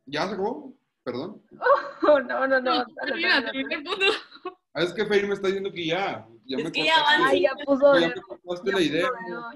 ¿ya 0.05 0.27
se 0.27 0.33
acabó? 0.33 0.77
Perdón. 1.03 1.41
Oh, 2.03 2.19
no, 2.19 2.47
no, 2.47 2.61
no. 2.61 2.85
Ah, 4.73 4.83
es 4.83 4.93
que 4.93 5.05
Feir 5.05 5.27
me 5.27 5.33
está 5.33 5.47
diciendo 5.47 5.71
que 5.71 5.87
ya. 5.87 6.27
Ya 6.45 6.57
es 6.57 6.63
me 6.63 6.71
que 6.71 6.85
ya, 6.85 6.95
Ay, 7.07 7.41
ya 7.41 7.51
puso. 7.65 7.97
Ya, 7.97 8.13
ya 8.63 8.73
la 8.73 8.81
idea. 8.81 9.07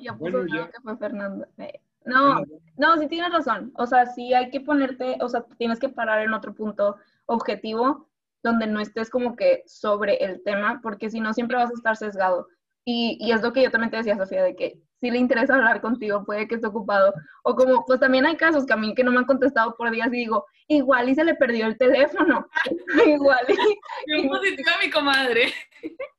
ya 0.01 0.13
puso 0.13 0.19
bueno, 0.19 0.45
ya. 0.55 0.69
que 0.69 0.81
fue 0.81 0.97
Fernando. 0.97 1.47
Eh, 1.57 1.79
no, 2.05 2.43
no, 2.77 2.97
sí 2.97 3.07
tienes 3.07 3.31
razón. 3.31 3.71
O 3.75 3.85
sea, 3.85 4.05
sí 4.07 4.33
hay 4.33 4.49
que 4.49 4.61
ponerte, 4.61 5.17
o 5.21 5.29
sea, 5.29 5.45
tienes 5.57 5.79
que 5.79 5.89
parar 5.89 6.21
en 6.21 6.33
otro 6.33 6.53
punto 6.53 6.97
objetivo 7.25 8.09
donde 8.43 8.65
no 8.67 8.79
estés 8.79 9.09
como 9.09 9.35
que 9.35 9.63
sobre 9.67 10.15
el 10.23 10.41
tema, 10.43 10.79
porque 10.81 11.09
si 11.09 11.19
no 11.19 11.33
siempre 11.33 11.57
vas 11.57 11.69
a 11.69 11.75
estar 11.75 11.95
sesgado. 11.95 12.47
Y, 12.83 13.17
y 13.19 13.31
es 13.31 13.41
lo 13.43 13.53
que 13.53 13.61
yo 13.61 13.69
también 13.69 13.91
te 13.91 13.97
decía, 13.97 14.17
Sofía, 14.17 14.43
de 14.43 14.55
que 14.55 14.81
si 15.01 15.09
le 15.09 15.17
interesa 15.17 15.55
hablar 15.55 15.81
contigo, 15.81 16.23
puede 16.23 16.47
que 16.47 16.55
esté 16.55 16.67
ocupado. 16.67 17.13
O 17.43 17.55
como, 17.55 17.83
pues 17.85 17.99
también 17.99 18.25
hay 18.25 18.37
casos 18.37 18.65
que 18.65 18.73
a 18.73 18.77
mí 18.77 18.93
que 18.93 19.03
no 19.03 19.11
me 19.11 19.17
han 19.17 19.25
contestado 19.25 19.75
por 19.75 19.89
días 19.91 20.07
y 20.07 20.17
digo, 20.17 20.45
igual 20.67 21.09
y 21.09 21.15
se 21.15 21.23
le 21.23 21.35
perdió 21.35 21.65
el 21.65 21.77
teléfono. 21.77 22.47
igual 23.07 23.45
y... 23.47 24.11
Bien 24.11 24.29
positiva 24.29 24.71
mi 24.81 24.89
comadre. 24.89 25.53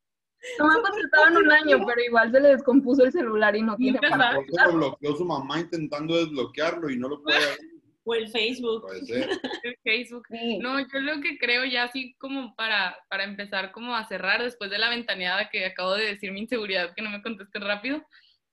No 0.59 0.67
me 0.67 1.29
en 1.29 1.37
un 1.37 1.53
año, 1.53 1.87
pero 1.87 2.01
igual 2.03 2.33
se 2.33 2.41
le 2.41 2.49
descompuso 2.49 3.05
el 3.05 3.13
celular 3.13 3.55
y 3.55 3.63
no 3.63 3.77
tiene 3.77 3.99
para 4.01 4.35
lo 4.35 4.73
bloqueó 4.73 5.17
su 5.17 5.25
mamá 5.25 5.61
intentando 5.61 6.17
desbloquearlo 6.17 6.91
y 6.91 6.99
no 6.99 7.09
lo 7.09 7.23
puede 7.23 7.39
abrir. 7.39 7.73
O 8.05 8.17
el 8.17 8.29
Facebook. 8.31 8.83
Puede 8.83 9.07
ser. 9.07 9.29
El 9.63 9.77
Facebook. 9.85 10.27
Sí. 10.29 10.59
No, 10.59 10.81
yo 10.81 10.99
lo 10.99 11.21
que 11.21 11.39
creo 11.39 11.65
ya 11.65 11.85
así 11.85 12.17
como 12.19 12.53
para, 12.57 12.99
para 13.09 13.23
empezar 13.23 13.71
como 13.71 13.95
a 13.95 14.05
cerrar 14.09 14.43
después 14.43 14.71
de 14.71 14.79
la 14.79 14.91
ventaneada 14.91 15.49
que 15.51 15.65
acabo 15.67 15.95
de 15.95 16.07
decir 16.07 16.33
mi 16.33 16.41
inseguridad 16.41 16.95
que 16.97 17.03
no 17.03 17.11
me 17.11 17.23
contesten 17.23 17.63
rápido, 17.63 18.05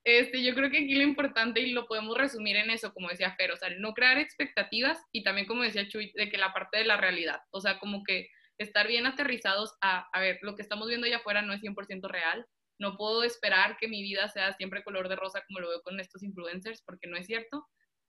este, 0.03 0.43
yo 0.43 0.53
creo 0.55 0.69
que 0.69 0.77
aquí 0.77 0.95
lo 0.95 1.03
importante 1.03 1.61
y 1.61 1.71
lo 1.71 1.87
podemos 1.87 2.17
resumir 2.17 2.55
en 2.55 2.69
eso, 2.69 2.93
como 2.93 3.09
decía 3.09 3.35
Fer, 3.35 3.51
o 3.51 3.57
sea, 3.57 3.69
no 3.79 3.93
crear 3.93 4.17
expectativas 4.17 4.99
y 5.11 5.23
también 5.23 5.47
como 5.47 5.63
decía 5.63 5.87
Chuy, 5.87 6.11
de 6.15 6.29
que 6.29 6.37
la 6.37 6.53
parte 6.53 6.77
de 6.77 6.85
la 6.85 6.97
realidad, 6.97 7.41
o 7.51 7.59
sea, 7.59 7.79
como 7.79 8.03
que 8.03 8.29
estar 8.59 8.87
bien 8.87 9.07
aterrizados 9.07 9.73
a, 9.81 10.07
ver, 10.19 10.37
lo 10.41 10.55
que 10.55 10.61
estamos 10.61 10.87
viendo 10.87 11.07
allá 11.07 11.17
afuera 11.17 11.41
no 11.41 11.53
es 11.53 11.61
100% 11.61 12.07
real, 12.07 12.45
no 12.77 12.95
puedo 12.95 13.23
esperar 13.23 13.77
que 13.77 13.87
mi 13.87 14.01
vida 14.01 14.27
sea 14.29 14.53
siempre 14.53 14.83
color 14.83 15.09
de 15.09 15.15
rosa 15.15 15.43
como 15.47 15.59
lo 15.59 15.69
veo 15.69 15.81
con 15.81 15.99
estos 15.99 16.23
influencers, 16.23 16.81
porque 16.85 17.07
no 17.07 17.17
es 17.17 17.25
cierto, 17.25 17.65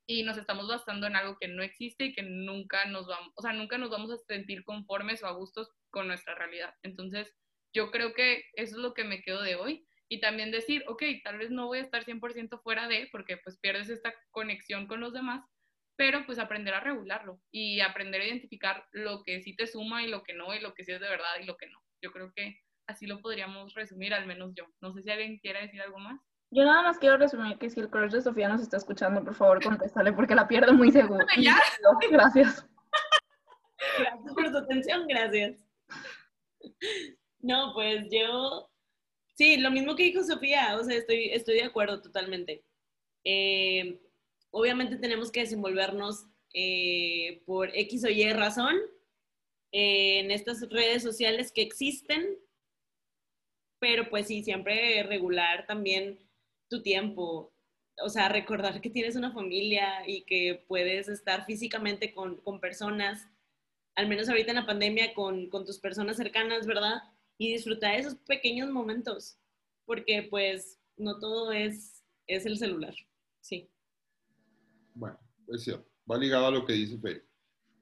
y 0.07 0.23
nos 0.25 0.37
estamos 0.37 0.69
basando 0.69 1.07
en 1.07 1.17
algo 1.17 1.37
que 1.41 1.49
no 1.49 1.63
existe 1.63 2.07
y 2.07 2.13
que 2.13 2.23
nunca 2.23 2.85
nos 2.87 3.07
vamos, 3.07 3.33
o 3.37 3.43
sea, 3.43 3.53
nunca 3.53 3.79
nos 3.79 3.91
vamos 3.91 4.11
a 4.11 4.19
sentir 4.19 4.65
conformes 4.65 5.23
o 5.23 5.29
a 5.29 5.33
gustos 5.33 5.71
con 5.91 6.09
nuestra 6.09 6.35
realidad. 6.35 6.75
Entonces, 6.83 7.33
yo 7.73 7.91
creo 7.91 8.13
que 8.13 8.45
eso 8.55 8.77
es 8.77 8.83
lo 8.83 8.95
que 8.95 9.05
me 9.05 9.23
quedo 9.23 9.43
de 9.43 9.57
hoy. 9.57 9.87
Y 10.09 10.19
también 10.19 10.51
decir, 10.51 10.83
ok, 10.89 11.05
tal 11.23 11.39
vez 11.39 11.53
no 11.53 11.69
voy 11.69 11.79
a 11.79 11.83
estar 11.83 12.05
100% 12.05 12.61
fuera 12.63 12.89
de, 12.89 13.09
porque 13.13 13.37
pues 13.37 13.61
pierdes 13.61 13.89
esta 13.89 14.13
conexión 14.33 14.89
con 14.89 14.99
los 14.99 15.13
demás, 15.13 15.45
pero 16.01 16.25
pues 16.25 16.39
aprender 16.39 16.73
a 16.73 16.81
regularlo 16.81 17.43
y 17.51 17.81
aprender 17.81 18.23
a 18.23 18.25
identificar 18.25 18.87
lo 18.93 19.23
que 19.23 19.43
sí 19.43 19.55
te 19.55 19.67
suma 19.67 20.03
y 20.03 20.09
lo 20.09 20.23
que 20.23 20.33
no, 20.33 20.55
y 20.55 20.59
lo 20.59 20.73
que 20.73 20.83
sí 20.83 20.93
es 20.93 21.01
de 21.01 21.11
verdad 21.11 21.29
y 21.39 21.45
lo 21.45 21.59
que 21.59 21.67
no. 21.67 21.79
Yo 22.03 22.11
creo 22.11 22.33
que 22.35 22.59
así 22.87 23.07
lo 23.07 23.21
podríamos 23.21 23.75
resumir, 23.75 24.15
al 24.15 24.27
menos 24.27 24.53
yo. 24.55 24.65
No 24.81 24.95
sé 24.95 25.03
si 25.03 25.11
alguien 25.11 25.39
quiere 25.41 25.61
decir 25.61 25.83
algo 25.83 25.99
más. 25.99 26.19
Yo 26.51 26.65
nada 26.65 26.83
más 26.85 26.97
quiero 26.97 27.19
resumir 27.19 27.59
que 27.59 27.69
si 27.69 27.81
el 27.81 27.91
crush 27.91 28.13
de 28.13 28.23
Sofía 28.23 28.49
nos 28.49 28.63
está 28.63 28.79
escuchando, 28.79 29.23
por 29.23 29.35
favor, 29.35 29.63
contéstale 29.63 30.15
porque 30.15 30.35
la 30.35 30.49
pierdo 30.49 30.73
muy 30.73 30.91
seguro. 30.91 31.27
Ya. 31.39 31.61
Gracias. 32.11 32.67
Gracias 33.99 34.35
por 34.35 34.49
su 34.49 34.57
atención, 34.57 35.07
gracias. 35.07 35.63
No, 37.41 37.75
pues 37.75 38.07
yo, 38.11 38.71
sí, 39.35 39.59
lo 39.59 39.71
mismo 39.71 39.97
que 39.97 40.05
dijo 40.05 40.25
Sofía, 40.25 40.79
o 40.79 40.83
sea, 40.85 40.97
estoy, 40.97 41.29
estoy 41.35 41.57
de 41.57 41.65
acuerdo 41.65 42.01
totalmente. 42.01 42.65
Eh, 43.23 44.01
obviamente 44.51 44.97
tenemos 44.97 45.31
que 45.31 45.41
desenvolvernos 45.41 46.27
eh, 46.53 47.43
por 47.47 47.71
X 47.77 48.05
o 48.05 48.09
Y 48.09 48.33
razón 48.33 48.77
eh, 49.73 50.21
en 50.21 50.31
estas 50.31 50.69
redes 50.69 51.03
sociales 51.03 51.53
que 51.53 51.63
existen, 51.63 52.39
pero 53.79 54.11
pues 54.11 54.27
sí, 54.27 54.43
siempre 54.43 55.03
regular 55.05 55.67
también 55.67 56.19
tu 56.69 56.83
tiempo, 56.83 57.53
o 58.03 58.09
sea, 58.09 58.29
recordar 58.29 58.81
que 58.81 58.91
tienes 58.91 59.17
una 59.17 59.33
familia 59.33 60.09
y 60.09 60.23
que 60.23 60.65
puedes 60.67 61.09
estar 61.09 61.47
físicamente 61.47 62.13
con, 62.13 62.37
con 62.39 62.61
personas, 62.61 63.29
al 63.95 64.09
menos 64.09 64.29
ahorita 64.29 64.51
en 64.51 64.57
la 64.57 64.67
pandemia, 64.67 65.15
con, 65.15 65.49
con 65.49 65.65
tus 65.65 65.79
personas 65.79 66.17
cercanas, 66.17 66.67
¿verdad? 66.67 67.03
Y 67.39 67.53
disfrutar 67.53 67.95
esos 67.95 68.17
pequeños 68.17 68.71
momentos, 68.71 69.39
porque 69.87 70.25
pues 70.29 70.81
no 70.97 71.19
todo 71.19 71.53
es, 71.53 72.05
es 72.27 72.45
el 72.45 72.59
celular, 72.59 72.95
sí. 73.41 73.71
Bueno, 74.95 75.19
es 75.49 75.63
cierto. 75.65 75.87
Va 76.11 76.19
ligado 76.19 76.47
a 76.47 76.51
lo 76.51 76.65
que 76.65 76.73
dice 76.73 76.99
Fer. 76.99 77.25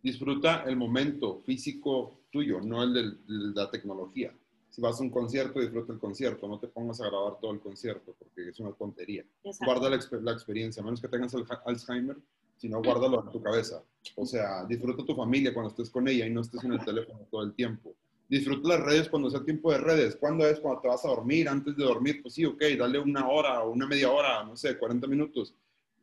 Disfruta 0.03 0.65
el 0.65 0.77
momento 0.77 1.41
físico 1.45 2.21
tuyo, 2.31 2.61
no 2.61 2.83
el 2.83 2.93
de 2.95 3.17
la 3.27 3.71
tecnología. 3.71 4.33
Si 4.71 4.81
vas 4.81 5.01
a 5.01 5.03
un 5.03 5.11
concierto, 5.11 5.61
disfruta 5.61 5.93
el 5.93 5.99
concierto. 5.99 6.47
No 6.47 6.59
te 6.61 6.69
pongas 6.69 7.01
a 7.01 7.07
grabar 7.09 7.39
todo 7.41 7.53
el 7.53 7.61
concierto 7.61 8.15
porque 8.19 8.51
es 8.51 8.61
una 8.61 8.73
tontería. 8.73 9.25
Exacto. 9.43 9.65
Guarda 9.73 9.91
la, 9.91 9.97
exper- 9.97 10.21
la 10.23 10.33
experiencia, 10.33 10.83
a 10.83 10.85
menos 10.85 11.01
que 11.01 11.09
tengas 11.09 11.35
Alzheimer, 11.65 12.17
si 12.59 12.69
no, 12.69 12.83
guárdalo 12.83 13.25
en 13.25 13.33
tu 13.33 13.43
cabeza. 13.43 13.83
O 14.15 14.27
sea, 14.27 14.65
disfruta 14.67 15.05
tu 15.05 15.15
familia 15.15 15.53
cuando 15.55 15.71
estés 15.71 15.91
con 15.91 16.07
ella 16.07 16.27
y 16.27 16.31
no 16.31 16.43
estés 16.43 16.63
en 16.65 16.73
el 16.75 16.85
teléfono 16.85 17.21
todo 17.31 17.43
el 17.43 17.55
tiempo. 17.55 17.95
Disfruta 18.29 18.69
las 18.69 18.81
redes 18.81 19.09
cuando 19.09 19.31
sea 19.31 19.43
tiempo 19.43 19.73
de 19.73 19.79
redes. 19.79 20.15
¿Cuándo 20.17 20.47
es? 20.47 20.61
Cuando 20.61 20.83
te 20.83 20.89
vas 20.89 21.05
a 21.05 21.09
dormir. 21.09 21.49
Antes 21.49 21.75
de 21.77 21.83
dormir, 21.85 22.21
pues 22.21 22.35
sí, 22.35 22.45
ok, 22.45 22.63
dale 22.79 22.99
una 22.99 23.27
hora 23.29 23.63
o 23.63 23.71
una 23.73 23.87
media 23.87 24.11
hora, 24.13 24.45
no 24.45 24.55
sé, 24.55 24.77
40 24.79 25.07
minutos. 25.07 25.55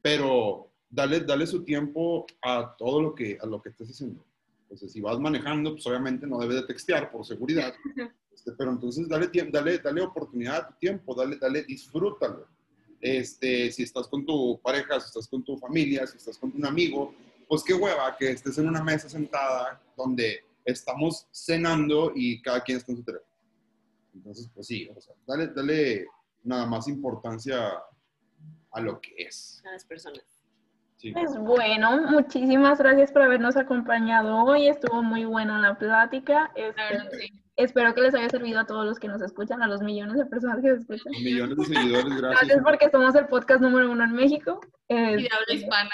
Pero 0.02 0.72
dale, 0.96 1.20
dale 1.20 1.46
su 1.46 1.64
tiempo 1.64 2.26
a 2.42 2.76
todo 2.78 3.02
lo 3.02 3.14
que, 3.14 3.38
a 3.42 3.46
lo 3.46 3.62
que 3.62 3.70
estés 3.70 3.90
haciendo. 3.90 4.26
Entonces, 4.64 4.92
si 4.92 5.02
vas 5.02 5.20
manejando, 5.20 5.74
pues 5.74 5.86
obviamente 5.88 6.26
no 6.26 6.40
debes 6.40 6.58
de 6.58 6.68
textear 6.68 7.12
por 7.12 7.26
seguridad. 7.26 7.74
Este, 8.36 8.52
pero 8.52 8.72
entonces 8.72 9.08
dale, 9.08 9.30
dale, 9.50 9.78
dale 9.78 10.02
oportunidad 10.02 10.58
a 10.58 10.68
tu 10.68 10.74
tiempo, 10.74 11.16
dale, 11.16 11.38
dale, 11.38 11.64
disfrútalo. 11.64 12.46
Este, 13.00 13.72
si 13.72 13.84
estás 13.84 14.10
con 14.10 14.26
tu 14.26 14.60
pareja, 14.62 15.00
si 15.00 15.08
estás 15.08 15.30
con 15.30 15.42
tu 15.42 15.58
familia, 15.58 16.06
si 16.06 16.18
estás 16.18 16.38
con 16.38 16.52
un 16.54 16.66
amigo, 16.66 17.16
pues 17.48 17.64
qué 17.64 17.74
hueva 17.74 18.14
que 18.18 18.32
estés 18.32 18.58
en 18.58 18.68
una 18.68 18.84
mesa 18.84 19.08
sentada 19.08 19.82
donde 19.96 20.44
estamos 20.66 21.30
cenando 21.32 22.12
y 22.14 22.42
cada 22.42 22.62
quien 22.62 22.78
está 22.78 22.92
en 22.92 22.98
su 22.98 23.04
teléfono. 23.06 23.32
Entonces, 24.14 24.50
pues 24.54 24.68
sí, 24.68 24.90
o 24.94 25.00
sea, 25.00 25.16
dale, 25.26 25.48
dale 25.48 26.06
nada 26.44 26.66
más 26.66 26.90
importancia 26.90 27.72
a 28.72 28.82
lo 28.82 29.00
que 29.00 29.14
es. 29.18 29.64
A 29.66 29.72
las 29.72 29.86
personas. 29.86 30.35
Sí. 30.98 31.12
Pues 31.12 31.38
bueno, 31.38 32.02
muchísimas 32.10 32.80
gracias 32.80 33.12
por 33.12 33.22
habernos 33.22 33.58
acompañado 33.58 34.44
hoy. 34.46 34.68
Estuvo 34.68 35.04
muy 35.04 35.26
buena 35.26 35.60
la 35.60 35.78
plática. 35.78 36.52
Este, 36.56 37.18
sí. 37.18 37.34
espero 37.58 37.94
que 37.94 38.02
les 38.02 38.16
haya 38.16 38.30
servido 38.30 38.60
a 38.62 38.66
todos 38.66 38.86
los 38.86 38.98
que 39.00 39.08
nos 39.08 39.22
escuchan, 39.22 39.62
a 39.62 39.68
los 39.68 39.82
millones 39.82 40.18
de 40.18 40.26
personas 40.26 40.62
que 40.62 40.70
nos 40.70 40.80
escuchan. 40.80 41.12
Millones 41.22 41.58
de 41.58 41.66
seguidores, 41.66 42.06
Gracias 42.18 42.40
gracias. 42.48 42.64
porque 42.64 42.90
somos 42.90 43.14
el 43.16 43.28
podcast 43.28 43.62
número 43.62 43.92
uno 43.92 44.04
en 44.04 44.14
México. 44.14 44.60
Y 44.88 44.94
Eh, 44.96 45.16
de 45.18 45.30
habla 45.32 45.54
hispana. 45.54 45.90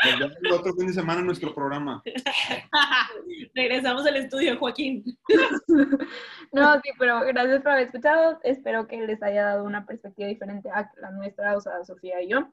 Nos 0.05 0.19
vemos 0.19 0.37
el 0.43 0.53
otro 0.53 0.75
fin 0.75 0.87
de 0.89 0.93
semana 0.93 1.21
en 1.21 1.27
nuestro 1.27 1.55
programa. 1.55 2.03
Regresamos 3.55 4.07
al 4.07 4.17
estudio, 4.17 4.59
Joaquín. 4.59 5.05
no, 6.53 6.75
sí, 6.81 6.91
pero 6.99 7.21
gracias 7.21 7.63
por 7.63 7.73
haber 7.73 7.87
escuchado. 7.87 8.41
Espero 8.43 8.87
que 8.87 8.99
les 9.07 9.23
haya 9.23 9.45
dado 9.45 9.65
una 9.65 9.87
perspectiva 9.87 10.29
diferente 10.29 10.71
a 10.71 10.91
la 11.01 11.11
nuestra, 11.11 11.57
o 11.57 11.61
sea, 11.61 11.85
Sofía 11.85 12.21
y 12.23 12.29
yo. 12.29 12.49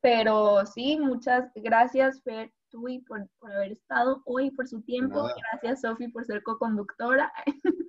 Pero 0.00 0.64
sí, 0.66 0.98
muchas 0.98 1.50
gracias, 1.56 2.22
Fer, 2.22 2.52
tú 2.70 2.88
y 2.88 3.00
por, 3.00 3.28
por 3.40 3.52
haber 3.52 3.72
estado 3.72 4.22
hoy, 4.26 4.50
por 4.52 4.68
su 4.68 4.80
tiempo. 4.82 5.22
nada. 5.22 5.34
Gracias, 5.52 5.80
Sofi, 5.80 6.08
por 6.08 6.24
ser 6.24 6.42
co-conductora 6.42 7.32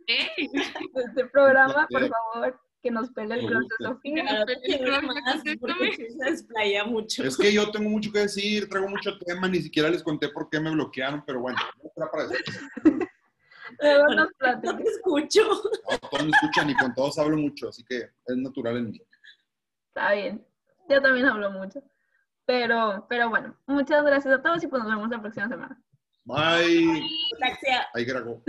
de 0.08 0.48
este 0.96 1.26
programa. 1.28 1.88
Por 1.90 2.08
favor, 2.08 2.60
que 2.82 2.92
nos 2.92 3.10
pele 3.12 3.36
el 3.36 3.48
porque 5.60 5.96
sí 5.96 6.10
se 6.10 6.32
desplaya 6.32 6.86
mucho. 6.86 7.24
Es 7.24 7.38
que 7.38 7.54
yo 7.54 7.70
tengo 7.72 7.90
mucho 7.90 8.12
que 8.12 8.20
decir, 8.20 8.70
traigo 8.70 8.88
mucho 8.88 9.18
tema, 9.20 9.48
ni 9.48 9.62
siquiera 9.62 9.90
les 9.90 10.04
conté 10.04 10.30
por 10.30 10.50
qué 10.50 10.60
me 10.60 10.72
bloquearon, 10.72 11.24
pero 11.26 11.42
bueno, 11.42 11.60
no 11.84 11.90
será 11.94 12.10
para 12.10 12.24
eso. 12.24 12.34
Luego 13.82 14.08
nos 14.16 14.30
No 14.64 14.78
te 14.78 14.84
escucho. 14.84 15.42
No, 15.44 15.98
todos 16.10 16.26
me 16.26 16.32
escuchan 16.32 16.70
y 16.70 16.76
con 16.76 16.94
todos 16.94 17.18
hablo 17.20 17.38
mucho, 17.38 17.70
así 17.70 17.84
que 17.84 18.10
es 18.26 18.38
natural 18.38 18.78
en 18.78 18.92
mí. 18.92 19.02
Está 19.88 20.14
bien. 20.14 20.46
Yo 20.90 21.02
también 21.02 21.26
hablo 21.26 21.52
mucho. 21.52 21.84
Pero, 22.46 23.06
pero 23.08 23.30
bueno, 23.30 23.56
muchas 23.68 24.04
gracias 24.04 24.34
a 24.34 24.42
todos 24.42 24.64
y 24.64 24.68
pues 24.68 24.82
nos 24.82 24.92
vemos 24.92 25.10
la 25.10 25.22
próxima 25.22 25.48
semana. 25.48 25.80
Bye. 26.26 27.08
Taxia. 27.40 27.88
Ahí 27.94 28.06
grabó. 28.06 28.42